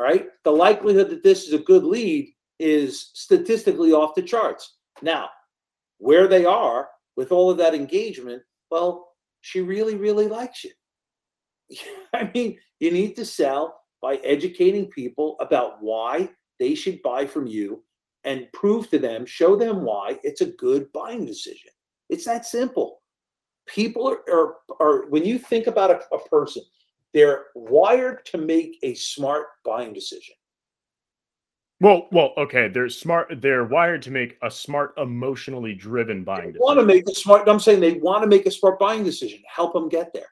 All 0.00 0.06
right. 0.06 0.28
The 0.44 0.50
likelihood 0.50 1.10
that 1.10 1.22
this 1.22 1.46
is 1.46 1.52
a 1.52 1.58
good 1.58 1.84
lead 1.84 2.32
is 2.58 3.10
statistically 3.12 3.92
off 3.92 4.14
the 4.14 4.22
charts. 4.22 4.78
Now, 5.02 5.28
where 5.98 6.26
they 6.26 6.46
are 6.46 6.88
with 7.16 7.32
all 7.32 7.50
of 7.50 7.58
that 7.58 7.74
engagement, 7.74 8.42
well, 8.70 9.08
she 9.42 9.60
really, 9.60 9.96
really 9.96 10.26
likes 10.26 10.64
you. 10.64 10.70
I 12.14 12.30
mean, 12.32 12.58
you 12.78 12.90
need 12.90 13.14
to 13.16 13.26
sell 13.26 13.78
by 14.00 14.14
educating 14.16 14.86
people 14.86 15.36
about 15.38 15.82
why 15.82 16.30
they 16.58 16.74
should 16.74 17.02
buy 17.02 17.26
from 17.26 17.46
you 17.46 17.84
and 18.24 18.50
prove 18.54 18.88
to 18.90 18.98
them, 18.98 19.26
show 19.26 19.54
them 19.54 19.82
why 19.82 20.18
it's 20.22 20.40
a 20.40 20.46
good 20.52 20.90
buying 20.94 21.26
decision. 21.26 21.72
It's 22.08 22.24
that 22.24 22.46
simple. 22.46 23.02
People 23.66 24.08
are, 24.08 24.34
are, 24.34 24.54
are 24.80 25.10
when 25.10 25.26
you 25.26 25.38
think 25.38 25.66
about 25.66 25.90
a, 25.90 26.00
a 26.14 26.28
person, 26.30 26.62
they're 27.12 27.46
wired 27.54 28.24
to 28.26 28.38
make 28.38 28.78
a 28.82 28.94
smart 28.94 29.46
buying 29.64 29.92
decision. 29.92 30.34
Well, 31.80 32.08
well, 32.12 32.34
okay. 32.36 32.68
They're 32.68 32.90
smart. 32.90 33.40
They're 33.40 33.64
wired 33.64 34.02
to 34.02 34.10
make 34.10 34.36
a 34.42 34.50
smart, 34.50 34.92
emotionally 34.98 35.74
driven 35.74 36.24
buying 36.24 36.52
They 36.52 36.58
want 36.58 36.78
to 36.78 36.84
make 36.84 37.08
a 37.08 37.14
smart, 37.14 37.48
I'm 37.48 37.58
saying 37.58 37.80
they 37.80 37.94
want 37.94 38.22
to 38.22 38.28
make 38.28 38.44
a 38.44 38.50
smart 38.50 38.78
buying 38.78 39.02
decision. 39.02 39.40
Help 39.48 39.72
them 39.72 39.88
get 39.88 40.12
there. 40.12 40.28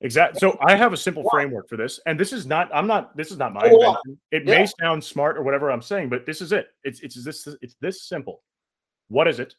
Exactly. 0.00 0.38
So 0.38 0.56
I 0.60 0.76
have 0.76 0.92
a 0.92 0.96
simple 0.96 1.24
framework 1.30 1.68
for 1.68 1.76
this, 1.76 1.98
and 2.04 2.20
this 2.20 2.32
is 2.32 2.46
not. 2.46 2.68
I'm 2.74 2.86
not. 2.86 3.16
This 3.16 3.30
is 3.30 3.38
not 3.38 3.54
my 3.54 3.62
Oh, 3.64 3.74
invention. 3.74 4.20
It 4.32 4.44
Yeah. 4.44 4.58
may 4.58 4.66
sound 4.66 5.02
smart 5.02 5.38
or 5.38 5.42
whatever 5.42 5.70
I'm 5.70 5.80
saying, 5.80 6.10
but 6.10 6.26
this 6.26 6.42
is 6.42 6.52
it. 6.52 6.68
It's 6.82 7.00
it's 7.00 7.24
this. 7.24 7.48
It's 7.62 7.74
this 7.80 8.02
simple. 8.02 8.42
What 9.08 9.28
is 9.28 9.40
it? 9.40 9.54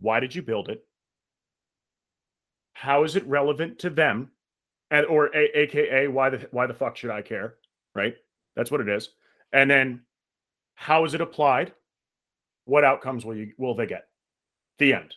Why 0.00 0.18
did 0.18 0.34
you 0.34 0.40
build 0.40 0.70
it? 0.70 0.86
How 2.72 3.04
is 3.04 3.14
it 3.14 3.26
relevant 3.26 3.78
to 3.80 3.90
them? 3.90 4.30
And 4.92 5.06
or 5.06 5.34
a, 5.34 5.58
AKA 5.58 6.08
why 6.08 6.28
the 6.28 6.46
why 6.50 6.66
the 6.66 6.74
fuck 6.74 6.96
should 6.96 7.10
I 7.10 7.22
care? 7.22 7.54
Right? 7.94 8.14
That's 8.54 8.70
what 8.70 8.82
it 8.82 8.88
is. 8.88 9.08
And 9.52 9.68
then 9.68 10.02
how 10.74 11.04
is 11.06 11.14
it 11.14 11.22
applied? 11.22 11.72
What 12.66 12.84
outcomes 12.84 13.24
will 13.24 13.34
you 13.34 13.52
will 13.56 13.74
they 13.74 13.86
get? 13.86 14.04
The 14.78 14.92
end. 14.92 15.14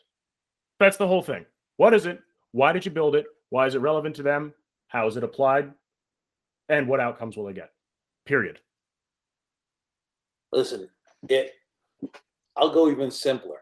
That's 0.80 0.96
the 0.96 1.08
whole 1.08 1.22
thing. 1.22 1.46
What 1.76 1.94
is 1.94 2.06
it? 2.06 2.22
Why 2.54 2.72
did 2.72 2.86
you 2.86 2.92
build 2.92 3.16
it? 3.16 3.26
Why 3.50 3.68
is 3.68 3.76
it 3.76 3.80
relevant 3.80 4.16
to 4.16 4.24
them? 4.24 4.54
How 4.88 5.08
is 5.08 5.18
it 5.18 5.24
applied? 5.26 5.74
And 6.70 6.88
what 6.88 7.02
outcomes 7.02 7.36
will 7.36 7.46
they 7.46 7.54
get? 7.54 7.72
Period. 8.26 8.60
Listen, 10.54 10.90
it 11.28 11.52
I'll 12.56 12.74
go 12.74 12.90
even 12.90 13.12
simpler. 13.12 13.58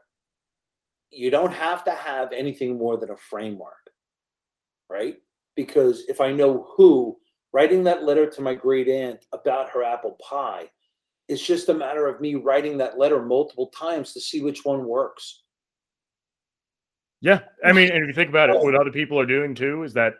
You 1.09 1.31
don't 1.31 1.53
have 1.53 1.83
to 1.85 1.91
have 1.91 2.31
anything 2.31 2.77
more 2.77 2.97
than 2.97 3.09
a 3.09 3.17
framework, 3.17 3.89
right? 4.89 5.17
Because 5.55 6.03
if 6.07 6.19
I 6.19 6.31
know 6.31 6.67
who, 6.75 7.17
writing 7.51 7.83
that 7.83 8.03
letter 8.03 8.29
to 8.29 8.41
my 8.41 8.55
great 8.55 8.87
aunt 8.87 9.25
about 9.31 9.69
her 9.69 9.83
apple 9.83 10.17
pie, 10.27 10.69
it's 11.29 11.45
just 11.45 11.69
a 11.69 11.73
matter 11.73 12.07
of 12.07 12.19
me 12.19 12.35
writing 12.35 12.77
that 12.77 12.97
letter 12.97 13.21
multiple 13.21 13.67
times 13.67 14.13
to 14.13 14.21
see 14.21 14.41
which 14.41 14.65
one 14.65 14.85
works. 14.85 15.43
Yeah, 17.21 17.39
I 17.63 17.71
mean, 17.71 17.89
and 17.89 18.03
if 18.03 18.07
you 18.07 18.13
think 18.13 18.29
about 18.29 18.49
it, 18.49 18.59
what 18.61 18.75
other 18.75 18.91
people 18.91 19.17
are 19.19 19.25
doing 19.25 19.55
too 19.55 19.83
is 19.83 19.93
that 19.93 20.15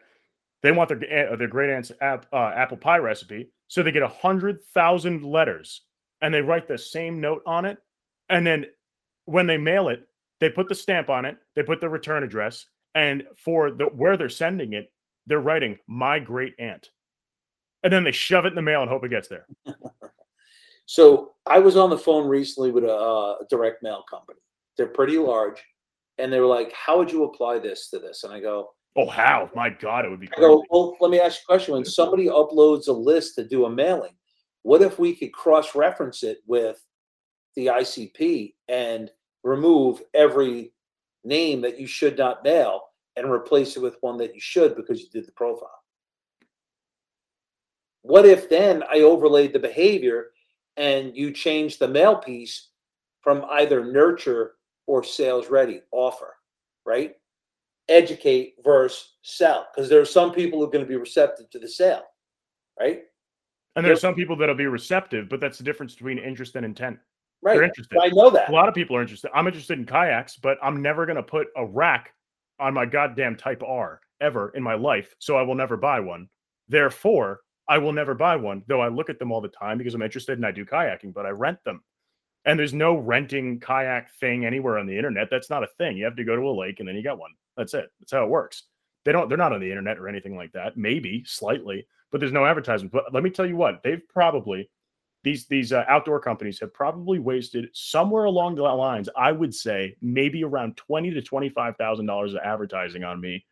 they 0.62 0.72
want 0.72 0.88
their 0.88 1.36
their 1.36 1.48
great 1.48 1.70
aunt's 1.70 1.92
app, 2.00 2.26
uh, 2.32 2.52
apple 2.56 2.78
pie 2.78 3.00
recipe, 3.00 3.50
so 3.68 3.84
they 3.84 3.92
get 3.92 4.04
a 4.04 4.08
hundred 4.08 4.60
thousand 4.74 5.24
letters 5.24 5.82
and 6.22 6.34
they 6.34 6.42
write 6.42 6.70
the 6.70 6.78
same 6.78 7.20
note 7.20 7.42
on 7.46 7.66
it, 7.66 7.78
and 8.30 8.48
then 8.48 8.66
when 9.26 9.46
they 9.46 9.58
mail 9.58 9.90
it, 9.90 10.08
they 10.40 10.50
put 10.50 10.70
the 10.70 10.76
stamp 10.76 11.10
on 11.10 11.26
it, 11.26 11.38
they 11.56 11.64
put 11.64 11.82
the 11.82 11.90
return 11.90 12.24
address, 12.24 12.66
and 12.96 13.24
for 13.36 13.72
the 13.72 13.86
where 13.86 14.16
they're 14.16 14.30
sending 14.30 14.72
it, 14.72 14.93
they're 15.28 15.39
writing 15.39 15.78
"my 15.88 16.19
great 16.19 16.53
aunt," 16.59 16.89
and 17.84 17.91
then 17.91 18.03
they 18.03 18.11
shove 18.11 18.45
it 18.45 18.49
in 18.49 18.55
the 18.55 18.61
mail 18.61 18.82
and 18.82 18.89
hope 18.89 19.03
it 19.03 19.09
gets 19.09 19.28
there. 19.28 19.47
So 20.86 21.32
I 21.45 21.59
was 21.59 21.78
on 21.78 21.89
the 21.89 21.97
phone 21.97 22.28
recently 22.28 22.69
with 22.69 22.84
a, 22.84 22.93
uh, 22.93 23.36
direct 23.49 23.84
mail 23.84 24.03
company. 24.09 24.39
They're 24.78 24.88
pretty 24.88 25.17
large, 25.17 25.63
and 26.17 26.32
they 26.32 26.41
were 26.41 26.45
like, 26.45 26.74
"How 26.74 26.97
would 26.97 27.09
you 27.09 27.24
apply 27.24 27.59
this 27.59 27.89
to 27.91 27.99
this?" 27.99 28.26
And 28.26 28.34
I 28.34 28.41
go, 28.41 28.71
Oh, 28.95 29.09
how? 29.09 29.49
My 29.55 29.69
God, 29.69 30.05
it 30.05 30.09
would 30.09 30.19
be 30.19 30.28
I 30.28 30.36
crazy. 30.36 30.41
go, 30.47 30.63
well, 30.69 30.95
let 30.99 31.09
me 31.09 31.19
ask 31.19 31.39
you 31.39 31.43
a 31.43 31.57
question. 31.57 31.74
When 31.74 31.86
somebody 31.86 32.28
uploads 32.28 32.88
a 32.88 32.91
list 32.91 33.36
to 33.36 33.43
do 33.43 33.65
a 33.65 33.69
mailing, 33.69 34.13
what 34.61 34.82
if 34.82 34.99
we 34.99 35.15
could 35.15 35.34
cross-reference 35.34 36.24
it 36.24 36.39
with 36.45 36.80
the 37.55 37.67
ICP 37.67 38.53
and 38.67 39.09
remove 39.43 40.01
every 40.13 40.74
name 41.24 41.61
that 41.61 41.80
you 41.80 41.88
should 41.88 42.17
not 42.17 42.43
mail 42.43 42.84
and 43.16 43.30
replace 43.30 43.76
it 43.78 43.82
with 43.82 43.97
one 44.01 44.18
that 44.18 44.34
you 44.34 44.41
should 44.41 44.76
because 44.76 45.01
you 45.01 45.07
did 45.09 45.28
the 45.28 45.32
profile? 45.32 45.70
What 48.01 48.26
if 48.26 48.49
then 48.49 48.84
I 48.91 49.01
overlaid 49.01 49.53
the 49.53 49.59
behavior 49.59 50.32
and 50.78 51.16
you 51.16 51.32
change 51.32 51.78
the 51.78 51.88
mail 51.88 52.18
piece 52.18 52.70
from 53.22 53.45
either 53.51 53.86
nurture 53.86 54.55
or 54.88 55.03
sales 55.03 55.49
ready 55.49 55.82
offer, 55.91 56.36
right? 56.86 57.16
educate 57.89 58.55
versus 58.64 59.16
sell 59.24 59.68
because 59.74 59.89
there 59.89 59.99
are 59.99 60.05
some 60.05 60.32
people 60.32 60.59
who 60.59 60.66
are 60.66 60.70
going 60.70 60.84
to 60.84 60.89
be 60.89 60.95
receptive 60.95 61.49
to 61.49 61.59
the 61.59 61.68
sale 61.68 62.03
right 62.80 63.03
And 63.76 63.86
there 63.86 63.93
are 63.93 63.97
some 63.97 64.16
people 64.16 64.36
that'll 64.38 64.55
be 64.55 64.68
receptive, 64.68 65.28
but 65.30 65.39
that's 65.39 65.57
the 65.57 65.64
difference 65.64 65.93
between 65.93 66.18
interest 66.18 66.55
and 66.55 66.66
intent. 66.66 66.97
right 67.41 67.55
They're 67.55 67.64
interested. 67.64 67.97
i 68.01 68.07
know 68.09 68.30
that 68.30 68.49
A 68.49 68.51
lot 68.51 68.70
of 68.70 68.74
people 68.74 68.95
are 68.95 69.01
interested. 69.01 69.32
I'm 69.34 69.47
interested 69.47 69.78
in 69.78 69.86
kayaks, 69.86 70.38
but 70.38 70.57
I'm 70.64 70.82
never 70.82 71.05
going 71.05 71.18
to 71.18 71.24
put 71.24 71.47
a 71.57 71.66
rack 71.66 72.14
on 72.60 72.74
my 72.74 72.86
goddamn 72.86 73.36
Type 73.36 73.64
R 73.64 74.01
ever 74.22 74.49
in 74.56 74.64
my 74.64 74.76
life, 74.76 75.14
so 75.20 75.38
I 75.38 75.41
will 75.41 75.56
never 75.56 75.78
buy 75.78 75.99
one. 75.99 76.30
Therefore, 76.70 77.41
I 77.68 77.78
will 77.78 77.93
never 77.93 78.14
buy 78.14 78.36
one, 78.36 78.64
though 78.68 78.82
I 78.82 78.89
look 78.89 79.10
at 79.10 79.20
them 79.20 79.32
all 79.32 79.41
the 79.41 79.47
time 79.47 79.78
because 79.78 79.93
I'm 79.93 80.01
interested 80.01 80.38
and 80.38 80.45
I 80.45 80.51
do 80.51 80.66
kayaking, 80.66 81.14
but 81.14 81.26
I 81.26 81.30
rent 81.30 81.60
them. 81.64 81.84
And 82.45 82.60
there's 82.60 82.74
no 82.74 82.95
renting 82.97 83.60
kayak 83.60 84.12
thing 84.20 84.45
anywhere 84.45 84.78
on 84.78 84.86
the 84.86 84.97
internet. 84.97 85.30
That's 85.32 85.49
not 85.49 85.64
a 85.64 85.70
thing. 85.78 85.95
You 85.95 86.04
have 86.06 86.18
to 86.18 86.26
go 86.26 86.36
to 86.36 86.41
a 86.41 86.51
lake 86.51 86.80
and 86.80 86.88
then 86.88 86.95
you 86.95 87.01
get 87.01 87.18
one. 87.18 87.32
That's 87.56 87.74
it. 87.74 87.89
That's 87.99 88.12
how 88.12 88.24
it 88.24 88.30
works. 88.30 88.64
They 89.06 89.14
don't, 89.14 89.30
they're 89.30 89.38
not 89.38 89.54
on 89.54 89.62
the 89.62 89.70
internet 89.70 89.97
or 89.97 90.10
anything 90.10 90.36
like 90.36 90.51
that. 90.54 90.76
Maybe 90.76 91.24
slightly, 91.26 91.88
but 92.12 92.20
there's 92.20 92.34
no 92.34 92.45
advertisement. 92.45 92.91
But 92.91 93.14
let 93.14 93.24
me 93.24 93.30
tell 93.30 93.45
you 93.45 93.56
what, 93.56 93.82
they've 93.84 94.01
probably, 94.10 94.70
these, 95.24 95.45
these 95.45 95.71
uh, 95.71 95.86
outdoor 95.88 96.19
companies 96.19 96.59
have 96.59 96.74
probably 96.74 97.19
wasted 97.19 97.69
somewhere 97.74 98.26
along 98.26 98.55
the 98.55 98.63
lines, 98.63 99.09
I 99.17 99.32
would 99.32 99.55
say 99.55 99.95
maybe 100.01 100.43
around 100.43 100.78
twenty 100.78 101.11
to 101.11 101.21
$25,000 101.21 102.30
of 102.30 102.38
advertising 102.43 103.03
on 103.03 103.21
me 103.21 103.45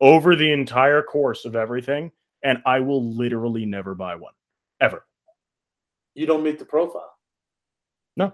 over 0.00 0.34
the 0.34 0.50
entire 0.50 1.02
course 1.02 1.44
of 1.44 1.56
everything. 1.56 2.10
And 2.42 2.62
I 2.64 2.80
will 2.80 3.04
literally 3.04 3.66
never 3.66 3.94
buy 3.94 4.14
one 4.14 4.32
ever. 4.80 5.04
You 6.14 6.26
don't 6.26 6.42
meet 6.42 6.58
the 6.58 6.64
profile. 6.64 7.14
No. 8.16 8.32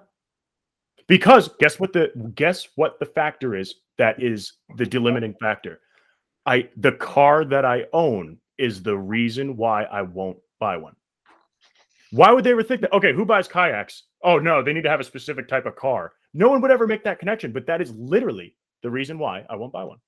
Because 1.08 1.50
guess 1.60 1.78
what 1.78 1.92
the 1.92 2.10
guess 2.34 2.68
what 2.76 2.98
the 2.98 3.06
factor 3.06 3.54
is 3.54 3.76
that 3.98 4.22
is 4.22 4.54
the 4.76 4.84
delimiting 4.84 5.38
factor. 5.38 5.80
I 6.46 6.68
the 6.76 6.92
car 6.92 7.44
that 7.44 7.64
I 7.64 7.86
own 7.92 8.38
is 8.58 8.82
the 8.82 8.96
reason 8.96 9.56
why 9.56 9.84
I 9.84 10.02
won't 10.02 10.38
buy 10.58 10.76
one. 10.76 10.96
Why 12.10 12.32
would 12.32 12.44
they 12.44 12.52
ever 12.52 12.62
think 12.62 12.80
that? 12.82 12.92
Okay, 12.92 13.12
who 13.12 13.24
buys 13.24 13.48
kayaks? 13.48 14.04
Oh 14.22 14.38
no, 14.38 14.62
they 14.62 14.72
need 14.72 14.82
to 14.82 14.90
have 14.90 15.00
a 15.00 15.04
specific 15.04 15.48
type 15.48 15.66
of 15.66 15.76
car. 15.76 16.12
No 16.34 16.48
one 16.48 16.60
would 16.60 16.70
ever 16.70 16.86
make 16.86 17.04
that 17.04 17.18
connection, 17.18 17.52
but 17.52 17.66
that 17.66 17.80
is 17.80 17.92
literally 17.92 18.56
the 18.82 18.90
reason 18.90 19.18
why 19.18 19.44
I 19.48 19.56
won't 19.56 19.72
buy 19.72 19.84
one. 19.84 19.98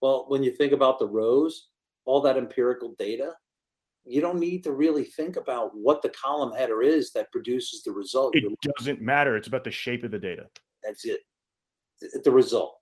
Well, 0.00 0.24
when 0.28 0.42
you 0.42 0.50
think 0.50 0.72
about 0.72 0.98
the 0.98 1.06
rows, 1.06 1.68
all 2.04 2.20
that 2.22 2.36
empirical 2.36 2.94
data, 2.98 3.32
you 4.04 4.20
don't 4.20 4.38
need 4.38 4.64
to 4.64 4.72
really 4.72 5.04
think 5.04 5.36
about 5.36 5.70
what 5.76 6.02
the 6.02 6.08
column 6.08 6.52
header 6.52 6.82
is 6.82 7.12
that 7.12 7.30
produces 7.30 7.82
the 7.82 7.92
result. 7.92 8.34
It 8.34 8.44
doesn't 8.78 9.00
matter. 9.00 9.36
It's 9.36 9.48
about 9.48 9.64
the 9.64 9.70
shape 9.70 10.02
of 10.02 10.10
the 10.10 10.18
data. 10.18 10.46
That's 10.82 11.04
it. 11.04 11.20
The 12.24 12.30
result. 12.30 12.78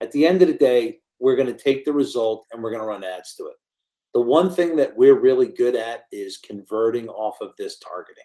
At 0.00 0.10
the 0.10 0.26
end 0.26 0.42
of 0.42 0.48
the 0.48 0.54
day, 0.54 0.98
we're 1.20 1.36
going 1.36 1.46
to 1.46 1.62
take 1.62 1.84
the 1.84 1.92
result 1.92 2.46
and 2.52 2.62
we're 2.62 2.70
going 2.70 2.82
to 2.82 2.86
run 2.86 3.04
ads 3.04 3.34
to 3.36 3.44
it. 3.46 3.54
The 4.16 4.22
one 4.22 4.48
thing 4.48 4.76
that 4.76 4.96
we're 4.96 5.20
really 5.20 5.48
good 5.48 5.76
at 5.76 6.04
is 6.10 6.38
converting 6.38 7.06
off 7.06 7.36
of 7.42 7.50
this 7.58 7.78
targeting. 7.80 8.24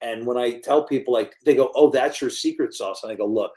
And 0.00 0.26
when 0.26 0.36
I 0.36 0.58
tell 0.58 0.82
people, 0.82 1.14
like, 1.14 1.36
they 1.44 1.54
go, 1.54 1.70
Oh, 1.76 1.88
that's 1.88 2.20
your 2.20 2.30
secret 2.30 2.74
sauce. 2.74 3.04
And 3.04 3.12
I 3.12 3.14
go, 3.14 3.26
Look, 3.26 3.52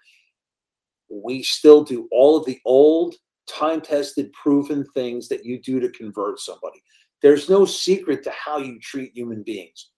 we 1.09 1.41
still 1.41 1.83
do 1.83 2.07
all 2.11 2.37
of 2.37 2.45
the 2.45 2.59
old, 2.63 3.15
time 3.47 3.81
tested, 3.81 4.31
proven 4.33 4.85
things 4.93 5.27
that 5.29 5.45
you 5.45 5.59
do 5.59 5.79
to 5.79 5.89
convert 5.89 6.39
somebody. 6.39 6.79
There's 7.23 7.49
no 7.49 7.65
secret 7.65 8.21
to 8.25 8.29
how 8.29 8.59
you 8.59 8.79
treat 8.79 9.17
human 9.17 9.41
beings. 9.41 9.89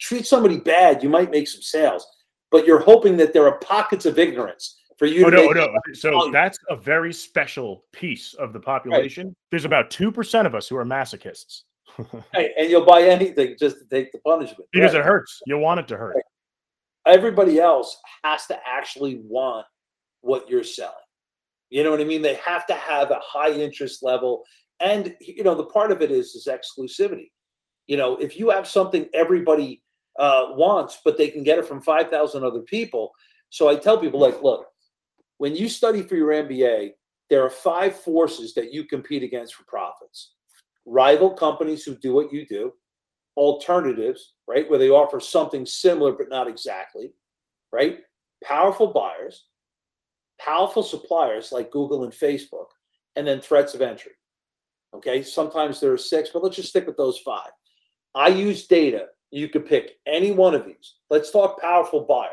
Treat 0.00 0.24
somebody 0.24 0.58
bad, 0.58 1.02
you 1.02 1.08
might 1.08 1.32
make 1.32 1.48
some 1.48 1.62
sales, 1.62 2.06
but 2.52 2.64
you're 2.64 2.78
hoping 2.78 3.16
that 3.16 3.32
there 3.32 3.48
are 3.48 3.58
pockets 3.58 4.06
of 4.06 4.20
ignorance 4.20 4.77
for 4.98 5.06
you 5.06 5.26
oh, 5.26 5.30
to 5.30 5.36
no, 5.36 5.50
no. 5.52 5.74
So 5.94 6.30
that's 6.32 6.58
a 6.68 6.76
very 6.76 7.12
special 7.12 7.84
piece 7.92 8.34
of 8.34 8.52
the 8.52 8.60
population. 8.60 9.28
Right. 9.28 9.36
There's 9.50 9.64
about 9.64 9.90
2% 9.90 10.46
of 10.46 10.54
us 10.54 10.68
who 10.68 10.76
are 10.76 10.84
masochists. 10.84 11.62
hey, 12.34 12.52
and 12.58 12.68
you'll 12.68 12.84
buy 12.84 13.02
anything 13.02 13.56
just 13.58 13.78
to 13.78 13.84
take 13.88 14.12
the 14.12 14.18
punishment. 14.18 14.68
Because 14.72 14.94
right. 14.94 15.00
it 15.00 15.06
hurts. 15.06 15.40
You 15.46 15.58
want 15.58 15.80
it 15.80 15.88
to 15.88 15.96
hurt. 15.96 16.16
Right. 16.16 16.24
Everybody 17.14 17.58
else 17.58 17.96
has 18.24 18.46
to 18.46 18.58
actually 18.66 19.20
want 19.24 19.66
what 20.20 20.50
you're 20.50 20.64
selling. 20.64 20.94
You 21.70 21.84
know 21.84 21.90
what 21.90 22.00
I 22.00 22.04
mean? 22.04 22.22
They 22.22 22.34
have 22.34 22.66
to 22.66 22.74
have 22.74 23.10
a 23.10 23.20
high 23.22 23.52
interest 23.52 24.02
level 24.02 24.44
and 24.80 25.14
you 25.20 25.42
know 25.42 25.54
the 25.54 25.64
part 25.64 25.90
of 25.90 26.02
it 26.02 26.10
is 26.10 26.34
is 26.34 26.48
exclusivity 26.48 27.30
you 27.86 27.96
know 27.96 28.16
if 28.16 28.38
you 28.38 28.50
have 28.50 28.66
something 28.66 29.08
everybody 29.14 29.82
uh, 30.18 30.46
wants 30.50 30.98
but 31.04 31.16
they 31.16 31.28
can 31.28 31.42
get 31.42 31.58
it 31.58 31.66
from 31.66 31.80
5000 31.80 32.44
other 32.44 32.60
people 32.62 33.12
so 33.50 33.68
i 33.68 33.76
tell 33.76 33.98
people 33.98 34.20
like 34.20 34.42
look 34.42 34.66
when 35.38 35.56
you 35.56 35.68
study 35.68 36.02
for 36.02 36.16
your 36.16 36.30
mba 36.30 36.92
there 37.30 37.44
are 37.44 37.50
five 37.50 37.98
forces 37.98 38.54
that 38.54 38.72
you 38.72 38.84
compete 38.84 39.22
against 39.22 39.54
for 39.54 39.64
profits 39.64 40.32
rival 40.86 41.30
companies 41.30 41.84
who 41.84 41.94
do 41.96 42.14
what 42.14 42.32
you 42.32 42.46
do 42.46 42.72
alternatives 43.36 44.34
right 44.46 44.68
where 44.68 44.78
they 44.78 44.90
offer 44.90 45.20
something 45.20 45.64
similar 45.64 46.12
but 46.12 46.28
not 46.28 46.48
exactly 46.48 47.12
right 47.72 48.00
powerful 48.44 48.88
buyers 48.92 49.46
powerful 50.40 50.82
suppliers 50.82 51.52
like 51.52 51.70
google 51.70 52.04
and 52.04 52.12
facebook 52.12 52.66
and 53.16 53.26
then 53.26 53.40
threats 53.40 53.74
of 53.74 53.82
entry 53.82 54.12
Okay, 54.94 55.22
sometimes 55.22 55.80
there 55.80 55.92
are 55.92 55.98
six, 55.98 56.30
but 56.30 56.42
let's 56.42 56.56
just 56.56 56.70
stick 56.70 56.86
with 56.86 56.96
those 56.96 57.18
five. 57.18 57.50
I 58.14 58.28
use 58.28 58.66
data. 58.66 59.06
You 59.30 59.48
could 59.48 59.66
pick 59.66 59.96
any 60.06 60.30
one 60.30 60.54
of 60.54 60.64
these. 60.64 60.94
Let's 61.10 61.30
talk 61.30 61.60
powerful 61.60 62.00
buyer. 62.00 62.30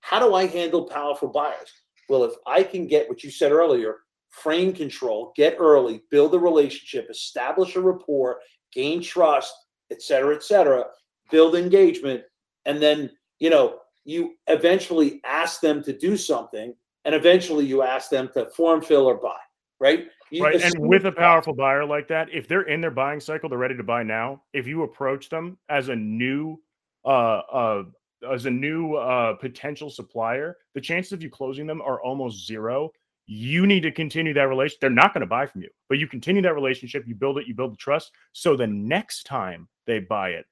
How 0.00 0.18
do 0.18 0.34
I 0.34 0.46
handle 0.46 0.84
powerful 0.84 1.28
buyers? 1.28 1.70
Well, 2.08 2.24
if 2.24 2.34
I 2.46 2.62
can 2.62 2.86
get 2.86 3.08
what 3.08 3.24
you 3.24 3.30
said 3.30 3.52
earlier, 3.52 3.98
frame 4.30 4.72
control, 4.72 5.32
get 5.36 5.56
early, 5.58 6.02
build 6.10 6.34
a 6.34 6.38
relationship, 6.38 7.08
establish 7.08 7.76
a 7.76 7.80
rapport, 7.80 8.40
gain 8.72 9.00
trust, 9.00 9.54
et 9.90 10.02
cetera, 10.02 10.34
et 10.34 10.42
cetera, 10.42 10.84
build 11.30 11.54
engagement, 11.54 12.22
and 12.66 12.82
then, 12.82 13.10
you 13.38 13.50
know, 13.50 13.78
you 14.04 14.34
eventually 14.48 15.20
ask 15.24 15.60
them 15.60 15.82
to 15.82 15.96
do 15.96 16.16
something, 16.16 16.74
and 17.04 17.14
eventually 17.14 17.64
you 17.64 17.82
ask 17.82 18.10
them 18.10 18.28
to 18.34 18.50
form, 18.50 18.82
fill, 18.82 19.06
or 19.06 19.14
buy, 19.14 19.38
right? 19.80 20.08
right. 20.40 20.60
And 20.60 20.74
with 20.78 21.06
a 21.06 21.12
powerful 21.12 21.54
buyer 21.54 21.84
like 21.84 22.08
that, 22.08 22.28
if 22.32 22.48
they're 22.48 22.62
in 22.62 22.80
their 22.80 22.90
buying 22.90 23.20
cycle, 23.20 23.48
they're 23.48 23.58
ready 23.58 23.76
to 23.76 23.82
buy 23.82 24.02
now. 24.02 24.42
If 24.52 24.66
you 24.66 24.82
approach 24.82 25.28
them 25.28 25.58
as 25.68 25.88
a 25.88 25.96
new, 25.96 26.60
uh, 27.04 27.08
uh, 27.52 27.82
as 28.30 28.46
a 28.46 28.50
new 28.50 28.94
uh, 28.94 29.34
potential 29.34 29.90
supplier, 29.90 30.56
the 30.74 30.80
chances 30.80 31.12
of 31.12 31.22
you 31.22 31.30
closing 31.30 31.66
them 31.66 31.80
are 31.82 32.02
almost 32.02 32.46
zero. 32.46 32.90
You 33.26 33.66
need 33.66 33.82
to 33.82 33.90
continue 33.90 34.34
that 34.34 34.48
relationship. 34.48 34.80
They're 34.80 34.90
not 34.90 35.14
going 35.14 35.22
to 35.22 35.26
buy 35.26 35.46
from 35.46 35.62
you, 35.62 35.70
but 35.88 35.98
you 35.98 36.06
continue 36.06 36.42
that 36.42 36.54
relationship. 36.54 37.04
You 37.06 37.14
build 37.14 37.38
it. 37.38 37.46
You 37.46 37.54
build 37.54 37.72
the 37.72 37.78
trust. 37.78 38.12
So 38.32 38.56
the 38.56 38.66
next 38.66 39.24
time 39.24 39.68
they 39.86 40.00
buy 40.00 40.30
it, 40.30 40.46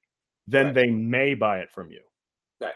then 0.47 0.67
right. 0.67 0.75
they 0.75 0.89
may 0.89 1.35
buy 1.35 1.59
it 1.59 1.71
from 1.71 1.91
you. 1.91 2.01
Right. 2.59 2.73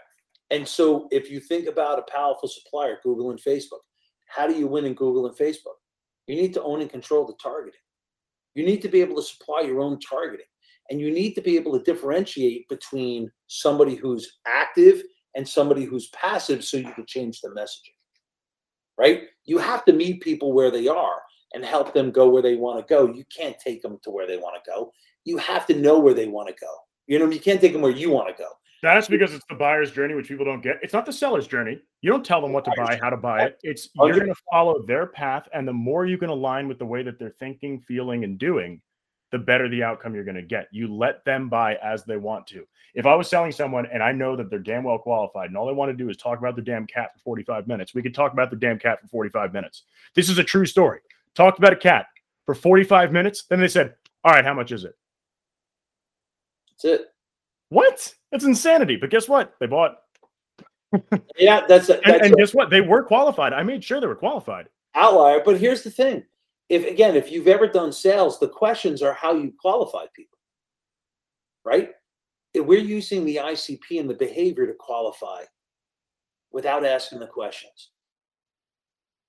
And 0.52 0.68
so 0.68 1.08
if 1.12 1.32
you 1.32 1.40
think 1.40 1.68
about 1.68 2.00
a 2.00 2.12
powerful 2.12 2.48
supplier, 2.48 3.00
Google 3.04 3.32
and 3.32 3.40
Facebook, 3.40 3.80
how 4.28 4.48
do 4.48 4.54
you 4.54 4.68
win 4.68 4.86
in 4.86 4.94
Google 4.94 5.26
and 5.26 5.36
Facebook? 5.36 5.76
You 6.28 6.36
need 6.36 6.54
to 6.54 6.64
own 6.64 6.82
and 6.82 6.90
control 6.90 7.26
the 7.26 7.34
targeting. 7.42 7.80
You 8.54 8.66
need 8.66 8.82
to 8.82 8.90
be 8.90 9.02
able 9.02 9.16
to 9.16 9.22
supply 9.22 9.62
your 9.62 9.82
own 9.82 10.00
targeting. 10.00 10.46
And 10.90 11.00
you 11.02 11.12
need 11.12 11.34
to 11.34 11.42
be 11.42 11.56
able 11.56 11.78
to 11.78 11.84
differentiate 11.84 12.68
between 12.70 13.30
somebody 13.48 13.96
who's 13.96 14.40
active 14.46 15.04
and 15.36 15.48
somebody 15.48 15.84
who's 15.84 16.08
passive 16.10 16.64
so 16.64 16.78
you 16.78 16.92
can 16.94 17.06
change 17.06 17.42
the 17.42 17.50
messaging. 17.50 17.94
Right? 18.98 19.24
You 19.46 19.58
have 19.60 19.86
to 19.86 19.94
meet 19.94 20.22
people 20.22 20.54
where 20.54 20.72
they 20.72 20.88
are 20.88 21.22
and 21.54 21.64
help 21.64 21.94
them 21.94 22.12
go 22.12 22.30
where 22.30 22.42
they 22.42 22.56
want 22.56 22.80
to 22.80 22.94
go. 22.94 23.14
You 23.14 23.24
can't 23.36 23.58
take 23.60 23.82
them 23.82 24.00
to 24.04 24.12
where 24.12 24.28
they 24.28 24.38
want 24.38 24.56
to 24.56 24.72
go. 24.72 24.92
You 25.24 25.38
have 25.38 25.66
to 25.68 25.76
know 25.76 26.00
where 26.00 26.14
they 26.14 26.28
want 26.28 26.48
to 26.50 26.56
go. 26.60 26.74
You 27.06 27.20
know, 27.20 27.30
you 27.30 27.40
can't 27.40 27.62
take 27.62 27.74
them 27.74 27.82
where 27.82 27.92
you 27.92 28.10
want 28.10 28.28
to 28.30 28.42
go. 28.42 28.50
That's 28.84 29.08
because 29.08 29.34
it's 29.34 29.46
the 29.50 29.56
buyer's 29.56 29.92
journey, 29.92 30.14
which 30.14 30.28
people 30.28 30.46
don't 30.46 30.62
get. 30.62 30.78
It's 30.84 30.94
not 30.94 31.06
the 31.06 31.14
seller's 31.14 31.48
journey. 31.48 31.80
You 32.02 32.12
don't 32.12 32.26
tell 32.26 32.42
them 32.42 32.54
what 32.54 32.64
to 32.66 32.72
buy, 32.78 33.00
how 33.02 33.10
to 33.10 33.18
buy 33.18 33.44
it. 33.44 33.58
It's 33.64 33.90
you're 33.96 34.14
going 34.14 34.28
to 34.28 34.42
follow 34.52 34.86
their 34.86 35.08
path, 35.08 35.50
and 35.54 35.68
the 35.68 35.74
more 35.74 36.06
you 36.06 36.18
can 36.18 36.30
align 36.30 36.68
with 36.68 36.78
the 36.78 36.86
way 36.86 37.02
that 37.02 37.18
they're 37.18 37.34
thinking, 37.40 37.80
feeling, 37.80 38.24
and 38.24 38.38
doing, 38.38 38.82
the 39.32 39.38
better 39.38 39.68
the 39.70 39.84
outcome 39.84 40.16
you're 40.16 40.24
going 40.24 40.36
to 40.36 40.42
get. 40.42 40.68
You 40.72 40.94
let 40.94 41.24
them 41.26 41.50
buy 41.50 41.76
as 41.84 42.04
they 42.04 42.18
want 42.18 42.48
to. 42.48 42.66
If 42.94 43.06
I 43.06 43.16
was 43.16 43.30
selling 43.30 43.52
someone 43.52 43.86
and 43.92 44.02
I 44.02 44.12
know 44.12 44.36
that 44.36 44.50
they're 44.50 44.60
damn 44.60 44.84
well 44.84 44.98
qualified, 44.98 45.50
and 45.50 45.58
all 45.58 45.68
they 45.68 45.74
want 45.74 45.92
to 45.92 45.98
do 45.98 46.10
is 46.10 46.18
talk 46.18 46.40
about 46.40 46.56
the 46.56 46.62
damn 46.62 46.88
cat 46.88 47.12
for 47.14 47.20
45 47.20 47.68
minutes, 47.68 47.94
we 47.94 48.02
could 48.02 48.16
talk 48.16 48.34
about 48.34 48.50
the 48.50 48.56
damn 48.56 48.80
cat 48.80 49.02
for 49.02 49.08
45 49.08 49.54
minutes. 49.54 49.84
This 50.16 50.30
is 50.30 50.38
a 50.38 50.44
true 50.44 50.66
story. 50.66 51.00
Talked 51.36 51.60
about 51.60 51.74
a 51.74 51.78
cat 51.78 52.08
for 52.46 52.56
45 52.56 53.12
minutes. 53.12 53.44
Then 53.50 53.60
they 53.60 53.68
said, 53.68 53.96
All 54.24 54.34
right, 54.34 54.46
how 54.46 54.54
much 54.54 54.72
is 54.72 54.84
it? 54.84 54.96
That's 56.72 56.86
it. 56.86 57.08
What? 57.70 58.14
That's 58.32 58.46
insanity. 58.46 58.96
But 58.96 59.10
guess 59.10 59.28
what? 59.28 59.54
They 59.60 59.68
bought. 59.68 59.98
yeah, 61.38 61.66
that's, 61.68 61.90
a, 61.90 61.94
that's 61.94 62.06
and, 62.06 62.22
and 62.22 62.36
guess 62.36 62.54
what? 62.54 62.70
They 62.70 62.82
were 62.82 63.04
qualified. 63.04 63.54
I 63.54 63.62
made 63.64 63.84
sure 63.84 64.00
they 64.00 64.08
were 64.08 64.16
qualified. 64.16 64.70
Outlier. 64.96 65.42
But 65.44 65.60
here's 65.60 65.84
the 65.84 65.92
thing: 65.92 66.24
if 66.70 66.86
again, 66.86 67.16
if 67.16 67.32
you've 67.32 67.48
ever 67.48 67.68
done 67.68 67.92
sales, 67.92 68.40
the 68.40 68.50
questions 68.50 69.02
are 69.02 69.14
how 69.14 69.34
you 69.34 69.54
qualify 69.60 70.06
people, 70.16 70.38
right? 71.66 71.92
If 72.54 72.66
we're 72.66 72.80
using 72.80 73.26
the 73.26 73.38
ICP 73.38 74.00
and 74.00 74.10
the 74.10 74.16
behavior 74.16 74.66
to 74.68 74.74
qualify 74.74 75.44
without 76.52 76.86
asking 76.86 77.20
the 77.20 77.28
questions 77.28 77.92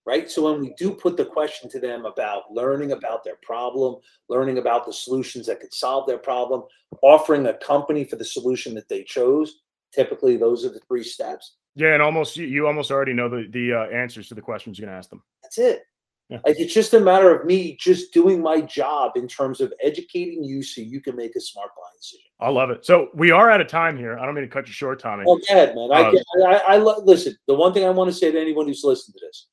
right? 0.09 0.31
So 0.31 0.51
when 0.51 0.63
we 0.63 0.73
do 0.79 0.93
put 0.93 1.19
the 1.19 1.27
question 1.27 1.69
to 1.69 1.79
them 1.79 2.07
about 2.07 2.51
learning 2.51 2.93
about 2.93 3.25
their 3.25 3.37
problem, 3.43 3.97
learning 4.31 4.57
about 4.57 4.87
the 4.87 4.93
solutions 4.93 5.45
that 5.47 5.61
could 5.61 5.75
solve 5.75 6.07
their 6.07 6.17
problem, 6.17 6.63
offering 7.03 7.47
a 7.47 7.53
company 7.53 8.05
for 8.05 8.17
the 8.17 8.25
solution 8.25 8.75
that 8.77 8.89
they 8.89 9.05
chose, 9.05 9.61
typically 9.93 10.39
those 10.39 10.65
are 10.65 10.71
the 10.71 10.81
three 10.89 11.05
steps. 11.05 11.57
Yeah, 11.75 11.93
and 11.93 12.03
almost 12.03 12.39
you, 12.39 12.47
you 12.47 12.67
almost 12.67 12.91
already 12.91 13.13
know 13.13 13.29
the 13.29 13.49
the 13.51 13.75
uh, 13.75 13.85
answers 13.95 14.29
to 14.29 14.35
the 14.35 14.41
questions 14.41 14.79
you're 14.79 14.87
going 14.87 14.95
to 14.95 14.99
ask 14.99 15.11
them. 15.11 15.23
That's 15.43 15.59
it. 15.59 15.83
Yeah. 16.29 16.41
Like 16.45 16.61
it's 16.61 16.75
just 16.75 16.93
a 16.93 17.01
matter 17.01 17.35
of 17.35 17.47
me 17.47 17.77
just 17.81 18.13
doing 18.13 18.43
my 18.43 18.61
job 18.61 19.13
in 19.17 19.27
terms 19.27 19.63
of 19.63 19.73
educating 19.83 20.45
you 20.45 20.63
so 20.63 20.83
you 20.83 21.01
can 21.01 21.17
make 21.17 21.35
a 21.37 21.41
smart 21.41 21.71
buying 21.75 21.97
decision. 21.99 22.27
I 22.39 22.51
love 22.51 22.71
it. 22.71 22.85
So 22.85 23.09
we 23.15 23.31
are 23.31 23.51
out 23.51 23.63
of 23.63 23.67
time 23.67 23.97
here. 23.97 24.19
I 24.19 24.27
don't 24.27 24.35
mean 24.35 24.45
to 24.45 24.51
cut 24.51 24.67
you 24.67 24.75
short, 24.75 25.01
Tommy. 25.01 25.25
Oh, 25.27 25.39
go 25.39 25.55
ahead, 25.55 25.75
man. 25.75 25.91
I, 25.91 26.03
uh, 26.03 26.13
I, 26.47 26.53
I, 26.53 26.75
I 26.75 26.79
listen. 26.79 27.35
The 27.47 27.55
one 27.55 27.73
thing 27.73 27.85
I 27.85 27.91
want 27.91 28.11
to 28.11 28.17
say 28.17 28.31
to 28.31 28.39
anyone 28.39 28.67
who's 28.67 28.85
listened 28.85 29.15
to 29.19 29.27
this: 29.27 29.49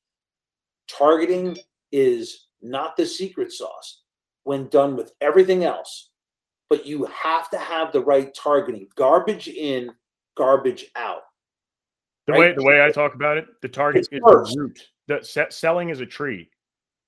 targeting 0.90 1.58
is 1.94 2.48
not 2.62 2.98
the 2.98 3.06
secret 3.06 3.54
sauce 3.54 4.02
when 4.44 4.68
done 4.68 4.98
with 4.98 5.14
everything 5.22 5.64
else, 5.64 6.10
but 6.70 6.86
you 6.86 7.06
have 7.06 7.50
to 7.52 7.58
have 7.58 7.94
the 7.94 8.02
right 8.02 8.36
targeting. 8.36 8.88
Garbage 8.96 9.48
in, 9.48 9.92
garbage 10.36 10.88
out. 10.98 11.22
The 12.28 12.34
right? 12.34 12.40
way 12.40 12.54
the 12.54 12.64
way 12.64 12.84
I 12.84 12.92
talk 12.92 13.16
about 13.16 13.38
it, 13.38 13.46
the 13.62 13.70
target 13.70 14.02
it's 14.02 14.10
is 14.12 14.20
first. 14.22 14.54
the 14.54 14.60
root. 14.60 14.82
The 15.08 15.48
selling 15.50 15.90
is 15.90 16.02
a 16.02 16.06
tree. 16.06 16.50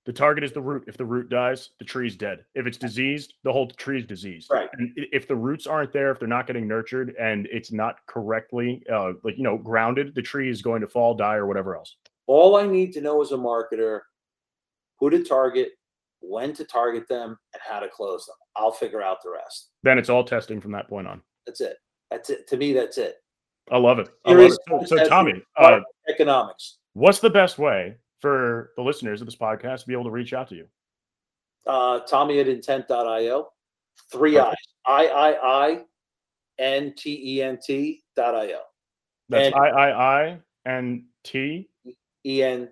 The 0.08 0.14
target 0.14 0.46
is 0.46 0.54
the 0.54 0.62
root. 0.62 0.86
If 0.88 0.96
the 0.96 1.04
root 1.04 1.28
dies, 1.28 1.72
the 1.80 1.86
tree's 1.86 2.16
dead. 2.16 2.46
If 2.56 2.66
it's 2.66 2.78
diseased, 2.78 3.34
the 3.44 3.52
whole 3.52 3.68
tree's 3.68 4.06
diseased. 4.06 4.50
Right. 4.50 4.70
And 4.72 4.94
if 4.96 5.28
the 5.28 5.36
roots 5.36 5.68
aren't 5.68 5.92
there, 5.92 6.12
if 6.12 6.18
they're 6.18 6.30
not 6.30 6.48
getting 6.48 6.66
nurtured, 6.66 7.14
and 7.20 7.46
it's 7.52 7.74
not 7.74 7.98
correctly, 8.08 8.82
uh, 8.90 9.12
like 9.26 9.38
you 9.38 9.44
know, 9.44 9.58
grounded, 9.58 10.16
the 10.16 10.22
tree 10.22 10.50
is 10.50 10.62
going 10.62 10.80
to 10.80 10.88
fall, 10.88 11.14
die, 11.14 11.36
or 11.36 11.46
whatever 11.46 11.76
else. 11.76 11.98
All 12.26 12.56
I 12.56 12.66
need 12.66 12.94
to 12.94 13.02
know 13.02 13.22
as 13.22 13.34
a 13.34 13.36
marketer, 13.36 14.00
who 14.98 15.10
to 15.10 15.26
target, 15.26 15.72
when 16.22 16.54
to 16.54 16.64
target 16.64 17.06
them, 17.10 17.38
and 17.54 17.62
how 17.62 17.82
to 17.82 17.90
close 17.90 18.26
them. 18.26 18.38
I'll 18.56 18.72
figure 18.72 19.02
out 19.02 19.18
the 19.22 19.32
rest. 19.32 19.72
Then 19.84 19.98
it's 19.98 20.10
all 20.10 20.24
testing 20.24 20.62
from 20.62 20.72
that 20.72 20.88
point 20.88 21.08
on. 21.08 21.22
That's 21.46 21.60
it. 21.60 21.76
That's 22.12 22.30
it. 22.30 22.48
To 22.48 22.56
me, 22.56 22.72
that's 22.72 22.98
it. 22.98 23.16
I 23.70 23.78
love 23.78 24.00
it. 24.00 24.08
I 24.24 24.32
love 24.32 24.52
it. 24.52 24.88
So, 24.88 24.96
so 24.96 25.10
Tommy, 25.10 25.44
uh, 25.58 25.82
economics. 26.08 26.78
What's 26.94 27.20
the 27.20 27.30
best 27.30 27.60
way 27.60 27.98
for 28.20 28.72
the 28.76 28.84
listeners 28.84 29.22
of 29.22 29.28
this 29.28 29.36
podcast 29.36 29.82
to 29.82 29.88
be 29.88 29.94
able 29.94 30.06
to 30.06 30.12
reach 30.12 30.34
out 30.34 30.50
to 30.50 30.56
you? 30.56 30.68
Uh, 31.66 32.00
Tommy 32.02 32.40
at 32.40 32.48
intent.io. 32.48 33.50
Three 34.12 34.38
Eyes. 34.38 34.56
I 34.86 35.08
I 35.08 35.66
I 35.66 35.82
N 36.60 36.94
T 36.98 37.22
E 37.24 37.42
N 37.42 37.60
T 37.64 38.04
dot 38.16 38.36
io. 38.36 38.60
That's 39.30 39.54
I 39.56 39.68
I 39.68 40.24
I 40.24 40.40
N 40.66 41.06
T 41.24 41.70
E 42.26 42.44
N 42.44 42.70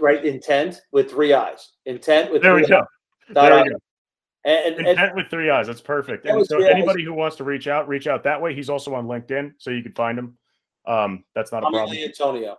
right 0.00 0.24
intent 0.24 0.80
with 0.92 1.10
three 1.10 1.32
eyes. 1.32 1.72
Intent 1.86 2.32
with 2.32 2.42
there 2.42 2.54
we 2.54 2.66
go. 2.66 2.82
There 3.30 3.62
we 3.62 3.70
go. 3.70 3.76
And, 4.44 4.76
and, 4.76 4.86
intent 4.86 5.14
with 5.14 5.28
three 5.28 5.50
eyes. 5.50 5.66
That's 5.66 5.82
perfect. 5.82 6.26
And 6.26 6.46
so 6.46 6.62
anybody 6.62 7.02
eyes. 7.02 7.06
who 7.06 7.12
wants 7.12 7.36
to 7.36 7.44
reach 7.44 7.68
out, 7.68 7.88
reach 7.88 8.06
out 8.06 8.24
that 8.24 8.40
way. 8.40 8.54
He's 8.54 8.70
also 8.70 8.94
on 8.94 9.06
LinkedIn, 9.06 9.52
so 9.58 9.70
you 9.70 9.82
can 9.82 9.92
find 9.92 10.18
him. 10.18 10.38
Um, 10.86 11.24
that's 11.34 11.52
not 11.52 11.62
a 11.62 11.70
problem. 11.70 11.96
Antonio. 11.96 12.56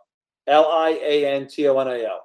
L 0.47 0.67
I 0.71 0.99
A 1.03 1.25
N 1.25 1.47
T 1.47 1.67
O 1.67 1.77
N 1.79 1.87
A 1.87 2.05
O. 2.07 2.19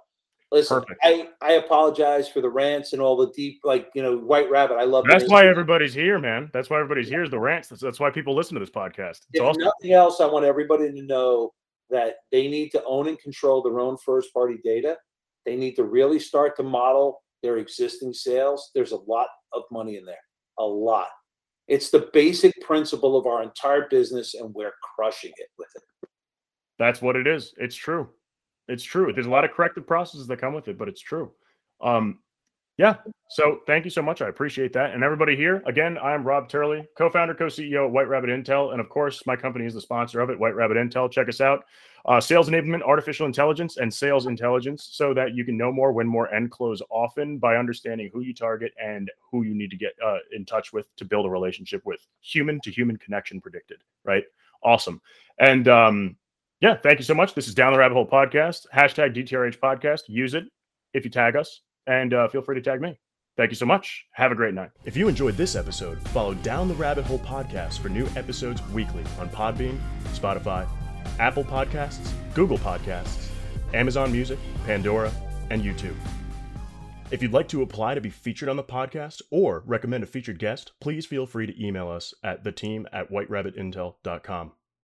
Listen, 0.53 0.81
Perfect. 0.81 1.01
I, 1.03 1.29
I 1.43 1.53
apologize 1.55 2.29
for 2.29 2.41
the 2.41 2.49
rants 2.49 2.93
and 2.93 3.03
all 3.03 3.17
the 3.17 3.33
deep, 3.33 3.61
like, 3.65 3.89
you 3.95 4.03
know, 4.03 4.17
White 4.17 4.49
Rabbit. 4.49 4.77
I 4.77 4.85
love 4.85 5.05
That's 5.09 5.29
why 5.29 5.47
everybody's 5.47 5.93
here, 5.93 6.21
man. 6.21 6.51
That's 6.53 6.71
why 6.71 6.79
everybody's 6.79 7.09
here 7.09 7.25
is 7.25 7.31
the 7.31 7.39
rants. 7.39 7.69
That's, 7.69 7.83
that's 7.83 7.99
why 7.99 8.11
people 8.11 8.35
listen 8.35 8.55
to 8.55 8.61
this 8.61 8.71
podcast. 8.71 9.11
It's 9.11 9.27
if 9.33 9.43
awesome. 9.43 9.65
nothing 9.65 9.93
else, 9.93 10.21
I 10.21 10.27
want 10.27 10.45
everybody 10.45 10.93
to 10.93 11.03
know 11.03 11.53
that 11.91 12.19
they 12.31 12.47
need 12.47 12.71
to 12.71 12.85
own 12.85 13.09
and 13.09 13.19
control 13.19 13.61
their 13.61 13.81
own 13.81 13.97
first 13.99 14.33
party 14.33 14.59
data. 14.65 14.97
They 15.45 15.57
need 15.57 15.75
to 15.77 15.85
really 15.85 16.21
start 16.21 16.57
to 16.59 16.63
model 16.63 17.23
their 17.43 17.59
existing 17.59 18.13
sales. 18.13 18.71
There's 18.73 18.93
a 18.93 19.01
lot 19.09 19.29
of 19.53 19.65
money 19.73 19.97
in 19.97 20.05
there, 20.05 20.15
a 20.59 20.65
lot. 20.65 21.09
It's 21.67 21.91
the 21.91 22.09
basic 22.13 22.53
principle 22.61 23.17
of 23.17 23.27
our 23.27 23.43
entire 23.43 23.89
business, 23.89 24.35
and 24.35 24.55
we're 24.55 24.75
crushing 24.95 25.33
it 25.37 25.49
with 25.59 25.69
it. 25.75 26.09
That's 26.79 27.01
what 27.01 27.17
it 27.17 27.27
is. 27.27 27.55
It's 27.59 27.75
true. 27.75 28.09
It's 28.69 28.85
true. 28.85 29.13
There's 29.13 29.27
a 29.27 29.31
lot 29.31 29.45
of 29.45 29.53
corrective 29.53 29.87
processes 29.87 30.27
that 30.27 30.41
come 30.41 30.55
with 30.55 30.69
it, 30.69 30.79
but 30.79 30.89
it's 30.89 31.01
true. 31.01 31.33
Um, 31.81 32.19
yeah. 32.79 32.97
So 33.31 33.61
thank 33.67 33.85
you 33.85 33.91
so 33.91 34.03
much. 34.03 34.21
I 34.21 34.29
appreciate 34.29 34.73
that. 34.75 34.93
And 34.93 35.03
everybody 35.03 35.35
here, 35.35 35.63
again, 35.67 35.97
I'm 35.99 36.25
Rob 36.25 36.49
Turley, 36.49 36.87
co-founder, 36.97 37.35
co-CEO 37.35 37.87
at 37.87 37.91
White 37.91 38.09
Rabbit 38.09 38.29
Intel. 38.29 38.73
And 38.73 38.81
of 38.81 38.91
course, 38.91 39.25
my 39.27 39.35
company 39.35 39.65
is 39.65 39.73
the 39.73 39.81
sponsor 39.81 40.21
of 40.21 40.29
it, 40.29 40.39
White 40.39 40.55
Rabbit 40.55 40.77
Intel. 40.77 41.11
Check 41.11 41.29
us 41.29 41.41
out. 41.41 41.65
Uh, 42.05 42.21
sales 42.21 42.49
enablement, 42.49 42.83
artificial 42.83 43.27
intelligence, 43.27 43.79
and 43.79 43.93
sales 43.93 44.27
intelligence 44.27 44.91
so 44.93 45.13
that 45.15 45.35
you 45.35 45.45
can 45.45 45.57
know 45.57 45.73
more, 45.73 45.91
win 45.91 46.07
more, 46.07 46.27
and 46.27 46.51
close 46.51 46.81
often 46.91 47.39
by 47.39 47.57
understanding 47.57 48.11
who 48.13 48.21
you 48.21 48.35
target 48.35 48.73
and 48.81 49.11
who 49.33 49.43
you 49.43 49.55
need 49.55 49.71
to 49.71 49.77
get 49.77 49.93
uh, 50.05 50.19
in 50.33 50.45
touch 50.45 50.73
with 50.73 50.95
to 50.97 51.05
build 51.05 51.27
a 51.27 51.31
relationship 51.31 51.85
with. 51.85 52.07
Human 52.21 52.61
to 52.61 52.71
human 52.71 52.97
connection 52.99 53.41
predicted, 53.41 53.83
right? 54.05 54.23
Awesome. 54.63 55.01
And 55.39 55.67
um, 55.67 56.17
yeah, 56.61 56.77
thank 56.77 56.99
you 56.99 57.05
so 57.05 57.15
much. 57.15 57.35
This 57.35 57.49
is 57.49 57.55
Down 57.55 57.73
the 57.73 57.79
Rabbit 57.79 57.95
Hole 57.95 58.07
Podcast. 58.07 58.67
Hashtag 58.75 59.15
DTRH 59.15 59.59
Podcast. 59.59 60.03
Use 60.09 60.35
it 60.35 60.45
if 60.95 61.05
you 61.05 61.11
tag 61.11 61.37
us, 61.37 61.63
and 61.87 62.15
uh, 62.15 62.29
feel 62.29 62.43
free 62.43 62.57
to 62.57 62.63
tag 62.63 62.81
me. 62.81 62.99
Thank 63.37 63.51
you 63.51 63.57
so 63.57 63.67
much. 63.67 64.07
Have 64.13 64.33
a 64.33 64.35
great 64.35 64.55
night. 64.55 64.71
If 64.87 64.97
you 64.97 65.09
enjoyed 65.09 65.37
this 65.37 65.57
episode, 65.57 66.01
follow 66.09 66.33
Down 66.35 66.69
the 66.69 66.75
Rabbit 66.75 67.05
Hole 67.05 67.19
Podcast 67.19 67.81
for 67.81 67.91
new 67.91 68.07
episodes 68.17 68.67
weekly 68.69 69.05
on 69.21 69.29
Podbean, 69.29 69.79
Spotify, 70.15 70.67
Apple 71.19 71.45
Podcasts, 71.45 72.13
Google 72.33 72.59
Podcasts, 72.59 73.29
Amazon 73.75 74.11
Music, 74.11 74.39
Pandora, 74.65 75.13
and 75.51 75.63
YouTube. 75.63 75.97
If 77.11 77.23
you'd 77.23 77.33
like 77.33 77.49
to 77.49 77.63
apply 77.63 77.95
to 77.95 78.01
be 78.01 78.11
featured 78.11 78.49
on 78.49 78.57
the 78.57 78.65
podcast 78.65 79.23
or 79.31 79.63
recommend 79.67 80.03
a 80.03 80.07
featured 80.07 80.39
guest, 80.39 80.73
please 80.81 81.07
feel 81.07 81.27
free 81.27 81.47
to 81.47 81.65
email 81.65 81.89
us 81.89 82.15
at 82.25 82.43
the 82.43 82.51
team 82.51 82.89
at 82.93 83.11
whiterabbitintel.com. 83.11 84.53